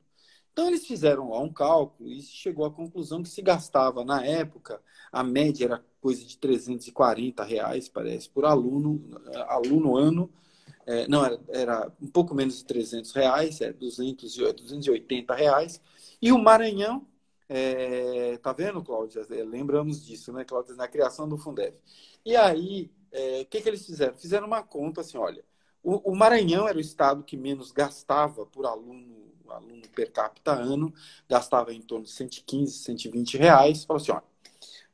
Então, 0.54 0.68
eles 0.68 0.86
fizeram 0.86 1.30
lá 1.30 1.40
um 1.40 1.52
cálculo 1.52 2.08
e 2.08 2.22
chegou 2.22 2.64
à 2.64 2.70
conclusão 2.70 3.24
que 3.24 3.28
se 3.28 3.42
gastava, 3.42 4.04
na 4.04 4.24
época, 4.24 4.80
a 5.10 5.24
média 5.24 5.64
era 5.64 5.84
coisa 6.00 6.24
de 6.24 6.38
340 6.38 7.42
reais, 7.42 7.88
parece, 7.88 8.28
por 8.28 8.44
aluno, 8.44 9.02
aluno 9.48 9.96
ano. 9.96 10.30
É, 10.86 11.08
não, 11.08 11.24
era, 11.24 11.40
era, 11.48 11.92
um 12.00 12.06
pouco 12.06 12.34
menos 12.36 12.58
de 12.58 12.64
300 12.66 13.10
reais, 13.12 13.60
é 13.60 13.72
200, 13.72 14.36
280 14.36 15.34
reais. 15.34 15.80
E 16.22 16.30
o 16.30 16.38
Maranhão, 16.38 17.04
é, 17.48 18.38
tá 18.38 18.52
vendo, 18.52 18.82
Cláudia? 18.82 19.26
É, 19.30 19.44
lembramos 19.44 20.04
disso, 20.04 20.32
né, 20.32 20.44
Cláudia? 20.44 20.74
Na 20.74 20.88
criação 20.88 21.28
do 21.28 21.36
Fundeb. 21.36 21.76
E 22.24 22.36
aí, 22.36 22.90
é, 23.12 23.42
o 23.42 23.46
que, 23.46 23.60
que 23.60 23.68
eles 23.68 23.84
fizeram? 23.84 24.16
Fizeram 24.16 24.46
uma 24.46 24.62
conta 24.62 25.00
assim, 25.02 25.18
olha, 25.18 25.44
o, 25.82 26.12
o 26.12 26.16
Maranhão 26.16 26.66
era 26.66 26.78
o 26.78 26.80
estado 26.80 27.22
que 27.22 27.36
menos 27.36 27.70
gastava 27.70 28.46
por 28.46 28.66
aluno 28.66 29.24
aluno 29.46 29.82
per 29.94 30.10
capita 30.10 30.52
ano 30.52 30.92
gastava 31.28 31.72
em 31.72 31.80
torno 31.80 32.04
de 32.04 32.10
115, 32.10 32.78
120 32.78 33.36
reais. 33.36 33.84
Falou 33.84 34.00
assim, 34.00 34.12
olha, 34.12 34.24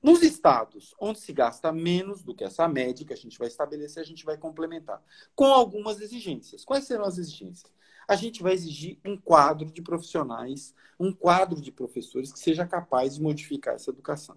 nos 0.03 0.22
estados 0.22 0.94
onde 0.98 1.20
se 1.20 1.32
gasta 1.32 1.72
menos 1.72 2.22
do 2.22 2.34
que 2.34 2.44
essa 2.44 2.66
média 2.68 3.07
que 3.07 3.12
a 3.12 3.16
gente 3.16 3.38
vai 3.38 3.48
estabelecer, 3.48 4.03
a 4.03 4.07
gente 4.07 4.24
vai 4.24 4.36
complementar 4.36 5.03
com 5.34 5.46
algumas 5.46 6.01
exigências. 6.01 6.64
Quais 6.64 6.84
serão 6.84 7.05
as 7.05 7.18
exigências? 7.18 7.70
A 8.11 8.16
gente 8.16 8.42
vai 8.42 8.54
exigir 8.54 8.98
um 9.04 9.16
quadro 9.16 9.70
de 9.70 9.80
profissionais, 9.80 10.74
um 10.98 11.12
quadro 11.12 11.61
de 11.61 11.70
professores 11.70 12.32
que 12.32 12.40
seja 12.40 12.66
capaz 12.66 13.14
de 13.14 13.22
modificar 13.22 13.76
essa 13.76 13.88
educação. 13.88 14.36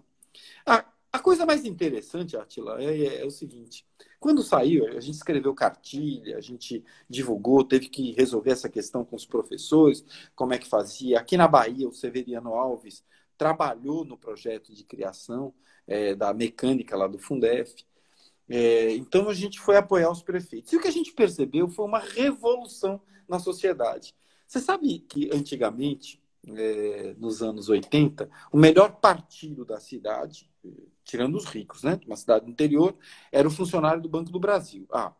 A, 0.64 0.84
a 1.12 1.18
coisa 1.18 1.44
mais 1.44 1.64
interessante, 1.64 2.36
Atila, 2.36 2.80
é, 2.80 2.96
é, 2.96 3.22
é 3.22 3.26
o 3.26 3.32
seguinte: 3.32 3.84
quando 4.20 4.44
saiu, 4.44 4.86
a 4.86 5.00
gente 5.00 5.16
escreveu 5.16 5.52
cartilha, 5.56 6.36
a 6.36 6.40
gente 6.40 6.84
divulgou, 7.10 7.64
teve 7.64 7.88
que 7.88 8.12
resolver 8.12 8.52
essa 8.52 8.68
questão 8.68 9.04
com 9.04 9.16
os 9.16 9.26
professores, 9.26 10.04
como 10.36 10.54
é 10.54 10.58
que 10.58 10.68
fazia. 10.68 11.18
Aqui 11.18 11.36
na 11.36 11.48
Bahia, 11.48 11.88
o 11.88 11.92
Severiano 11.92 12.54
Alves 12.54 13.04
trabalhou 13.36 14.04
no 14.04 14.16
projeto 14.16 14.72
de 14.72 14.84
criação 14.84 15.52
é, 15.84 16.14
da 16.14 16.32
mecânica 16.32 16.96
lá 16.96 17.08
do 17.08 17.18
Fundef. 17.18 17.84
É, 18.48 18.92
então 18.92 19.28
a 19.28 19.34
gente 19.34 19.58
foi 19.58 19.76
apoiar 19.76 20.12
os 20.12 20.22
prefeitos. 20.22 20.72
E 20.72 20.76
o 20.76 20.80
que 20.80 20.86
a 20.86 20.92
gente 20.92 21.12
percebeu 21.12 21.68
foi 21.68 21.84
uma 21.84 21.98
revolução 21.98 23.02
na 23.28 23.38
sociedade. 23.38 24.14
Você 24.46 24.60
sabe 24.60 25.00
que 25.00 25.30
antigamente, 25.32 26.22
é, 26.46 27.14
nos 27.18 27.42
anos 27.42 27.68
80, 27.68 28.28
o 28.52 28.56
melhor 28.56 29.00
partido 29.00 29.64
da 29.64 29.80
cidade 29.80 30.50
tirando 31.04 31.36
os 31.36 31.44
ricos, 31.44 31.82
né? 31.82 31.96
De 31.96 32.06
uma 32.06 32.16
cidade 32.16 32.46
do 32.46 32.50
interior, 32.50 32.96
era 33.30 33.46
o 33.46 33.50
funcionário 33.50 34.02
do 34.02 34.08
Banco 34.08 34.30
do 34.30 34.40
Brasil. 34.40 34.86
Ah, 34.90 35.12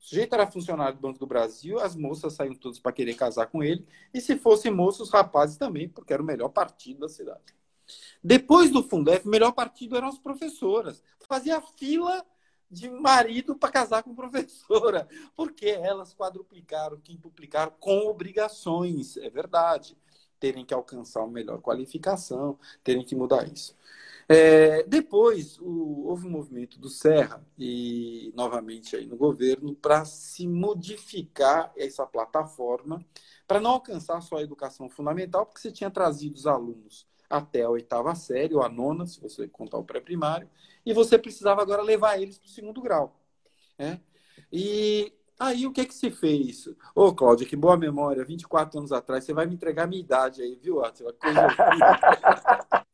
o 0.00 0.04
sujeito 0.04 0.34
era 0.34 0.50
funcionário 0.50 0.96
do 0.96 1.00
Banco 1.00 1.18
do 1.18 1.26
Brasil, 1.26 1.78
as 1.78 1.94
moças 1.94 2.32
saíam 2.32 2.54
todas 2.54 2.78
para 2.78 2.92
querer 2.92 3.14
casar 3.14 3.46
com 3.46 3.62
ele, 3.62 3.86
e 4.14 4.20
se 4.20 4.36
fossem 4.36 4.72
moços, 4.72 5.08
os 5.08 5.12
rapazes 5.12 5.56
também, 5.56 5.88
porque 5.88 6.12
era 6.12 6.22
o 6.22 6.26
melhor 6.26 6.48
partido 6.48 7.00
da 7.00 7.08
cidade. 7.08 7.54
Depois 8.22 8.70
do 8.70 8.82
Fundef, 8.82 9.26
o 9.26 9.30
melhor 9.30 9.52
partido 9.52 9.96
eram 9.96 10.08
as 10.08 10.18
professoras. 10.18 11.02
Fazia 11.28 11.60
fila 11.60 12.24
de 12.72 12.88
marido 12.88 13.54
para 13.54 13.70
casar 13.70 14.02
com 14.02 14.14
professora, 14.14 15.06
porque 15.36 15.66
elas 15.66 16.14
quadruplicaram, 16.14 16.98
quintuplicaram 16.98 17.72
com 17.78 18.08
obrigações, 18.08 19.18
é 19.18 19.28
verdade. 19.28 19.96
Terem 20.40 20.64
que 20.64 20.74
alcançar 20.74 21.20
uma 21.20 21.30
melhor 21.30 21.60
qualificação, 21.60 22.58
terem 22.82 23.04
que 23.04 23.14
mudar 23.14 23.46
isso. 23.46 23.76
É, 24.28 24.82
depois 24.84 25.58
o, 25.60 26.06
houve 26.06 26.26
um 26.26 26.30
movimento 26.30 26.80
do 26.80 26.88
Serra 26.88 27.44
e 27.58 28.32
novamente 28.34 28.96
aí 28.96 29.06
no 29.06 29.16
governo 29.16 29.74
para 29.74 30.04
se 30.04 30.46
modificar 30.48 31.72
essa 31.76 32.06
plataforma 32.06 33.04
para 33.46 33.60
não 33.60 33.72
alcançar 33.72 34.20
só 34.22 34.36
a 34.36 34.42
educação 34.42 34.88
fundamental, 34.88 35.44
porque 35.44 35.60
você 35.60 35.70
tinha 35.70 35.90
trazido 35.90 36.36
os 36.36 36.46
alunos 36.46 37.06
até 37.28 37.62
a 37.62 37.70
oitava 37.70 38.14
série, 38.14 38.54
ou 38.54 38.62
a 38.62 38.68
nona, 38.68 39.06
se 39.06 39.20
você 39.20 39.48
contar 39.48 39.78
o 39.78 39.84
pré-primário, 39.84 40.48
e 40.84 40.92
você 40.92 41.18
precisava 41.18 41.62
agora 41.62 41.82
levar 41.82 42.20
eles 42.20 42.38
para 42.38 42.46
o 42.46 42.50
segundo 42.50 42.80
grau. 42.80 43.16
Né? 43.78 44.00
E 44.52 45.12
aí 45.38 45.66
o 45.66 45.72
que 45.72 45.84
que 45.84 45.94
se 45.94 46.10
fez? 46.10 46.68
Ô, 46.94 47.14
Cláudia, 47.14 47.46
que 47.46 47.56
boa 47.56 47.76
memória, 47.76 48.24
24 48.24 48.78
anos 48.78 48.92
atrás, 48.92 49.24
você 49.24 49.32
vai 49.32 49.46
me 49.46 49.54
entregar 49.54 49.84
a 49.84 49.86
minha 49.86 50.00
idade 50.00 50.42
aí, 50.42 50.56
viu, 50.56 50.84
Atila? 50.84 51.14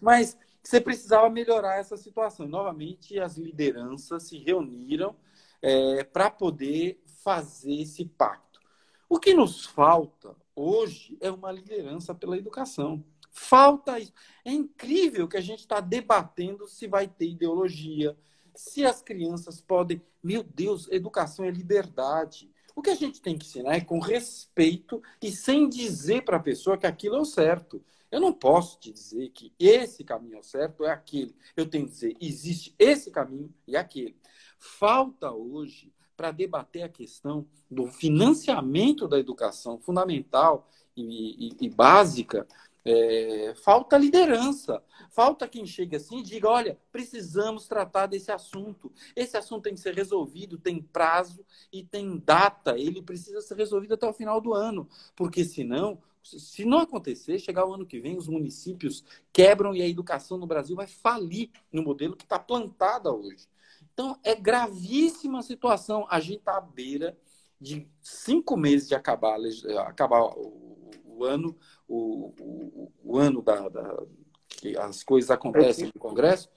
Mas 0.00 0.36
você 0.62 0.80
precisava 0.80 1.28
melhorar 1.30 1.78
essa 1.78 1.96
situação. 1.96 2.46
Novamente, 2.46 3.18
as 3.20 3.36
lideranças 3.36 4.24
se 4.24 4.38
reuniram 4.38 5.16
é, 5.62 6.04
para 6.04 6.30
poder 6.30 7.00
fazer 7.22 7.82
esse 7.82 8.04
pacto. 8.04 8.60
O 9.08 9.20
que 9.20 9.32
nos 9.32 9.64
falta 9.64 10.34
hoje 10.54 11.16
é 11.20 11.30
uma 11.30 11.52
liderança 11.52 12.14
pela 12.14 12.36
educação. 12.36 13.04
Falta 13.36 14.00
isso. 14.00 14.14
É 14.44 14.50
incrível 14.50 15.28
que 15.28 15.36
a 15.36 15.42
gente 15.42 15.60
está 15.60 15.78
debatendo 15.78 16.66
se 16.66 16.88
vai 16.88 17.06
ter 17.06 17.28
ideologia, 17.28 18.16
se 18.54 18.84
as 18.84 19.02
crianças 19.02 19.60
podem. 19.60 20.02
Meu 20.22 20.42
Deus, 20.42 20.88
educação 20.90 21.44
é 21.44 21.50
liberdade. 21.50 22.50
O 22.74 22.80
que 22.80 22.88
a 22.88 22.94
gente 22.94 23.20
tem 23.20 23.36
que 23.36 23.46
ensinar 23.46 23.76
é 23.76 23.80
com 23.80 24.00
respeito 24.00 25.02
e 25.22 25.30
sem 25.30 25.68
dizer 25.68 26.24
para 26.24 26.38
a 26.38 26.42
pessoa 26.42 26.78
que 26.78 26.86
aquilo 26.86 27.16
é 27.16 27.20
o 27.20 27.26
certo. 27.26 27.84
Eu 28.10 28.20
não 28.20 28.32
posso 28.32 28.80
te 28.80 28.90
dizer 28.90 29.28
que 29.30 29.52
esse 29.58 30.02
caminho 30.02 30.36
é 30.36 30.40
o 30.40 30.42
certo, 30.42 30.84
é 30.84 30.90
aquele. 30.90 31.36
Eu 31.54 31.68
tenho 31.68 31.84
que 31.84 31.92
dizer, 31.92 32.16
existe 32.18 32.74
esse 32.78 33.10
caminho 33.10 33.52
e 33.66 33.76
aquele. 33.76 34.16
Falta 34.58 35.30
hoje 35.30 35.92
para 36.16 36.30
debater 36.30 36.82
a 36.82 36.88
questão 36.88 37.46
do 37.70 37.86
financiamento 37.86 39.06
da 39.06 39.18
educação 39.18 39.78
fundamental 39.78 40.66
e, 40.96 41.48
e, 41.48 41.56
e 41.60 41.68
básica 41.68 42.46
é, 42.88 43.52
falta 43.56 43.98
liderança, 43.98 44.80
falta 45.10 45.48
quem 45.48 45.66
chegue 45.66 45.96
assim 45.96 46.20
e 46.20 46.22
diga: 46.22 46.48
olha, 46.48 46.78
precisamos 46.92 47.66
tratar 47.66 48.06
desse 48.06 48.30
assunto. 48.30 48.92
Esse 49.16 49.36
assunto 49.36 49.64
tem 49.64 49.74
que 49.74 49.80
ser 49.80 49.92
resolvido, 49.92 50.56
tem 50.56 50.80
prazo 50.80 51.44
e 51.72 51.82
tem 51.82 52.16
data. 52.24 52.78
Ele 52.78 53.02
precisa 53.02 53.40
ser 53.40 53.56
resolvido 53.56 53.94
até 53.94 54.06
o 54.06 54.12
final 54.12 54.40
do 54.40 54.54
ano, 54.54 54.88
porque 55.16 55.44
senão, 55.44 56.00
se 56.22 56.64
não 56.64 56.78
acontecer, 56.78 57.40
chegar 57.40 57.66
o 57.66 57.74
ano 57.74 57.86
que 57.86 57.98
vem, 57.98 58.16
os 58.16 58.28
municípios 58.28 59.04
quebram 59.32 59.74
e 59.74 59.82
a 59.82 59.88
educação 59.88 60.38
no 60.38 60.46
Brasil 60.46 60.76
vai 60.76 60.86
falir 60.86 61.50
no 61.72 61.82
modelo 61.82 62.16
que 62.16 62.24
está 62.24 62.38
plantada 62.38 63.12
hoje. 63.12 63.48
Então, 63.92 64.16
é 64.22 64.34
gravíssima 64.34 65.40
a 65.40 65.42
situação. 65.42 66.06
A 66.08 66.20
gente 66.20 66.38
está 66.38 66.58
à 66.58 66.60
beira 66.60 67.18
de 67.60 67.88
cinco 68.00 68.56
meses 68.56 68.88
de 68.88 68.94
acabar, 68.94 69.38
acabar 69.86 70.22
o, 70.22 70.76
o 71.04 71.24
ano 71.24 71.56
o, 71.88 72.32
o, 72.40 72.92
o 73.04 73.18
ano 73.18 73.42
da, 73.42 73.68
da, 73.68 74.02
que 74.48 74.76
as 74.76 75.02
coisas 75.02 75.30
acontecem 75.30 75.86
no 75.86 76.00
Congresso, 76.00 76.48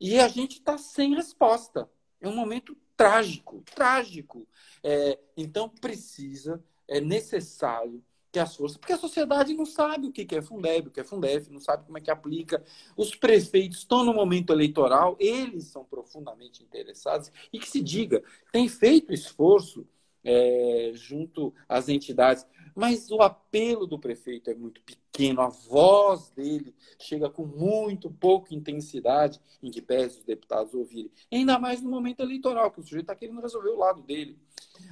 e 0.00 0.18
a 0.18 0.28
gente 0.28 0.58
está 0.58 0.78
sem 0.78 1.14
resposta. 1.14 1.88
É 2.20 2.28
um 2.28 2.34
momento 2.34 2.76
trágico, 2.96 3.62
trágico. 3.74 4.46
É, 4.82 5.18
então 5.36 5.68
precisa, 5.68 6.62
é 6.86 7.00
necessário 7.00 8.02
que 8.30 8.38
as 8.38 8.54
forças, 8.54 8.76
porque 8.76 8.92
a 8.92 8.98
sociedade 8.98 9.54
não 9.54 9.64
sabe 9.64 10.06
o 10.06 10.12
que 10.12 10.26
é 10.34 10.42
Fundeb, 10.42 10.88
o 10.88 10.90
que 10.90 11.00
é 11.00 11.04
Fundef, 11.04 11.50
não 11.50 11.60
sabe 11.60 11.84
como 11.86 11.96
é 11.96 12.00
que 12.00 12.10
aplica. 12.10 12.62
Os 12.96 13.14
prefeitos 13.14 13.78
estão 13.78 14.04
no 14.04 14.12
momento 14.12 14.52
eleitoral, 14.52 15.16
eles 15.18 15.64
são 15.68 15.84
profundamente 15.84 16.62
interessados 16.62 17.32
e 17.52 17.58
que 17.58 17.68
se 17.68 17.80
diga, 17.80 18.22
tem 18.52 18.68
feito 18.68 19.12
esforço 19.12 19.86
é, 20.22 20.90
junto 20.94 21.54
às 21.68 21.88
entidades. 21.88 22.46
Mas 22.78 23.10
o 23.10 23.20
apelo 23.20 23.88
do 23.88 23.98
prefeito 23.98 24.50
é 24.50 24.54
muito 24.54 24.80
pequeno, 24.82 25.40
a 25.40 25.48
voz 25.48 26.30
dele 26.30 26.72
chega 26.96 27.28
com 27.28 27.44
muito 27.44 28.08
pouca 28.08 28.54
intensidade, 28.54 29.40
em 29.60 29.68
que 29.68 29.82
pese 29.82 30.18
os 30.18 30.24
deputados 30.24 30.72
ouvirem. 30.74 31.10
Ainda 31.32 31.58
mais 31.58 31.82
no 31.82 31.90
momento 31.90 32.20
eleitoral, 32.20 32.70
que 32.70 32.78
o 32.78 32.82
sujeito 32.84 33.02
está 33.02 33.16
querendo 33.16 33.40
resolver 33.40 33.70
o 33.70 33.78
lado 33.78 34.00
dele. 34.02 34.38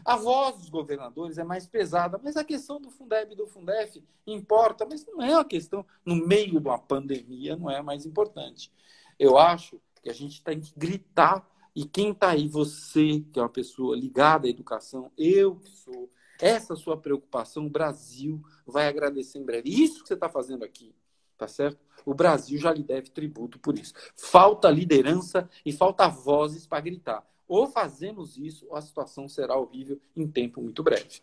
A 0.05 0.16
voz 0.16 0.57
dos 0.57 0.68
governadores 0.68 1.39
é 1.39 1.45
mais 1.45 1.64
pesada, 1.64 2.20
mas 2.20 2.37
a 2.37 2.43
questão 2.43 2.80
do 2.80 2.91
Fundeb 2.91 3.32
e 3.32 3.37
do 3.37 3.47
Fundef 3.47 4.03
importa, 4.26 4.84
mas 4.84 5.07
não 5.07 5.22
é 5.22 5.30
uma 5.37 5.45
questão, 5.45 5.87
no 6.05 6.16
meio 6.16 6.61
de 6.61 6.66
uma 6.66 6.80
pandemia, 6.80 7.55
não 7.55 7.70
é 7.70 7.80
mais 7.80 8.05
importante. 8.05 8.72
Eu 9.16 9.39
acho 9.39 9.80
que 10.03 10.11
a 10.11 10.12
gente 10.12 10.43
tem 10.43 10.59
que 10.59 10.72
gritar 10.76 11.49
e 11.72 11.84
quem 11.84 12.11
está 12.11 12.30
aí, 12.30 12.49
você, 12.49 13.22
que 13.32 13.39
é 13.39 13.43
uma 13.43 13.49
pessoa 13.49 13.97
ligada 13.97 14.49
à 14.49 14.51
educação, 14.51 15.12
eu 15.16 15.55
que 15.55 15.70
sou, 15.70 16.11
essa 16.41 16.76
sua 16.76 16.97
preocupação, 16.97 17.66
o 17.66 17.70
Brasil 17.70 18.43
vai 18.66 18.89
agradecer 18.89 19.39
em 19.39 19.45
breve. 19.45 19.70
Isso 19.70 20.03
que 20.03 20.09
você 20.09 20.14
está 20.14 20.28
fazendo 20.28 20.64
aqui, 20.64 20.95
tá 21.37 21.49
certo? 21.49 21.78
O 22.05 22.14
Brasil 22.14 22.59
já 22.59 22.72
lhe 22.72 22.82
deve 22.82 23.11
tributo 23.11 23.59
por 23.59 23.78
isso. 23.78 23.93
Falta 24.14 24.70
liderança 24.70 25.49
e 25.64 25.72
falta 25.72 26.09
vozes 26.09 26.66
para 26.66 26.80
gritar. 26.80 27.26
Ou 27.49 27.66
fazemos 27.66 28.37
isso, 28.37 28.66
ou 28.68 28.76
a 28.76 28.80
situação 28.80 29.28
será 29.28 29.57
horrível 29.57 30.01
em 30.16 30.26
tempo 30.26 30.61
muito 30.61 30.82
breve. 30.82 31.20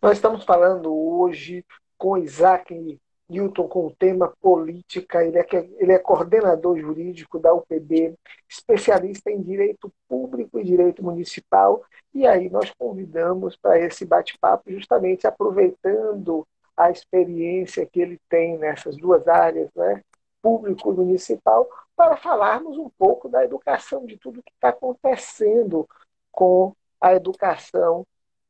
Nós 0.00 0.18
estamos 0.18 0.44
falando 0.44 0.92
hoje 0.92 1.64
com 1.96 2.18
Isaac 2.18 2.98
Newton 3.32 3.66
com 3.66 3.86
o 3.86 3.94
tema 3.94 4.32
política, 4.40 5.24
ele 5.24 5.38
é, 5.38 5.46
ele 5.78 5.92
é 5.92 5.98
coordenador 5.98 6.78
jurídico 6.78 7.38
da 7.38 7.52
UPB, 7.54 8.14
especialista 8.48 9.30
em 9.30 9.40
direito 9.40 9.90
público 10.06 10.60
e 10.60 10.64
direito 10.64 11.02
municipal, 11.02 11.82
e 12.14 12.26
aí 12.26 12.50
nós 12.50 12.70
convidamos 12.78 13.56
para 13.56 13.78
esse 13.78 14.04
bate-papo 14.04 14.70
justamente 14.70 15.26
aproveitando 15.26 16.46
a 16.76 16.90
experiência 16.90 17.86
que 17.86 18.00
ele 18.00 18.20
tem 18.28 18.58
nessas 18.58 18.96
duas 18.96 19.26
áreas, 19.26 19.70
né, 19.74 20.02
público 20.42 20.92
e 20.92 20.96
municipal, 20.96 21.68
para 21.96 22.16
falarmos 22.16 22.76
um 22.76 22.90
pouco 22.90 23.28
da 23.28 23.44
educação, 23.44 24.04
de 24.04 24.18
tudo 24.18 24.42
que 24.42 24.52
está 24.52 24.68
acontecendo 24.68 25.88
com 26.30 26.74
a 27.00 27.14
educação 27.14 28.06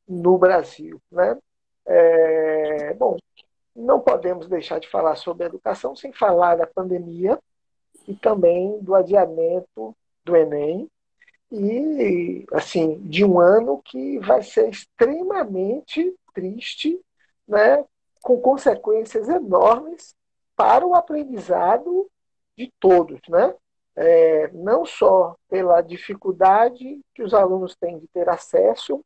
no 0.08 0.38
Brasil. 0.38 1.00
Né? 1.10 1.38
É, 1.86 2.94
bom, 2.94 3.16
não 3.74 4.00
podemos 4.00 4.48
deixar 4.48 4.78
de 4.78 4.88
falar 4.88 5.16
sobre 5.16 5.46
educação 5.46 5.96
sem 5.96 6.12
falar 6.12 6.56
da 6.56 6.66
pandemia 6.66 7.38
e 8.06 8.14
também 8.14 8.78
do 8.80 8.94
adiamento 8.94 9.96
do 10.24 10.36
Enem 10.36 10.88
e 11.50 12.46
assim 12.52 12.98
de 13.02 13.24
um 13.24 13.38
ano 13.38 13.80
que 13.84 14.18
vai 14.20 14.42
ser 14.42 14.70
extremamente 14.70 16.14
triste, 16.34 16.98
né, 17.46 17.84
com 18.22 18.40
consequências 18.40 19.28
enormes 19.28 20.14
para 20.56 20.86
o 20.86 20.94
aprendizado 20.94 22.10
de 22.56 22.72
todos, 22.78 23.20
né? 23.28 23.54
É, 23.94 24.48
não 24.52 24.86
só 24.86 25.36
pela 25.50 25.82
dificuldade 25.82 27.00
que 27.14 27.22
os 27.22 27.34
alunos 27.34 27.76
têm 27.76 27.98
de 27.98 28.08
ter 28.08 28.26
acesso 28.26 29.04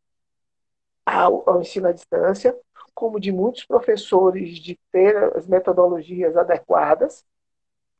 ao, 1.04 1.48
ao 1.48 1.60
ensino 1.60 1.88
à 1.88 1.92
distância, 1.92 2.56
como 2.97 3.20
de 3.20 3.30
muitos 3.30 3.62
professores 3.62 4.57
de 4.57 4.80
ter 4.90 5.14
as 5.36 5.47
metodologias 5.47 6.34
adequadas, 6.34 7.26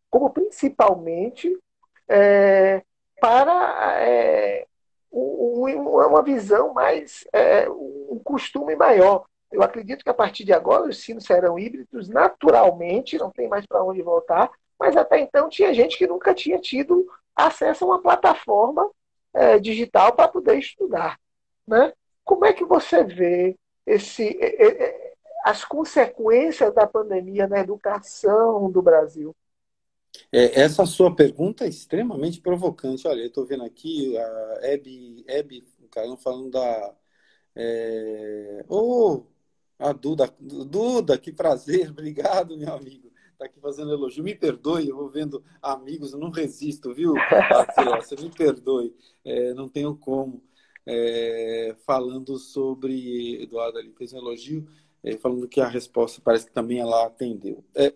como 0.09 0.31
principalmente 0.31 1.55
é, 2.09 2.83
para 3.21 4.01
é, 4.01 4.67
um, 5.13 5.67
uma 5.67 6.23
visão 6.23 6.73
mais, 6.73 7.27
é, 7.31 7.69
um 7.69 8.19
costume 8.25 8.75
maior. 8.75 9.27
Eu 9.53 9.63
acredito 9.63 10.03
que 10.03 10.09
a 10.09 10.15
partir 10.15 10.45
de 10.45 10.55
agora 10.55 10.85
os 10.85 10.97
ensinos 10.97 11.25
serão 11.25 11.59
híbridos 11.59 12.09
naturalmente, 12.09 13.19
não 13.19 13.31
tem 13.31 13.49
mais 13.49 13.67
para 13.67 13.85
onde 13.85 14.01
voltar, 14.01 14.51
mas 14.81 14.97
até 14.97 15.21
então 15.21 15.51
tinha 15.51 15.75
gente 15.75 15.99
que 15.99 16.07
nunca 16.07 16.33
tinha 16.33 16.59
tido 16.59 17.07
acesso 17.35 17.85
a 17.85 17.89
uma 17.89 18.01
plataforma 18.01 18.91
é, 19.35 19.59
digital 19.59 20.15
para 20.15 20.27
poder 20.27 20.57
estudar. 20.59 21.21
Né? 21.69 21.93
Como 22.25 22.47
é 22.47 22.55
que 22.55 22.65
você 22.65 23.05
vê 23.05 23.59
esse, 23.87 24.39
as 25.45 25.65
consequências 25.65 26.75
da 26.75 26.87
pandemia 26.87 27.47
na 27.47 27.61
educação 27.61 28.71
do 28.71 28.83
Brasil? 28.83 29.35
É, 30.33 30.61
essa 30.61 30.85
sua 30.87 31.15
pergunta 31.15 31.65
é 31.65 31.69
extremamente 31.69 32.41
provocante. 32.41 33.07
Olha, 33.07 33.21
eu 33.21 33.29
estou 33.29 33.47
vendo 33.47 33.65
aqui 33.65 34.17
a 34.17 34.59
Hebe, 34.63 35.25
Hebe 35.29 35.65
cara, 35.91 36.17
falando 36.17 36.51
da. 36.51 36.95
É... 37.55 38.65
Oh, 38.69 39.25
a 39.79 39.93
Duda. 39.93 40.33
Duda, 40.41 41.19
que 41.19 41.33
prazer, 41.33 41.91
obrigado, 41.91 42.57
meu 42.57 42.73
amigo. 42.75 43.11
tá 43.39 43.47
aqui 43.47 43.61
fazendo 43.61 43.93
elogio. 43.93 44.25
Me 44.25 44.35
perdoe, 44.35 44.89
eu 44.89 44.97
vou 44.97 45.09
vendo 45.09 45.43
amigos, 45.63 46.13
eu 46.13 46.19
não 46.19 46.31
resisto, 46.31 46.95
viu? 46.95 47.15
Você 47.97 48.17
me 48.17 48.31
perdoe, 48.31 48.95
é, 49.25 49.55
não 49.55 49.69
tenho 49.69 49.97
como. 49.97 50.43
É, 50.87 51.75
falando 51.85 52.39
sobre. 52.39 53.43
Eduardo 53.43 53.79
ali 53.79 53.93
fez 53.93 54.13
um 54.13 54.19
elogio, 54.19 54.67
é, 55.03 55.17
falando 55.17 55.49
que 55.49 55.61
a 55.61 55.69
resposta 55.69 56.21
parece 56.23 56.47
que 56.47 56.53
também 56.53 56.79
ela 56.79 57.07
atendeu. 57.07 57.65
É, 57.75 57.93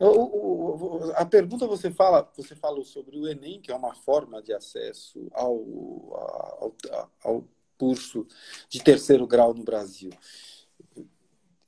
o, 0.00 1.06
o, 1.06 1.12
a 1.14 1.24
pergunta 1.24 1.66
você 1.66 1.90
fala, 1.90 2.28
você 2.36 2.56
falou 2.56 2.84
sobre 2.84 3.18
o 3.18 3.28
Enem, 3.28 3.60
que 3.60 3.70
é 3.70 3.74
uma 3.74 3.94
forma 3.94 4.42
de 4.42 4.52
acesso 4.52 5.28
ao, 5.32 5.54
ao, 6.60 6.76
ao 7.22 7.44
curso 7.78 8.26
de 8.68 8.82
terceiro 8.82 9.26
grau 9.26 9.54
no 9.54 9.62
Brasil. 9.62 10.10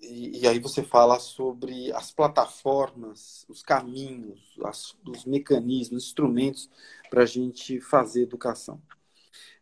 E, 0.00 0.46
aí 0.46 0.58
você 0.58 0.82
fala 0.82 1.18
sobre 1.18 1.90
as 1.92 2.12
plataformas, 2.12 3.46
os 3.48 3.62
caminhos, 3.62 4.40
as, 4.64 4.94
os 5.06 5.24
mecanismos, 5.24 6.04
instrumentos 6.04 6.68
para 7.08 7.22
a 7.22 7.26
gente 7.26 7.80
fazer 7.80 8.22
educação. 8.22 8.80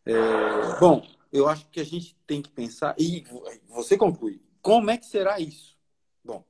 É, 0.05 0.81
bom, 0.81 1.07
eu 1.33 1.49
acho 1.49 1.67
que 1.71 1.81
a 1.81 1.85
gente 1.85 2.17
tem 2.27 2.43
que 2.43 2.51
pensar, 2.51 2.95
e 2.99 3.25
você 3.69 3.97
conclui, 3.97 4.41
como 4.61 4.91
é 4.91 4.99
que 4.99 5.07
será 5.07 5.41
isso? 5.41 5.77
Bom, 6.25 6.45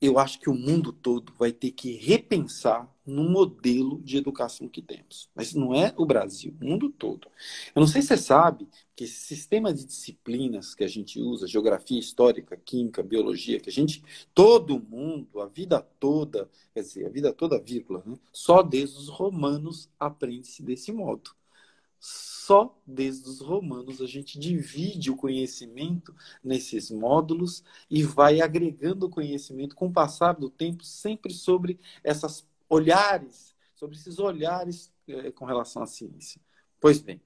eu 0.00 0.18
acho 0.18 0.38
que 0.38 0.48
o 0.48 0.54
mundo 0.54 0.92
todo 0.92 1.32
vai 1.38 1.50
ter 1.52 1.72
que 1.72 1.92
repensar 1.96 2.88
no 3.04 3.28
modelo 3.28 4.00
de 4.02 4.16
educação 4.16 4.68
que 4.68 4.82
temos. 4.82 5.28
Mas 5.34 5.54
não 5.54 5.74
é 5.74 5.92
o 5.96 6.04
Brasil, 6.04 6.54
o 6.60 6.64
mundo 6.64 6.90
todo. 6.90 7.28
Eu 7.74 7.80
não 7.80 7.86
sei 7.86 8.02
se 8.02 8.08
você 8.08 8.16
sabe 8.18 8.68
que 8.94 9.04
esse 9.04 9.20
sistema 9.26 9.72
de 9.72 9.84
disciplinas 9.84 10.74
que 10.74 10.84
a 10.84 10.88
gente 10.88 11.18
usa, 11.20 11.48
geografia 11.48 11.98
histórica, 11.98 12.56
química, 12.56 13.02
biologia, 13.02 13.58
que 13.58 13.70
a 13.70 13.72
gente, 13.72 14.04
todo 14.34 14.78
mundo, 14.78 15.40
a 15.40 15.46
vida 15.46 15.80
toda, 15.98 16.48
quer 16.74 16.82
dizer, 16.82 17.06
a 17.06 17.10
vida 17.10 17.32
toda, 17.32 17.58
vírgula, 17.58 18.02
né? 18.04 18.16
só 18.32 18.62
desde 18.62 18.98
os 18.98 19.08
romanos 19.08 19.88
aprende-se 19.98 20.62
desse 20.62 20.92
modo. 20.92 21.37
Só 22.00 22.78
desde 22.86 23.28
os 23.28 23.40
romanos 23.40 24.00
a 24.00 24.06
gente 24.06 24.38
divide 24.38 25.10
o 25.10 25.16
conhecimento 25.16 26.14
nesses 26.42 26.90
módulos 26.90 27.62
e 27.90 28.02
vai 28.02 28.40
agregando 28.40 29.10
conhecimento 29.10 29.76
com 29.76 29.86
o 29.86 29.92
passar 29.92 30.32
do 30.34 30.48
tempo, 30.48 30.84
sempre 30.84 31.32
sobre 31.32 31.78
essas 32.02 32.46
olhares, 32.68 33.54
sobre 33.74 33.96
esses 33.96 34.18
olhares 34.18 34.92
é, 35.06 35.30
com 35.30 35.44
relação 35.44 35.82
à 35.82 35.86
ciência. 35.86 36.40
Pois 36.80 37.00
bem, 37.00 37.20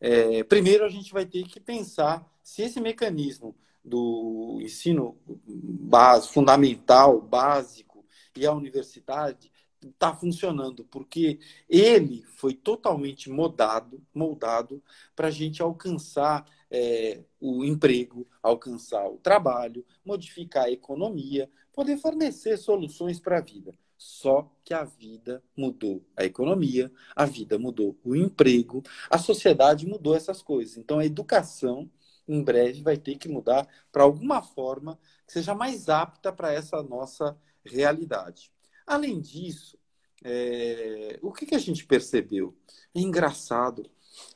é, 0.00 0.42
primeiro 0.44 0.84
a 0.84 0.88
gente 0.88 1.12
vai 1.12 1.26
ter 1.26 1.44
que 1.44 1.60
pensar 1.60 2.26
se 2.42 2.62
esse 2.62 2.80
mecanismo 2.80 3.54
do 3.84 4.58
ensino 4.62 5.16
base, 5.26 6.28
fundamental, 6.28 7.20
básico 7.20 8.04
e 8.36 8.46
a 8.46 8.52
universidade 8.52 9.50
está 9.86 10.14
funcionando, 10.14 10.84
porque 10.84 11.38
ele 11.68 12.22
foi 12.36 12.54
totalmente 12.54 13.30
moldado, 13.30 14.02
moldado 14.14 14.82
para 15.16 15.28
a 15.28 15.30
gente 15.30 15.62
alcançar 15.62 16.46
é, 16.70 17.24
o 17.40 17.64
emprego, 17.64 18.26
alcançar 18.42 19.06
o 19.08 19.18
trabalho, 19.18 19.84
modificar 20.04 20.64
a 20.64 20.70
economia, 20.70 21.50
poder 21.72 21.96
fornecer 21.96 22.56
soluções 22.56 23.18
para 23.18 23.38
a 23.38 23.40
vida. 23.40 23.74
Só 23.96 24.50
que 24.64 24.72
a 24.72 24.84
vida 24.84 25.42
mudou 25.54 26.02
a 26.16 26.24
economia, 26.24 26.90
a 27.14 27.26
vida 27.26 27.58
mudou 27.58 27.98
o 28.02 28.16
emprego, 28.16 28.82
a 29.10 29.18
sociedade 29.18 29.86
mudou 29.86 30.14
essas 30.14 30.42
coisas. 30.42 30.78
Então 30.78 30.98
a 30.98 31.04
educação, 31.04 31.90
em 32.26 32.42
breve, 32.42 32.82
vai 32.82 32.96
ter 32.96 33.16
que 33.18 33.28
mudar 33.28 33.68
para 33.92 34.02
alguma 34.02 34.42
forma 34.42 34.98
que 35.26 35.34
seja 35.34 35.54
mais 35.54 35.90
apta 35.90 36.32
para 36.32 36.50
essa 36.50 36.82
nossa 36.82 37.36
realidade. 37.62 38.50
Além 38.90 39.20
disso, 39.20 39.78
é, 40.24 41.16
o 41.22 41.30
que, 41.30 41.46
que, 41.46 41.54
a 41.54 41.60
gente 41.60 41.86
percebeu? 41.86 42.56
É 42.92 42.98
engraçado, 42.98 43.88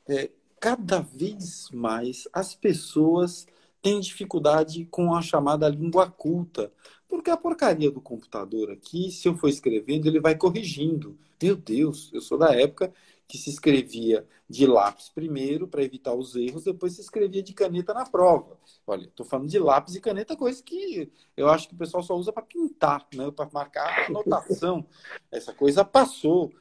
é, 0.08 0.30
cada 0.60 1.00
vez 1.00 1.68
mais 1.72 2.28
as 2.32 2.54
pessoas 2.54 3.48
têm 3.82 3.98
dificuldade 3.98 4.84
com 4.84 5.12
a 5.12 5.20
chamada 5.20 5.68
língua 5.68 6.08
culta, 6.08 6.72
porque 7.08 7.30
a 7.30 7.36
porcaria 7.36 7.90
do 7.90 8.00
computador 8.00 8.70
aqui, 8.70 9.10
se 9.10 9.26
eu 9.26 9.34
for 9.34 9.48
escrevendo, 9.48 10.06
ele 10.06 10.20
vai 10.20 10.36
corrigindo. 10.36 11.18
Meu 11.42 11.56
Deus, 11.56 12.12
eu 12.12 12.20
sou 12.20 12.38
da 12.38 12.54
época 12.54 12.94
que 13.26 13.38
se 13.38 13.50
escrevia 13.50 14.26
de 14.48 14.66
lápis 14.66 15.08
primeiro 15.08 15.66
para 15.66 15.82
evitar 15.82 16.14
os 16.14 16.36
erros, 16.36 16.64
depois 16.64 16.94
se 16.94 17.00
escrevia 17.00 17.42
de 17.42 17.52
caneta 17.52 17.94
na 17.94 18.04
prova. 18.04 18.58
Olha, 18.86 19.04
estou 19.04 19.24
falando 19.24 19.48
de 19.48 19.58
lápis 19.58 19.94
e 19.94 20.00
caneta, 20.00 20.36
coisa 20.36 20.62
que 20.62 21.10
eu 21.36 21.48
acho 21.48 21.68
que 21.68 21.74
o 21.74 21.78
pessoal 21.78 22.02
só 22.02 22.14
usa 22.14 22.32
para 22.32 22.42
pintar, 22.42 23.06
né? 23.14 23.30
para 23.30 23.48
marcar 23.52 24.06
anotação. 24.06 24.86
Essa 25.30 25.52
coisa 25.52 25.84
passou. 25.84 26.52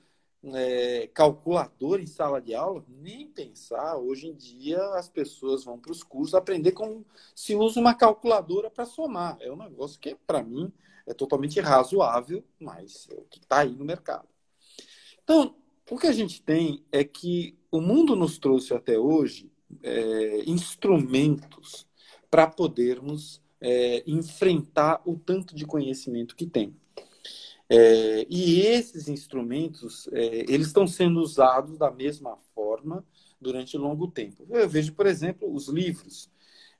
É, 0.45 1.09
calculador 1.14 2.01
em 2.01 2.05
sala 2.05 2.41
de 2.41 2.53
aula, 2.53 2.84
nem 2.89 3.26
pensar. 3.30 3.95
Hoje 3.95 4.28
em 4.28 4.36
dia 4.36 4.78
as 4.95 5.07
pessoas 5.07 5.64
vão 5.64 5.80
para 5.80 5.93
os 5.93 6.03
cursos 6.03 6.36
aprender 6.36 6.74
como 6.74 7.05
se 7.34 7.55
usa 7.55 7.80
uma 7.80 7.93
calculadora 7.95 8.70
para 8.70 8.84
somar. 8.84 9.38
É 9.39 9.49
um 9.49 9.55
negócio 9.55 9.97
que, 9.97 10.16
para 10.28 10.43
mim, 10.43 10.70
é 11.07 11.14
totalmente 11.14 11.61
razoável, 11.61 12.43
mas 12.59 13.07
é 13.09 13.16
o 13.16 13.24
que 13.24 13.39
está 13.39 13.59
aí 13.59 13.74
no 13.74 13.86
mercado. 13.86 14.28
Então, 15.24 15.55
o 15.90 15.98
que 15.98 16.08
a 16.08 16.12
gente 16.12 16.42
tem 16.42 16.84
é 16.92 17.04
que 17.04 17.58
o 17.72 17.82
mundo 17.82 18.16
nos 18.16 18.38
trouxe 18.38 18.74
até 18.74 18.98
hoje 18.98 19.52
é, 19.82 20.44
instrumentos 20.46 21.88
para 22.30 22.48
podermos 22.48 23.42
é, 23.60 24.04
enfrentar 24.08 25.02
o 25.06 25.18
tanto 25.18 25.56
de 25.56 25.66
conhecimento 25.66 26.36
que 26.36 26.46
tem. 26.46 26.76
É, 27.70 28.26
e 28.30 28.62
esses 28.62 29.08
instrumentos, 29.08 30.08
é, 30.12 30.46
eles 30.52 30.68
estão 30.68 30.86
sendo 30.86 31.20
usados 31.22 31.78
da 31.78 31.90
mesma 31.90 32.38
forma 32.54 33.06
durante 33.40 33.78
longo 33.78 34.08
tempo. 34.08 34.46
Eu 34.50 34.68
vejo, 34.68 34.94
por 34.94 35.06
exemplo, 35.06 35.54
os 35.54 35.68
livros. 35.68 36.30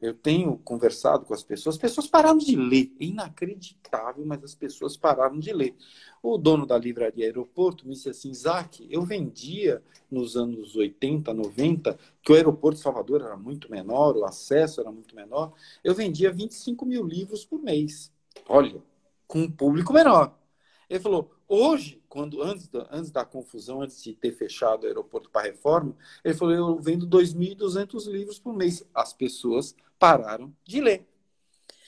Eu 0.04 0.14
tenho 0.14 0.58
conversado 0.58 1.26
com 1.26 1.34
as 1.34 1.43
pessoas, 1.43 1.76
as 1.76 1.82
pessoas 1.82 2.08
pararam 2.08 2.38
de 2.38 2.58
ler. 2.58 2.93
É 2.99 3.06
inacreditável, 3.06 4.26
mas 4.26 4.43
as 4.43 4.54
pessoas 4.54 4.97
pararam 4.97 5.39
de 5.39 5.54
ler. 5.54 5.78
O 6.22 6.38
dono 6.38 6.66
da 6.66 6.78
livraria 6.78 7.24
Aeroporto 7.24 7.88
me 7.88 7.93
disse 7.93 8.10
assim, 8.10 8.30
Isaac, 8.30 8.86
eu 8.91 9.04
vendia 9.04 9.82
nos 10.12 10.36
anos 10.36 10.76
80, 10.76 11.34
90, 11.34 11.97
que 12.22 12.34
o 12.34 12.36
aeroporto 12.36 12.76
de 12.76 12.84
Salvador 12.84 13.22
era 13.22 13.38
muito 13.38 13.72
menor, 13.72 14.18
o 14.18 14.26
acesso 14.26 14.82
era 14.82 14.91
muito 14.91 15.16
menor, 15.16 15.54
eu 15.82 15.95
vendia 15.95 16.34
25 16.34 16.86
mil 16.86 17.06
livros 17.06 17.45
por 17.45 17.62
mês. 17.62 18.12
Olha, 18.49 18.84
com 19.26 19.39
um 19.39 19.51
público 19.51 19.93
menor. 19.93 20.38
Ele 20.89 20.99
falou, 20.99 21.32
hoje, 21.47 22.04
quando 22.10 22.43
antes 22.43 22.68
da, 22.68 22.88
antes 22.91 23.10
da 23.10 23.24
confusão, 23.24 23.82
antes 23.82 24.04
de 24.04 24.14
ter 24.14 24.34
fechado 24.34 24.84
o 24.84 24.86
aeroporto 24.86 25.30
para 25.30 25.47
reforma, 25.47 25.95
ele 26.26 26.34
falou, 26.34 26.54
eu 26.54 26.78
vendo 26.78 27.08
2.200 27.08 28.06
livros 28.12 28.38
por 28.38 28.54
mês. 28.54 28.86
As 28.93 29.14
pessoas 29.14 29.74
pararam 30.04 30.54
de 30.66 30.82
ler. 30.82 31.08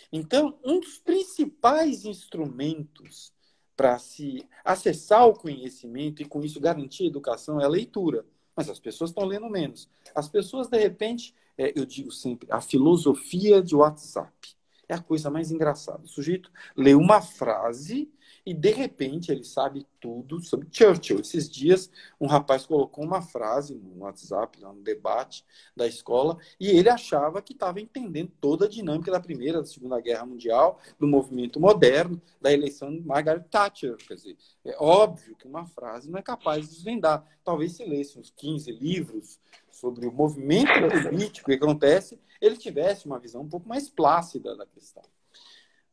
Então, 0.10 0.58
um 0.64 0.80
dos 0.80 0.98
principais 1.00 2.06
instrumentos 2.06 3.34
para 3.76 4.00
se 4.00 4.48
acessar 4.64 5.28
o 5.28 5.34
conhecimento 5.34 6.22
e 6.22 6.26
com 6.26 6.42
isso 6.42 6.62
garantir 6.62 7.04
a 7.04 7.08
educação 7.08 7.60
é 7.60 7.66
a 7.66 7.68
leitura. 7.68 8.26
Mas 8.56 8.70
as 8.70 8.80
pessoas 8.80 9.10
estão 9.10 9.26
lendo 9.26 9.50
menos. 9.50 9.90
As 10.16 10.30
pessoas, 10.30 10.70
de 10.70 10.78
repente, 10.78 11.36
é, 11.58 11.78
eu 11.78 11.86
digo 11.86 12.10
sempre, 12.10 12.48
a 12.50 12.62
filosofia 12.62 13.62
de 13.62 13.76
WhatsApp 13.76 14.56
é 14.88 14.94
a 14.94 15.02
coisa 15.02 15.30
mais 15.30 15.52
engraçada. 15.52 16.06
O 16.06 16.08
sujeito 16.08 16.50
lê 16.74 16.96
uma 16.96 17.22
frase 17.22 18.10
e 18.46 18.54
de 18.54 18.72
repente 18.72 19.32
ele 19.32 19.44
sabe 19.44 19.88
tudo 20.00 20.40
sobre 20.42 20.68
Churchill. 20.72 21.20
Esses 21.20 21.50
dias 21.50 21.90
um 22.20 22.28
rapaz 22.28 22.66
colocou 22.66 23.04
uma 23.04 23.22
frase 23.22 23.74
no 23.74 24.04
WhatsApp, 24.04 24.62
no 24.62 24.82
debate 24.82 25.44
da 25.76 25.88
escola, 25.88 26.38
e 26.60 26.70
ele 26.70 26.90
achava 26.90 27.42
que 27.42 27.54
estava 27.54 27.82
entendendo 27.82 28.32
toda 28.40 28.66
a 28.66 28.70
dinâmica 28.70 29.12
da 29.12 29.20
Primeira, 29.20 29.60
da 29.60 29.66
Segunda 29.66 30.00
Guerra 30.00 30.26
Mundial, 30.26 30.80
do 31.00 31.08
movimento 31.08 31.60
moderno, 31.60 32.22
da 32.40 32.54
eleição 32.54 32.92
de 32.92 33.02
Margaret 33.02 33.46
Thatcher. 33.50 33.96
Quer 33.98 34.16
dizer, 34.16 34.38
é 34.64 34.76
óbvio 34.80 35.36
que 35.36 35.48
uma 35.48 35.66
frase 35.66 36.10
não 36.10 36.20
é 36.20 36.22
capaz 36.22 36.68
de 36.68 36.76
desvendar. 36.76 37.26
Talvez 37.44 37.74
se 37.74 37.84
lesse 37.84 38.20
uns 38.20 38.30
15 38.30 38.72
livros 38.72 39.40
sobre 39.72 40.08
o 40.08 40.12
movimento 40.12 40.72
político 41.10 41.50
que 41.50 41.56
acontece, 41.56 42.20
ele 42.40 42.58
tivesse 42.58 43.06
uma 43.06 43.20
visão 43.20 43.42
um 43.42 43.50
pouco 43.50 43.68
mais 43.68 43.90
plácida 43.90 44.56
da 44.56 44.66
questão. 44.66 45.04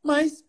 Mas 0.02 0.44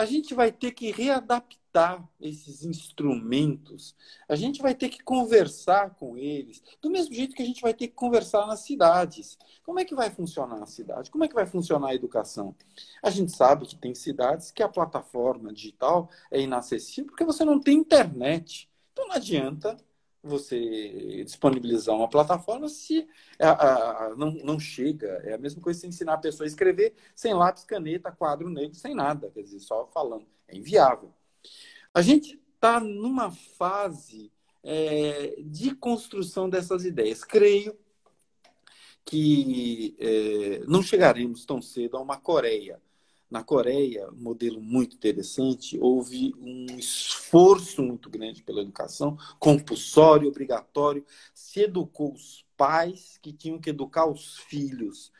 a 0.00 0.06
gente 0.06 0.32
vai 0.32 0.50
ter 0.50 0.72
que 0.72 0.90
readaptar 0.90 2.08
esses 2.18 2.64
instrumentos, 2.64 3.94
a 4.26 4.34
gente 4.34 4.62
vai 4.62 4.74
ter 4.74 4.88
que 4.88 5.02
conversar 5.02 5.90
com 5.90 6.16
eles, 6.16 6.62
do 6.80 6.88
mesmo 6.88 7.14
jeito 7.14 7.36
que 7.36 7.42
a 7.42 7.44
gente 7.44 7.60
vai 7.60 7.74
ter 7.74 7.88
que 7.88 7.94
conversar 7.94 8.46
nas 8.46 8.60
cidades. 8.60 9.36
Como 9.62 9.78
é 9.78 9.84
que 9.84 9.94
vai 9.94 10.08
funcionar 10.08 10.62
a 10.62 10.64
cidade? 10.64 11.10
Como 11.10 11.22
é 11.22 11.28
que 11.28 11.34
vai 11.34 11.44
funcionar 11.44 11.88
a 11.88 11.94
educação? 11.94 12.56
A 13.02 13.10
gente 13.10 13.36
sabe 13.36 13.66
que 13.66 13.76
tem 13.76 13.94
cidades 13.94 14.50
que 14.50 14.62
a 14.62 14.70
plataforma 14.70 15.52
digital 15.52 16.08
é 16.30 16.40
inacessível 16.40 17.10
porque 17.10 17.22
você 17.22 17.44
não 17.44 17.60
tem 17.60 17.76
internet. 17.76 18.70
Então 18.94 19.06
não 19.06 19.16
adianta 19.16 19.76
você 20.22 21.24
disponibilizar 21.24 21.94
uma 21.94 22.08
plataforma 22.08 22.68
se 22.68 23.08
a, 23.38 23.50
a, 24.06 24.16
não, 24.16 24.32
não 24.32 24.60
chega. 24.60 25.08
É 25.24 25.34
a 25.34 25.38
mesma 25.38 25.62
coisa 25.62 25.80
você 25.80 25.86
ensinar 25.86 26.14
a 26.14 26.18
pessoa 26.18 26.46
a 26.46 26.48
escrever 26.48 26.94
sem 27.14 27.32
lápis, 27.34 27.64
caneta, 27.64 28.12
quadro 28.12 28.50
negro, 28.50 28.74
sem 28.74 28.94
nada. 28.94 29.30
Quer 29.30 29.42
dizer, 29.42 29.60
só 29.60 29.86
falando. 29.86 30.26
É 30.46 30.56
inviável. 30.56 31.12
A 31.94 32.02
gente 32.02 32.40
está 32.54 32.78
numa 32.80 33.30
fase 33.30 34.30
é, 34.62 35.36
de 35.38 35.74
construção 35.74 36.48
dessas 36.48 36.84
ideias. 36.84 37.24
Creio 37.24 37.76
que 39.04 39.96
é, 39.98 40.62
não 40.66 40.82
chegaremos 40.82 41.44
tão 41.44 41.60
cedo 41.62 41.96
a 41.96 42.00
uma 42.00 42.18
Coreia. 42.18 42.80
Na 43.30 43.44
Coreia, 43.44 44.10
um 44.10 44.22
modelo 44.22 44.60
muito 44.60 44.96
interessante, 44.96 45.78
houve 45.78 46.34
um 46.36 46.66
esforço 46.76 47.80
muito 47.80 48.10
grande 48.10 48.42
pela 48.42 48.60
educação, 48.60 49.16
compulsório, 49.38 50.28
obrigatório, 50.28 51.06
se 51.32 51.60
educou 51.60 52.12
os 52.12 52.44
pais 52.56 53.18
que 53.22 53.32
tinham 53.32 53.60
que 53.60 53.70
educar 53.70 54.06
os 54.06 54.38
filhos. 54.38 55.12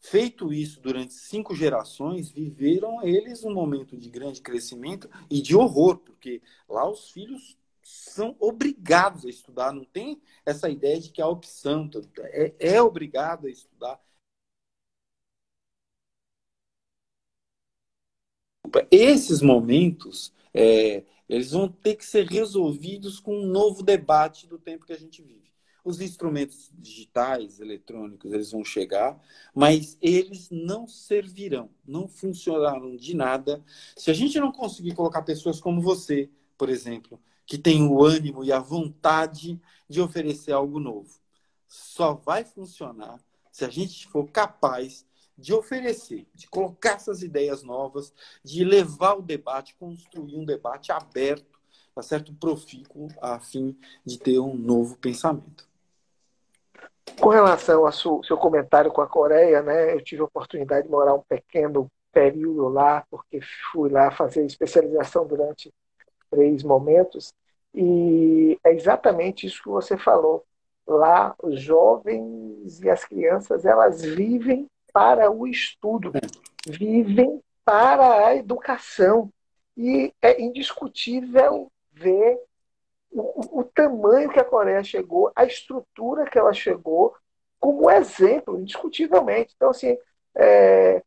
Feito 0.00 0.52
isso 0.52 0.80
durante 0.80 1.14
cinco 1.14 1.54
gerações, 1.54 2.28
viveram 2.28 3.02
eles 3.02 3.44
um 3.44 3.54
momento 3.54 3.96
de 3.96 4.10
grande 4.10 4.42
crescimento 4.42 5.08
e 5.30 5.40
de 5.40 5.54
horror, 5.54 5.98
porque 5.98 6.42
lá 6.68 6.90
os 6.90 7.10
filhos 7.10 7.56
são 7.84 8.34
obrigados 8.40 9.24
a 9.24 9.30
estudar, 9.30 9.72
não 9.72 9.84
tem 9.84 10.20
essa 10.44 10.68
ideia 10.68 10.98
de 10.98 11.10
que 11.10 11.22
a 11.22 11.28
opção 11.28 11.88
é, 12.18 12.52
é 12.58 12.82
obrigado 12.82 13.46
a 13.46 13.50
estudar. 13.50 14.00
Esses 18.90 19.40
momentos, 19.42 20.32
é, 20.52 21.04
eles 21.28 21.52
vão 21.52 21.68
ter 21.68 21.96
que 21.96 22.04
ser 22.04 22.26
resolvidos 22.26 23.20
com 23.20 23.36
um 23.36 23.46
novo 23.46 23.82
debate 23.82 24.46
do 24.46 24.58
tempo 24.58 24.86
que 24.86 24.92
a 24.92 24.98
gente 24.98 25.22
vive. 25.22 25.52
Os 25.84 26.00
instrumentos 26.00 26.70
digitais, 26.72 27.60
eletrônicos, 27.60 28.32
eles 28.32 28.52
vão 28.52 28.64
chegar, 28.64 29.20
mas 29.54 29.98
eles 30.00 30.48
não 30.50 30.86
servirão, 30.86 31.68
não 31.86 32.08
funcionarão 32.08 32.96
de 32.96 33.14
nada 33.14 33.62
se 33.94 34.10
a 34.10 34.14
gente 34.14 34.40
não 34.40 34.50
conseguir 34.50 34.94
colocar 34.94 35.22
pessoas 35.22 35.60
como 35.60 35.82
você, 35.82 36.30
por 36.56 36.70
exemplo, 36.70 37.20
que 37.44 37.58
tem 37.58 37.86
o 37.86 38.02
ânimo 38.02 38.42
e 38.42 38.50
a 38.50 38.58
vontade 38.58 39.60
de 39.88 40.00
oferecer 40.00 40.52
algo 40.52 40.80
novo. 40.80 41.20
Só 41.68 42.14
vai 42.14 42.44
funcionar 42.44 43.20
se 43.52 43.64
a 43.64 43.68
gente 43.68 44.06
for 44.08 44.26
capaz 44.30 45.04
de 45.36 45.52
oferecer, 45.52 46.26
de 46.34 46.48
colocar 46.48 46.94
essas 46.94 47.22
ideias 47.22 47.62
novas, 47.62 48.12
de 48.42 48.64
levar 48.64 49.18
o 49.18 49.22
debate, 49.22 49.74
construir 49.76 50.36
um 50.36 50.44
debate 50.44 50.92
aberto, 50.92 51.58
tá 51.94 52.02
certo? 52.02 52.34
Profícuo, 52.34 53.08
a 53.20 53.38
fim 53.40 53.76
de 54.04 54.18
ter 54.18 54.38
um 54.38 54.54
novo 54.54 54.96
pensamento. 54.96 55.68
Com 57.20 57.28
relação 57.28 57.86
ao 57.86 57.92
seu 57.92 58.36
comentário 58.36 58.90
com 58.90 59.00
a 59.00 59.06
Coreia, 59.06 59.62
né, 59.62 59.94
eu 59.94 60.02
tive 60.02 60.22
a 60.22 60.24
oportunidade 60.24 60.86
de 60.86 60.90
morar 60.90 61.14
um 61.14 61.22
pequeno 61.22 61.88
período 62.12 62.68
lá, 62.68 63.04
porque 63.10 63.40
fui 63.72 63.90
lá 63.90 64.10
fazer 64.10 64.46
especialização 64.46 65.26
durante 65.26 65.72
três 66.30 66.62
momentos, 66.62 67.32
e 67.74 68.58
é 68.64 68.72
exatamente 68.72 69.46
isso 69.46 69.62
que 69.62 69.68
você 69.68 69.98
falou. 69.98 70.44
Lá, 70.86 71.34
os 71.42 71.60
jovens 71.60 72.80
e 72.80 72.88
as 72.88 73.04
crianças, 73.04 73.64
elas 73.64 74.02
vivem 74.02 74.68
para 74.94 75.28
o 75.28 75.44
estudo, 75.44 76.12
vivem 76.64 77.42
para 77.64 78.28
a 78.28 78.36
educação. 78.36 79.28
E 79.76 80.14
é 80.22 80.40
indiscutível 80.40 81.68
ver 81.92 82.38
o, 83.10 83.60
o, 83.60 83.64
tamanho 83.64 84.30
que 84.30 84.38
a 84.38 84.44
Coreia 84.44 84.84
chegou, 84.84 85.32
a 85.34 85.44
estrutura 85.44 86.30
que 86.30 86.38
ela 86.38 86.52
chegou, 86.52 87.16
como 87.58 87.90
exemplo, 87.90 88.60
indiscutivelmente. 88.60 89.52
Então, 89.56 89.70
assim, 89.70 89.98
é, 90.36 91.02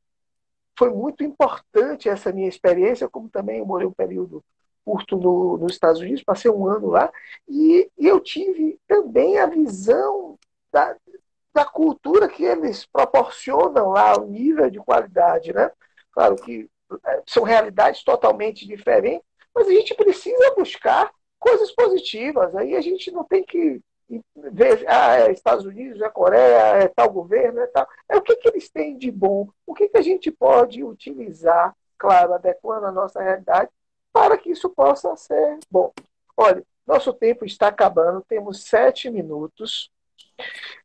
foi 0.78 0.90
muito 0.90 1.24
importante 1.24 2.10
essa 2.10 2.34
minha 2.34 2.50
experiência, 2.50 3.08
como 3.08 3.30
também 3.30 3.60
eu 3.60 3.66
morei 3.66 3.88
um 3.88 3.94
período 3.94 4.44
curto 4.84 5.16
no, 5.16 5.58
nos 5.58 5.74
Estados 5.74 6.02
Unidos, 6.02 6.24
passei 6.24 6.52
um 6.52 6.68
ano 6.68 6.88
lá, 6.88 7.12
e, 7.48 7.90
e 7.98 8.06
eu 8.06 8.20
tive 8.20 8.80
também 8.86 9.38
a 9.38 9.46
visão 9.46 10.38
da, 10.72 10.96
da 11.58 11.66
cultura 11.66 12.30
que 12.30 12.44
eles 12.44 12.86
proporcionam 12.86 13.90
lá, 13.90 14.16
o 14.16 14.28
nível 14.28 14.70
de 14.70 14.78
qualidade. 14.78 15.52
Né? 15.52 15.72
Claro 16.12 16.36
que 16.36 16.70
é, 17.04 17.24
são 17.26 17.42
realidades 17.42 18.04
totalmente 18.04 18.68
diferentes, 18.68 19.26
mas 19.56 19.68
a 19.68 19.72
gente 19.72 19.96
precisa 19.96 20.54
buscar 20.54 21.12
coisas 21.40 21.72
positivas. 21.72 22.56
Aí 22.56 22.76
a 22.76 22.82
gente 22.82 23.10
não 23.10 23.24
tem 23.24 23.44
que 23.44 23.82
ver, 24.36 24.86
ah, 24.88 25.18
é 25.18 25.32
Estados 25.32 25.66
Unidos, 25.66 26.00
é 26.00 26.10
Coreia, 26.10 26.84
é 26.84 26.88
tal 26.90 27.10
governo, 27.12 27.60
é 27.60 27.68
tal. 27.68 27.88
É 28.08 28.18
o 28.18 28.22
que, 28.22 28.36
que 28.36 28.50
eles 28.50 28.70
têm 28.70 28.96
de 28.96 29.10
bom, 29.10 29.50
o 29.66 29.74
que, 29.74 29.90
que 29.90 29.98
a 29.98 30.02
gente 30.04 30.30
pode 30.30 30.84
utilizar, 30.84 31.76
claro, 31.98 32.36
adequando 32.36 32.86
a 32.86 32.92
nossa 32.92 33.20
realidade, 33.20 33.72
para 34.14 34.38
que 34.38 34.52
isso 34.52 34.70
possa 34.70 35.16
ser 35.16 35.58
bom. 35.72 35.92
Olha, 36.38 36.64
nosso 36.86 37.12
tempo 37.14 37.46
está 37.46 37.70
acabando, 37.70 38.24
temos 38.28 38.64
sete 38.64 39.10
minutos. 39.10 39.92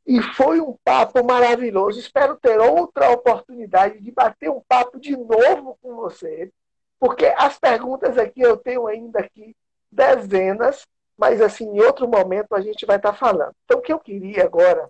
E 0.07 0.20
foi 0.20 0.61
um 0.61 0.76
papo 0.85 1.24
maravilhoso. 1.24 1.99
Espero 1.99 2.37
ter 2.37 2.59
outra 2.59 3.11
oportunidade 3.11 4.01
de 4.01 4.11
bater 4.11 4.51
um 4.51 4.61
papo 4.61 4.99
de 4.99 5.16
novo 5.16 5.78
com 5.80 5.95
você, 5.97 6.53
porque 6.99 7.26
as 7.37 7.59
perguntas 7.59 8.18
aqui 8.18 8.41
eu 8.41 8.57
tenho 8.57 8.87
ainda 8.87 9.20
aqui 9.20 9.57
dezenas, 9.91 10.87
mas 11.16 11.41
assim, 11.41 11.64
em 11.64 11.80
outro 11.80 12.09
momento 12.09 12.55
a 12.55 12.61
gente 12.61 12.87
vai 12.87 12.97
estar 12.97 13.12
falando. 13.12 13.55
Então, 13.64 13.78
o 13.78 13.83
que 13.83 13.93
eu 13.93 13.99
queria 13.99 14.45
agora, 14.45 14.89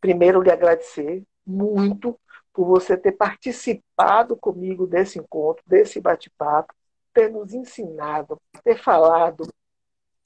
primeiro 0.00 0.42
lhe 0.42 0.50
agradecer 0.50 1.24
muito 1.44 2.18
por 2.52 2.66
você 2.66 2.96
ter 2.96 3.12
participado 3.12 4.36
comigo 4.36 4.86
desse 4.86 5.18
encontro, 5.18 5.62
desse 5.66 6.00
bate-papo, 6.00 6.74
ter 7.12 7.30
nos 7.30 7.54
ensinado, 7.54 8.40
ter 8.62 8.76
falado 8.82 9.48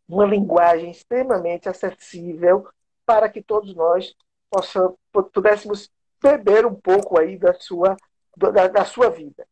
uma 0.09 0.27
linguagem 0.27 0.91
extremamente 0.91 1.69
acessível 1.69 2.67
para 3.05 3.29
que 3.29 3.43
todos 3.43 3.75
nós 3.75 4.15
possamos, 4.51 4.97
pudéssemos 5.33 5.91
beber 6.23 6.67
um 6.67 6.75
pouco 6.75 7.19
aí 7.19 7.39
da 7.39 7.55
sua, 7.55 7.97
da, 8.37 8.69
da 8.69 8.85
sua 8.85 9.11
vida. 9.11 9.47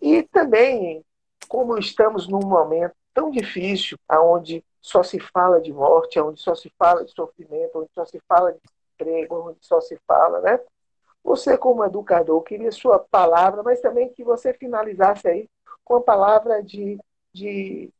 E 0.00 0.22
também, 0.24 1.04
como 1.48 1.78
estamos 1.78 2.28
num 2.28 2.40
momento 2.40 2.94
tão 3.14 3.30
difícil, 3.30 3.98
aonde 4.08 4.62
só 4.80 5.02
se 5.02 5.18
fala 5.18 5.60
de 5.60 5.72
morte, 5.72 6.20
onde 6.20 6.40
só 6.40 6.54
se 6.54 6.70
fala 6.78 7.04
de 7.04 7.12
sofrimento, 7.12 7.78
onde 7.78 7.90
só 7.94 8.04
se 8.04 8.20
fala 8.28 8.52
de 8.52 8.60
emprego, 8.94 9.48
onde 9.48 9.58
só 9.62 9.80
se 9.80 9.98
fala, 10.06 10.40
né? 10.40 10.60
Você, 11.24 11.58
como 11.58 11.84
educador, 11.84 12.40
queria 12.42 12.70
sua 12.70 12.98
palavra, 12.98 13.62
mas 13.62 13.80
também 13.80 14.12
que 14.12 14.22
você 14.22 14.54
finalizasse 14.54 15.26
aí 15.26 15.48
com 15.84 15.96
a 15.96 16.00
palavra 16.00 16.62
de, 16.62 16.98
de 17.32 17.90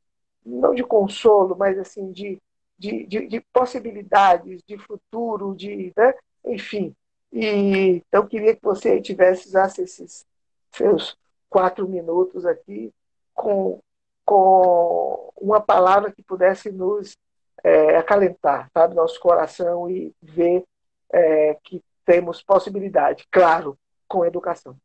não 0.44 0.74
de 0.74 0.84
consolo, 0.84 1.56
mas 1.56 1.78
assim, 1.78 2.12
de, 2.12 2.40
de, 2.78 3.06
de, 3.06 3.26
de 3.26 3.40
possibilidades, 3.52 4.62
de 4.66 4.78
futuro, 4.78 5.54
de, 5.54 5.92
né? 5.96 6.14
enfim. 6.44 6.94
E, 7.32 8.02
então, 8.08 8.26
queria 8.26 8.54
que 8.54 8.62
você 8.62 9.00
tivesse 9.00 9.48
usasse 9.48 9.82
esses 9.82 10.24
seus 10.72 11.16
quatro 11.48 11.88
minutos 11.88 12.44
aqui 12.46 12.92
com 13.34 13.80
com 14.26 15.32
uma 15.36 15.60
palavra 15.60 16.10
que 16.10 16.20
pudesse 16.20 16.70
nos 16.72 17.16
é, 17.62 17.96
acalentar, 17.96 18.68
sabe, 18.74 18.94
nosso 18.96 19.20
coração 19.20 19.88
e 19.88 20.12
ver 20.20 20.64
é, 21.12 21.56
que 21.62 21.82
temos 22.04 22.42
possibilidade, 22.42 23.24
claro, 23.30 23.78
com 24.08 24.24
educação. 24.24 24.76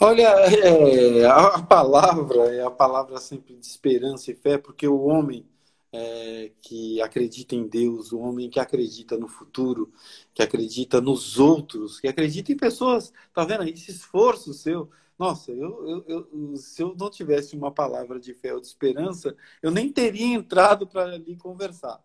Olha, 0.00 0.28
é, 0.28 1.24
a 1.24 1.62
palavra 1.62 2.54
é 2.54 2.62
a 2.62 2.70
palavra 2.70 3.18
sempre 3.18 3.56
de 3.56 3.66
esperança 3.66 4.30
e 4.30 4.34
fé, 4.34 4.58
porque 4.58 4.86
o 4.86 5.04
homem 5.04 5.48
é, 5.94 6.50
que 6.60 7.00
acredita 7.00 7.54
em 7.54 7.68
Deus, 7.68 8.10
o 8.10 8.18
homem 8.18 8.50
que 8.50 8.58
acredita 8.58 9.16
no 9.16 9.28
futuro, 9.28 9.92
que 10.34 10.42
acredita 10.42 11.00
nos 11.00 11.38
outros, 11.38 12.00
que 12.00 12.08
acredita 12.08 12.52
em 12.52 12.56
pessoas, 12.56 13.12
tá 13.32 13.44
vendo 13.44 13.62
esse 13.62 13.92
esforço 13.92 14.52
seu 14.52 14.90
nossa, 15.16 15.52
eu, 15.52 16.04
eu, 16.08 16.28
eu, 16.32 16.56
se 16.56 16.82
eu 16.82 16.92
não 16.98 17.08
tivesse 17.08 17.54
uma 17.56 17.70
palavra 17.70 18.18
de 18.18 18.34
fé 18.34 18.52
ou 18.52 18.60
de 18.60 18.66
esperança, 18.66 19.36
eu 19.62 19.70
nem 19.70 19.88
teria 19.92 20.26
entrado 20.34 20.88
para 20.88 21.14
ali 21.14 21.36
conversar. 21.36 22.02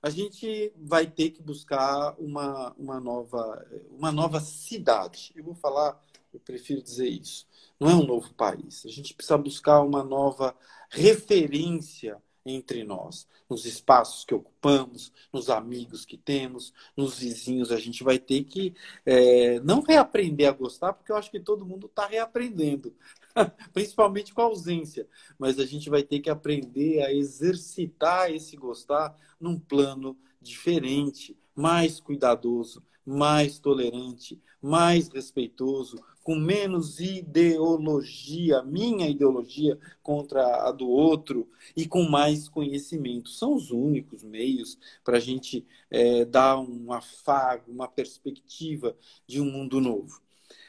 A 0.00 0.10
gente 0.10 0.72
vai 0.76 1.08
ter 1.08 1.30
que 1.30 1.42
buscar 1.42 2.14
uma, 2.20 2.72
uma, 2.78 3.00
nova, 3.00 3.66
uma 3.90 4.12
nova 4.12 4.38
cidade. 4.40 5.32
Eu 5.34 5.42
vou 5.42 5.54
falar, 5.56 6.00
eu 6.32 6.38
prefiro 6.38 6.80
dizer 6.80 7.08
isso. 7.08 7.48
Não 7.80 7.90
é 7.90 7.94
um 7.96 8.06
novo 8.06 8.32
país. 8.34 8.86
A 8.86 8.90
gente 8.90 9.12
precisa 9.14 9.36
buscar 9.36 9.80
uma 9.80 10.04
nova 10.04 10.54
referência 10.88 12.22
entre 12.46 12.84
nós, 12.84 13.26
nos 13.50 13.66
espaços 13.66 14.24
que 14.24 14.34
ocupamos, 14.34 15.12
nos 15.32 15.50
amigos 15.50 16.04
que 16.04 16.16
temos, 16.16 16.72
nos 16.96 17.18
vizinhos. 17.18 17.72
A 17.72 17.78
gente 17.78 18.04
vai 18.04 18.18
ter 18.18 18.44
que 18.44 18.74
é, 19.04 19.58
não 19.60 19.82
reaprender 19.82 20.48
a 20.48 20.52
gostar, 20.52 20.92
porque 20.92 21.10
eu 21.10 21.16
acho 21.16 21.30
que 21.30 21.40
todo 21.40 21.66
mundo 21.66 21.86
está 21.86 22.06
reaprendendo, 22.06 22.94
principalmente 23.74 24.32
com 24.32 24.42
a 24.42 24.44
ausência. 24.44 25.08
Mas 25.36 25.58
a 25.58 25.66
gente 25.66 25.90
vai 25.90 26.02
ter 26.02 26.20
que 26.20 26.30
aprender 26.30 27.02
a 27.02 27.12
exercitar 27.12 28.32
esse 28.32 28.56
gostar 28.56 29.14
num 29.40 29.58
plano 29.58 30.16
diferente, 30.40 31.36
mais 31.54 31.98
cuidadoso, 31.98 32.82
mais 33.06 33.58
tolerante, 33.58 34.40
mais 34.60 35.08
respeitoso, 35.08 35.98
com 36.22 36.34
menos 36.34 36.98
ideologia, 36.98 38.60
minha 38.62 39.08
ideologia 39.08 39.78
contra 40.02 40.68
a 40.68 40.72
do 40.72 40.88
outro, 40.88 41.48
e 41.76 41.86
com 41.86 42.02
mais 42.02 42.48
conhecimento. 42.48 43.30
São 43.30 43.54
os 43.54 43.70
únicos 43.70 44.24
meios 44.24 44.76
para 45.04 45.18
a 45.18 45.20
gente 45.20 45.64
é, 45.88 46.24
dar 46.24 46.58
um 46.58 46.92
afago, 46.92 47.70
uma 47.70 47.86
perspectiva 47.86 48.96
de 49.26 49.40
um 49.40 49.44
mundo 49.50 49.80
novo. 49.80 50.25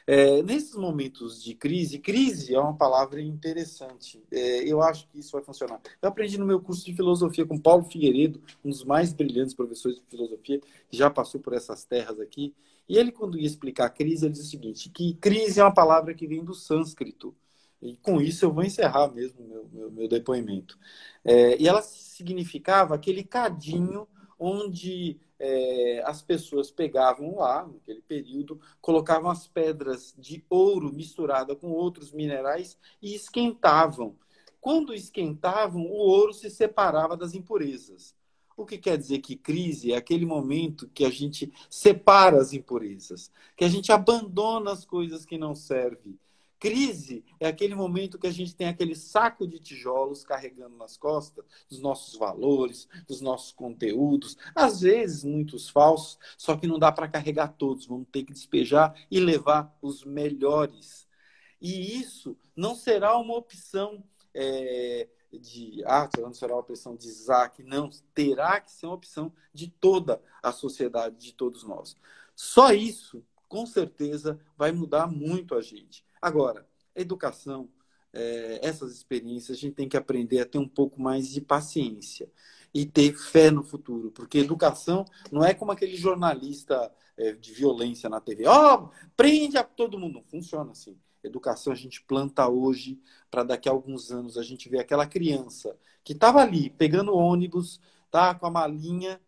É, 0.10 0.42
nesses 0.42 0.74
momentos 0.74 1.44
de 1.44 1.54
crise, 1.54 2.00
crise 2.00 2.56
é 2.56 2.60
uma 2.60 2.74
palavra 2.74 3.22
interessante. 3.22 4.24
É, 4.32 4.64
eu 4.64 4.82
acho 4.82 5.06
que 5.10 5.20
isso 5.20 5.34
vai 5.34 5.44
funcionar. 5.44 5.82
Eu 6.02 6.08
aprendi 6.08 6.38
no 6.38 6.46
meu 6.46 6.62
curso 6.62 6.86
de 6.86 6.96
filosofia 6.96 7.46
com 7.46 7.60
Paulo 7.60 7.84
Figueiredo, 7.84 8.42
um 8.64 8.70
dos 8.70 8.86
mais 8.86 9.12
brilhantes 9.12 9.54
professores 9.54 9.98
de 10.00 10.06
filosofia, 10.06 10.62
que 10.90 10.98
já 10.98 11.10
passou 11.10 11.42
por 11.42 11.54
essas 11.54 11.84
terras 11.84 12.22
aqui. 12.22 12.56
E 12.88 12.98
ele, 12.98 13.12
quando 13.12 13.38
ia 13.38 13.46
explicar 13.46 13.88
a 13.88 13.90
crise, 13.90 14.26
ele 14.26 14.34
diz 14.34 14.44
o 14.44 14.50
seguinte: 14.50 14.90
que 14.90 15.14
crise 15.16 15.60
é 15.60 15.64
uma 15.64 15.74
palavra 15.74 16.14
que 16.14 16.26
vem 16.26 16.44
do 16.44 16.54
sânscrito. 16.54 17.36
E 17.82 17.98
com 17.98 18.22
isso 18.22 18.46
eu 18.46 18.52
vou 18.52 18.64
encerrar 18.64 19.10
mesmo 19.14 19.46
meu, 19.46 19.70
meu, 19.72 19.92
meu 19.92 20.08
depoimento. 20.08 20.80
É, 21.24 21.62
e 21.62 21.68
ela 21.68 21.82
significava 21.82 22.96
aquele 22.96 23.24
cadinho 23.24 24.08
onde 24.40 25.20
é, 25.40 26.02
as 26.06 26.22
pessoas 26.22 26.72
pegavam 26.72 27.36
lá, 27.36 27.68
naquele 27.68 28.02
período, 28.02 28.60
colocavam 28.82 29.30
as 29.30 29.48
pedras 29.48 30.14
de 30.18 30.44
ouro 30.50 30.92
misturada 30.92 31.56
com 31.56 31.72
outros 31.72 32.12
minerais 32.12 32.78
e 33.02 33.16
esquentavam. 33.16 34.16
Quando 34.60 34.94
esquentavam, 34.94 35.84
o 35.84 35.96
ouro 35.96 36.34
se 36.34 36.50
separava 36.50 37.16
das 37.16 37.34
impurezas. 37.34 38.16
O 38.56 38.66
que 38.66 38.78
quer 38.78 38.98
dizer 38.98 39.20
que 39.20 39.36
crise 39.36 39.94
é 39.94 39.96
aquele 39.96 40.26
momento 40.26 40.90
que 40.90 41.06
a 41.06 41.12
gente 41.12 41.54
separa 41.70 42.42
as 42.42 42.54
impurezas, 42.54 43.32
que 43.56 43.64
a 43.64 43.70
gente 43.70 43.92
abandona 43.92 44.72
as 44.72 44.84
coisas 44.84 45.26
que 45.26 45.38
não 45.38 45.54
servem 45.54 46.18
Crise 46.60 47.24
é 47.40 47.48
aquele 47.48 47.76
momento 47.76 48.18
que 48.18 48.28
a 48.28 48.32
gente 48.32 48.56
tem 48.56 48.68
aquele 48.68 48.96
saco 48.96 49.48
de 49.48 49.60
tijolos 49.60 50.24
carregando 50.24 50.76
nas 50.76 50.98
costas 50.98 51.46
dos 51.70 51.80
nossos 51.80 52.18
valores, 52.18 52.88
dos 53.08 53.22
nossos 53.22 53.52
conteúdos, 53.52 54.38
às 54.56 54.82
vezes 54.82 55.24
muitos 55.24 55.70
falsos, 55.70 56.18
só 56.38 56.58
que 56.58 56.66
não 56.66 56.80
dá 56.80 56.92
para 56.92 57.08
carregar 57.08 57.50
todos, 57.50 57.86
vamos 57.86 58.08
ter 58.12 58.24
que 58.24 58.34
despejar 58.34 58.96
e 59.12 59.20
levar 59.20 59.78
os 59.82 60.04
melhores. 60.04 61.08
E 61.62 62.00
isso 62.00 62.36
não 62.56 62.76
será 62.76 63.18
uma 63.18 63.36
opção 63.36 64.04
é, 64.34 65.08
de 65.32 65.84
ah, 65.86 66.10
não 66.20 66.34
será 66.34 66.54
uma 66.54 66.62
opção 66.62 66.96
de 66.96 67.08
Isaac, 67.08 67.64
não, 67.64 67.90
terá 68.14 68.60
que 68.62 68.72
ser 68.72 68.86
uma 68.86 68.96
opção 68.96 69.32
de 69.54 69.68
toda 69.68 70.22
a 70.42 70.52
sociedade, 70.52 71.18
de 71.18 71.34
todos 71.34 71.64
nós. 71.64 71.96
Só 72.36 72.72
isso, 72.72 73.24
com 73.48 73.66
certeza, 73.66 74.40
vai 74.58 74.72
mudar 74.72 75.08
muito 75.08 75.56
a 75.56 75.62
gente. 75.62 76.07
Agora, 76.22 76.68
educação, 76.96 77.70
é, 78.14 78.60
essas 78.62 78.94
experiências, 78.94 79.58
a 79.58 79.60
gente 79.60 79.76
tem 79.76 79.90
que 79.90 79.98
aprender 79.98 80.40
a 80.40 80.46
ter 80.46 80.58
um 80.58 80.68
pouco 80.68 81.02
mais 81.02 81.30
de 81.30 81.42
paciência 81.42 82.30
e 82.74 82.86
ter 82.86 83.16
fé 83.16 83.50
no 83.52 83.64
futuro, 83.64 84.12
porque 84.12 84.40
educação 84.40 85.06
não 85.32 85.44
é 85.44 85.54
como 85.54 85.72
aquele 85.72 85.96
jornalista 85.96 86.92
é, 87.18 87.32
de 87.34 87.52
violência 87.54 88.10
na 88.10 88.22
TV, 88.22 88.48
ó, 88.48 88.76
oh, 88.76 88.90
prende 89.16 89.58
a 89.58 89.64
todo 89.64 89.98
mundo. 90.00 90.16
Não 90.16 90.24
funciona 90.24 90.72
assim. 90.72 90.98
Educação 91.24 91.74
a 91.74 91.76
gente 91.76 92.02
planta 92.04 92.48
hoje 92.48 93.00
para 93.30 93.44
daqui 93.44 93.68
a 93.68 93.72
alguns 93.72 94.12
anos 94.12 94.38
a 94.38 94.44
gente 94.44 94.70
ver 94.70 94.80
aquela 94.80 95.06
criança 95.06 95.78
que 96.04 96.14
estava 96.14 96.42
ali 96.42 96.70
pegando 96.70 97.16
ônibus, 97.16 97.82
tá 98.10 98.34
com 98.34 98.46
a 98.46 98.52
malinha 98.52 99.20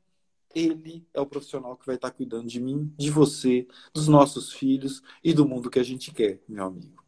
ele 0.53 1.07
é 1.13 1.21
o 1.21 1.25
profissional 1.25 1.75
que 1.75 1.85
vai 1.85 1.95
estar 1.95 2.11
cuidando 2.11 2.47
de 2.47 2.59
mim, 2.59 2.93
de 2.97 3.09
você, 3.11 3.67
dos 3.93 4.07
nossos 4.07 4.53
filhos 4.53 5.01
e 5.23 5.33
do 5.33 5.47
mundo 5.47 5.69
que 5.69 5.79
a 5.79 5.83
gente 5.83 6.13
quer, 6.13 6.39
meu 6.47 6.65
amigo. 6.65 7.03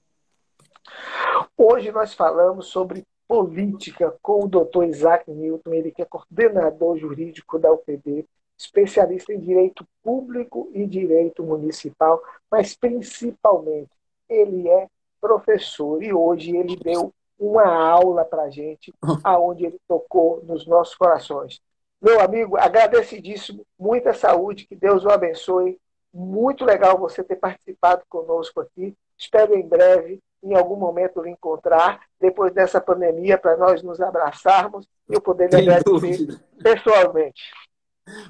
Hoje 1.57 1.91
nós 1.91 2.13
falamos 2.13 2.67
sobre 2.67 3.05
política 3.27 4.13
com 4.21 4.43
o 4.43 4.47
Dr. 4.47 4.83
Isaac 4.89 5.31
Newton, 5.31 5.73
ele 5.73 5.91
que 5.91 6.01
é 6.01 6.05
coordenador 6.05 6.97
jurídico 6.97 7.57
da 7.57 7.71
UPB, 7.71 8.27
especialista 8.57 9.33
em 9.33 9.39
direito 9.39 9.87
público 10.03 10.69
e 10.73 10.85
direito 10.85 11.43
municipal, 11.43 12.21
mas 12.51 12.75
principalmente 12.75 13.89
ele 14.27 14.67
é 14.67 14.87
professor 15.19 16.03
e 16.03 16.13
hoje 16.13 16.55
ele 16.55 16.75
deu 16.75 17.13
uma 17.39 17.65
aula 17.65 18.23
para 18.23 18.43
a 18.43 18.49
gente, 18.49 18.93
aonde 19.23 19.65
ele 19.65 19.79
tocou 19.87 20.43
nos 20.43 20.67
nossos 20.67 20.95
corações. 20.95 21.61
Meu 22.01 22.19
amigo, 22.19 22.57
agradecidíssimo, 22.57 23.65
muita 23.77 24.11
saúde, 24.13 24.65
que 24.65 24.75
Deus 24.75 25.05
o 25.05 25.09
abençoe. 25.09 25.79
Muito 26.11 26.65
legal 26.65 26.97
você 26.97 27.23
ter 27.23 27.35
participado 27.35 28.01
conosco 28.09 28.59
aqui. 28.59 28.95
Espero 29.17 29.55
em 29.55 29.67
breve, 29.67 30.19
em 30.43 30.55
algum 30.55 30.75
momento, 30.75 31.21
lhe 31.21 31.29
encontrar, 31.29 32.01
depois 32.19 32.51
dessa 32.53 32.81
pandemia, 32.81 33.37
para 33.37 33.55
nós 33.55 33.83
nos 33.83 34.01
abraçarmos 34.01 34.87
e 35.07 35.13
eu 35.13 35.21
poder 35.21 35.51
lhe 35.51 35.57
agradecer 35.57 35.83
dúvida. 35.83 36.43
pessoalmente. 36.61 37.43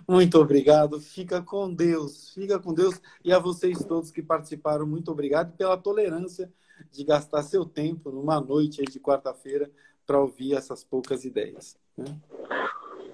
Muito 0.07 0.37
obrigado. 0.37 0.99
Fica 0.99 1.41
com 1.41 1.73
Deus. 1.73 2.33
Fica 2.33 2.59
com 2.59 2.73
Deus. 2.73 3.01
E 3.23 3.31
a 3.31 3.39
vocês 3.39 3.83
todos 3.85 4.11
que 4.11 4.21
participaram, 4.21 4.85
muito 4.85 5.09
obrigado 5.11 5.55
pela 5.55 5.77
tolerância 5.77 6.51
de 6.91 7.03
gastar 7.05 7.43
seu 7.43 7.65
tempo 7.65 8.11
numa 8.11 8.39
noite 8.41 8.83
de 8.83 8.99
quarta-feira 8.99 9.71
para 10.05 10.19
ouvir 10.19 10.55
essas 10.55 10.83
poucas 10.83 11.23
ideias. 11.23 11.77
Né? 11.97 12.17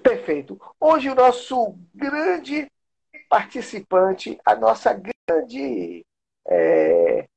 Perfeito. 0.08 0.58
Hoje 0.80 1.10
o 1.10 1.14
nosso 1.14 1.78
grande 1.94 2.66
participante, 3.28 4.40
a 4.42 4.56
nossa 4.56 4.94
grande. 4.94 6.02
É, 6.46 7.28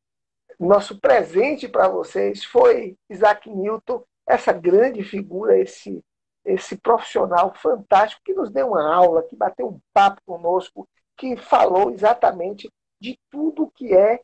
nosso 0.57 0.97
presente 0.97 1.67
para 1.67 1.89
vocês 1.89 2.45
foi 2.45 2.95
Isaac 3.09 3.49
Newton, 3.49 4.01
essa 4.25 4.53
grande 4.53 5.03
figura, 5.03 5.59
esse, 5.59 6.01
esse 6.45 6.77
profissional 6.77 7.53
fantástico 7.55 8.21
que 8.23 8.33
nos 8.33 8.49
deu 8.49 8.69
uma 8.69 8.95
aula, 8.95 9.23
que 9.23 9.35
bateu 9.35 9.67
um 9.67 9.79
papo 9.91 10.21
conosco, 10.25 10.87
que 11.17 11.35
falou 11.35 11.91
exatamente 11.91 12.71
de 13.01 13.19
tudo 13.29 13.69
que 13.75 13.93
é 13.93 14.21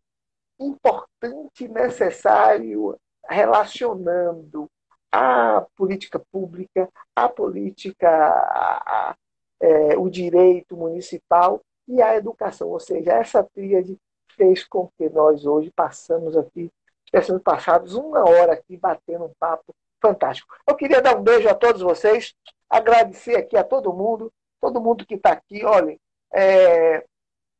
importante 0.57 1.67
necessário 1.67 2.97
relacionando 3.27 4.69
a 5.11 5.65
política 5.75 6.19
pública, 6.31 6.89
a 7.15 7.29
política, 7.29 8.09
a, 8.09 9.15
é, 9.59 9.97
o 9.97 10.09
direito 10.09 10.75
municipal 10.75 11.61
e 11.87 12.01
a 12.01 12.15
educação. 12.15 12.69
Ou 12.69 12.79
seja, 12.79 13.13
essa 13.13 13.43
tríade 13.43 13.97
fez 14.35 14.63
com 14.63 14.89
que 14.97 15.09
nós 15.09 15.45
hoje 15.45 15.71
passamos 15.71 16.37
aqui, 16.37 16.69
estivéssemos 17.05 17.41
passados 17.41 17.95
uma 17.95 18.19
hora 18.19 18.53
aqui 18.53 18.77
batendo 18.77 19.25
um 19.25 19.33
papo 19.39 19.73
fantástico. 20.01 20.53
Eu 20.67 20.75
queria 20.75 21.01
dar 21.01 21.17
um 21.17 21.23
beijo 21.23 21.49
a 21.49 21.55
todos 21.55 21.81
vocês, 21.81 22.33
agradecer 22.69 23.35
aqui 23.35 23.57
a 23.57 23.63
todo 23.63 23.93
mundo, 23.93 24.31
todo 24.61 24.81
mundo 24.81 25.05
que 25.05 25.15
está 25.15 25.31
aqui, 25.31 25.63
olha, 25.65 25.97
é, 26.31 27.03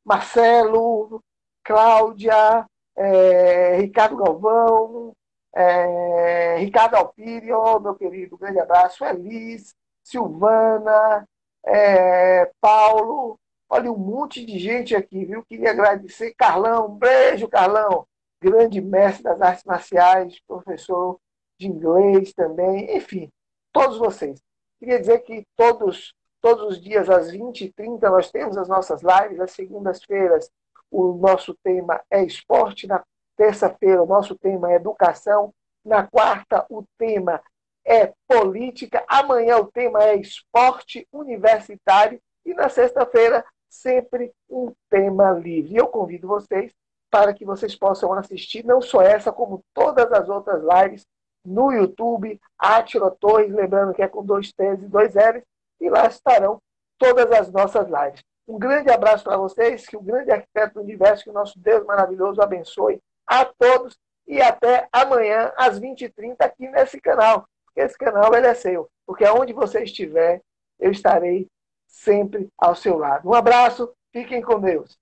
Marcelo, 0.05 1.21
Cláudia, 1.63 2.65
é, 2.95 3.77
Ricardo 3.77 4.17
Galvão, 4.17 5.13
é, 5.55 6.57
Ricardo 6.57 6.95
Alpírio, 6.95 7.79
meu 7.79 7.95
querido, 7.95 8.37
grande 8.37 8.59
abraço. 8.59 9.03
Elis, 9.05 9.75
Silvana, 10.03 11.27
é, 11.65 12.51
Paulo. 12.61 13.39
Olha, 13.69 13.91
um 13.91 13.97
monte 13.97 14.45
de 14.45 14.57
gente 14.57 14.95
aqui, 14.95 15.25
viu? 15.25 15.43
Queria 15.45 15.71
agradecer. 15.71 16.33
Carlão, 16.35 16.87
um 16.87 16.95
beijo, 16.95 17.47
Carlão. 17.49 18.07
Grande 18.41 18.79
mestre 18.81 19.23
das 19.23 19.41
artes 19.41 19.65
marciais, 19.65 20.39
professor 20.47 21.19
de 21.59 21.67
inglês 21.67 22.33
também. 22.33 22.95
Enfim, 22.95 23.29
todos 23.73 23.97
vocês. 23.97 24.41
Queria 24.79 24.99
dizer 24.99 25.19
que 25.19 25.43
todos, 25.55 26.13
todos 26.39 26.63
os 26.73 26.81
dias, 26.81 27.09
às 27.09 27.31
20h30, 27.31 28.01
nós 28.03 28.31
temos 28.31 28.57
as 28.57 28.69
nossas 28.69 29.01
lives. 29.01 29.39
Às 29.39 29.51
segundas-feiras, 29.51 30.49
o 30.89 31.13
nosso 31.13 31.55
tema 31.63 32.01
é 32.09 32.23
esporte. 32.23 32.87
Na 32.87 33.03
Terça-feira, 33.37 34.01
o 34.01 34.07
nosso 34.07 34.35
tema 34.35 34.71
é 34.71 34.75
educação. 34.75 35.53
Na 35.85 36.05
quarta, 36.05 36.65
o 36.69 36.83
tema 36.97 37.41
é 37.85 38.11
política. 38.27 39.05
Amanhã, 39.07 39.57
o 39.57 39.71
tema 39.71 40.03
é 40.03 40.15
esporte 40.15 41.07
universitário. 41.13 42.19
E 42.43 42.53
na 42.55 42.67
sexta-feira, 42.67 43.45
sempre 43.69 44.33
um 44.49 44.73
tema 44.89 45.31
livre. 45.31 45.77
Eu 45.77 45.87
convido 45.87 46.27
vocês 46.27 46.73
para 47.11 47.33
que 47.33 47.45
vocês 47.45 47.75
possam 47.75 48.11
assistir 48.13 48.65
não 48.65 48.81
só 48.81 49.01
essa, 49.01 49.31
como 49.31 49.63
todas 49.73 50.11
as 50.11 50.27
outras 50.27 50.61
lives 50.61 51.05
no 51.45 51.71
YouTube, 51.71 52.41
Atila 52.59 53.11
Torres, 53.11 53.53
lembrando 53.53 53.93
que 53.93 54.01
é 54.01 54.07
com 54.07 54.25
dois 54.25 54.51
T's 54.51 54.81
e 54.81 54.87
dois 54.87 55.13
L's, 55.13 55.43
e 55.79 55.89
lá 55.89 56.07
estarão 56.07 56.59
todas 56.97 57.31
as 57.31 57.49
nossas 57.51 57.87
lives. 57.87 58.21
Um 58.47 58.57
grande 58.57 58.89
abraço 58.89 59.23
para 59.23 59.37
vocês, 59.37 59.85
que 59.85 59.95
o 59.95 60.01
grande 60.01 60.31
arquiteto 60.31 60.75
do 60.75 60.81
universo, 60.81 61.23
que 61.23 61.29
o 61.29 61.33
nosso 61.33 61.57
Deus 61.59 61.85
maravilhoso 61.85 62.41
abençoe 62.41 63.01
a 63.27 63.45
todos 63.45 63.97
e 64.27 64.41
até 64.41 64.87
amanhã 64.91 65.51
às 65.57 65.79
20h30 65.79 66.35
aqui 66.39 66.67
nesse 66.69 66.99
canal. 66.99 67.47
Esse 67.75 67.97
canal 67.97 68.33
ele 68.33 68.47
é 68.47 68.53
seu, 68.53 68.89
porque 69.05 69.23
aonde 69.23 69.53
você 69.53 69.83
estiver, 69.83 70.41
eu 70.79 70.91
estarei 70.91 71.47
sempre 71.87 72.49
ao 72.57 72.75
seu 72.75 72.97
lado. 72.97 73.27
Um 73.27 73.33
abraço, 73.33 73.91
fiquem 74.11 74.41
com 74.41 74.59
Deus. 74.59 74.97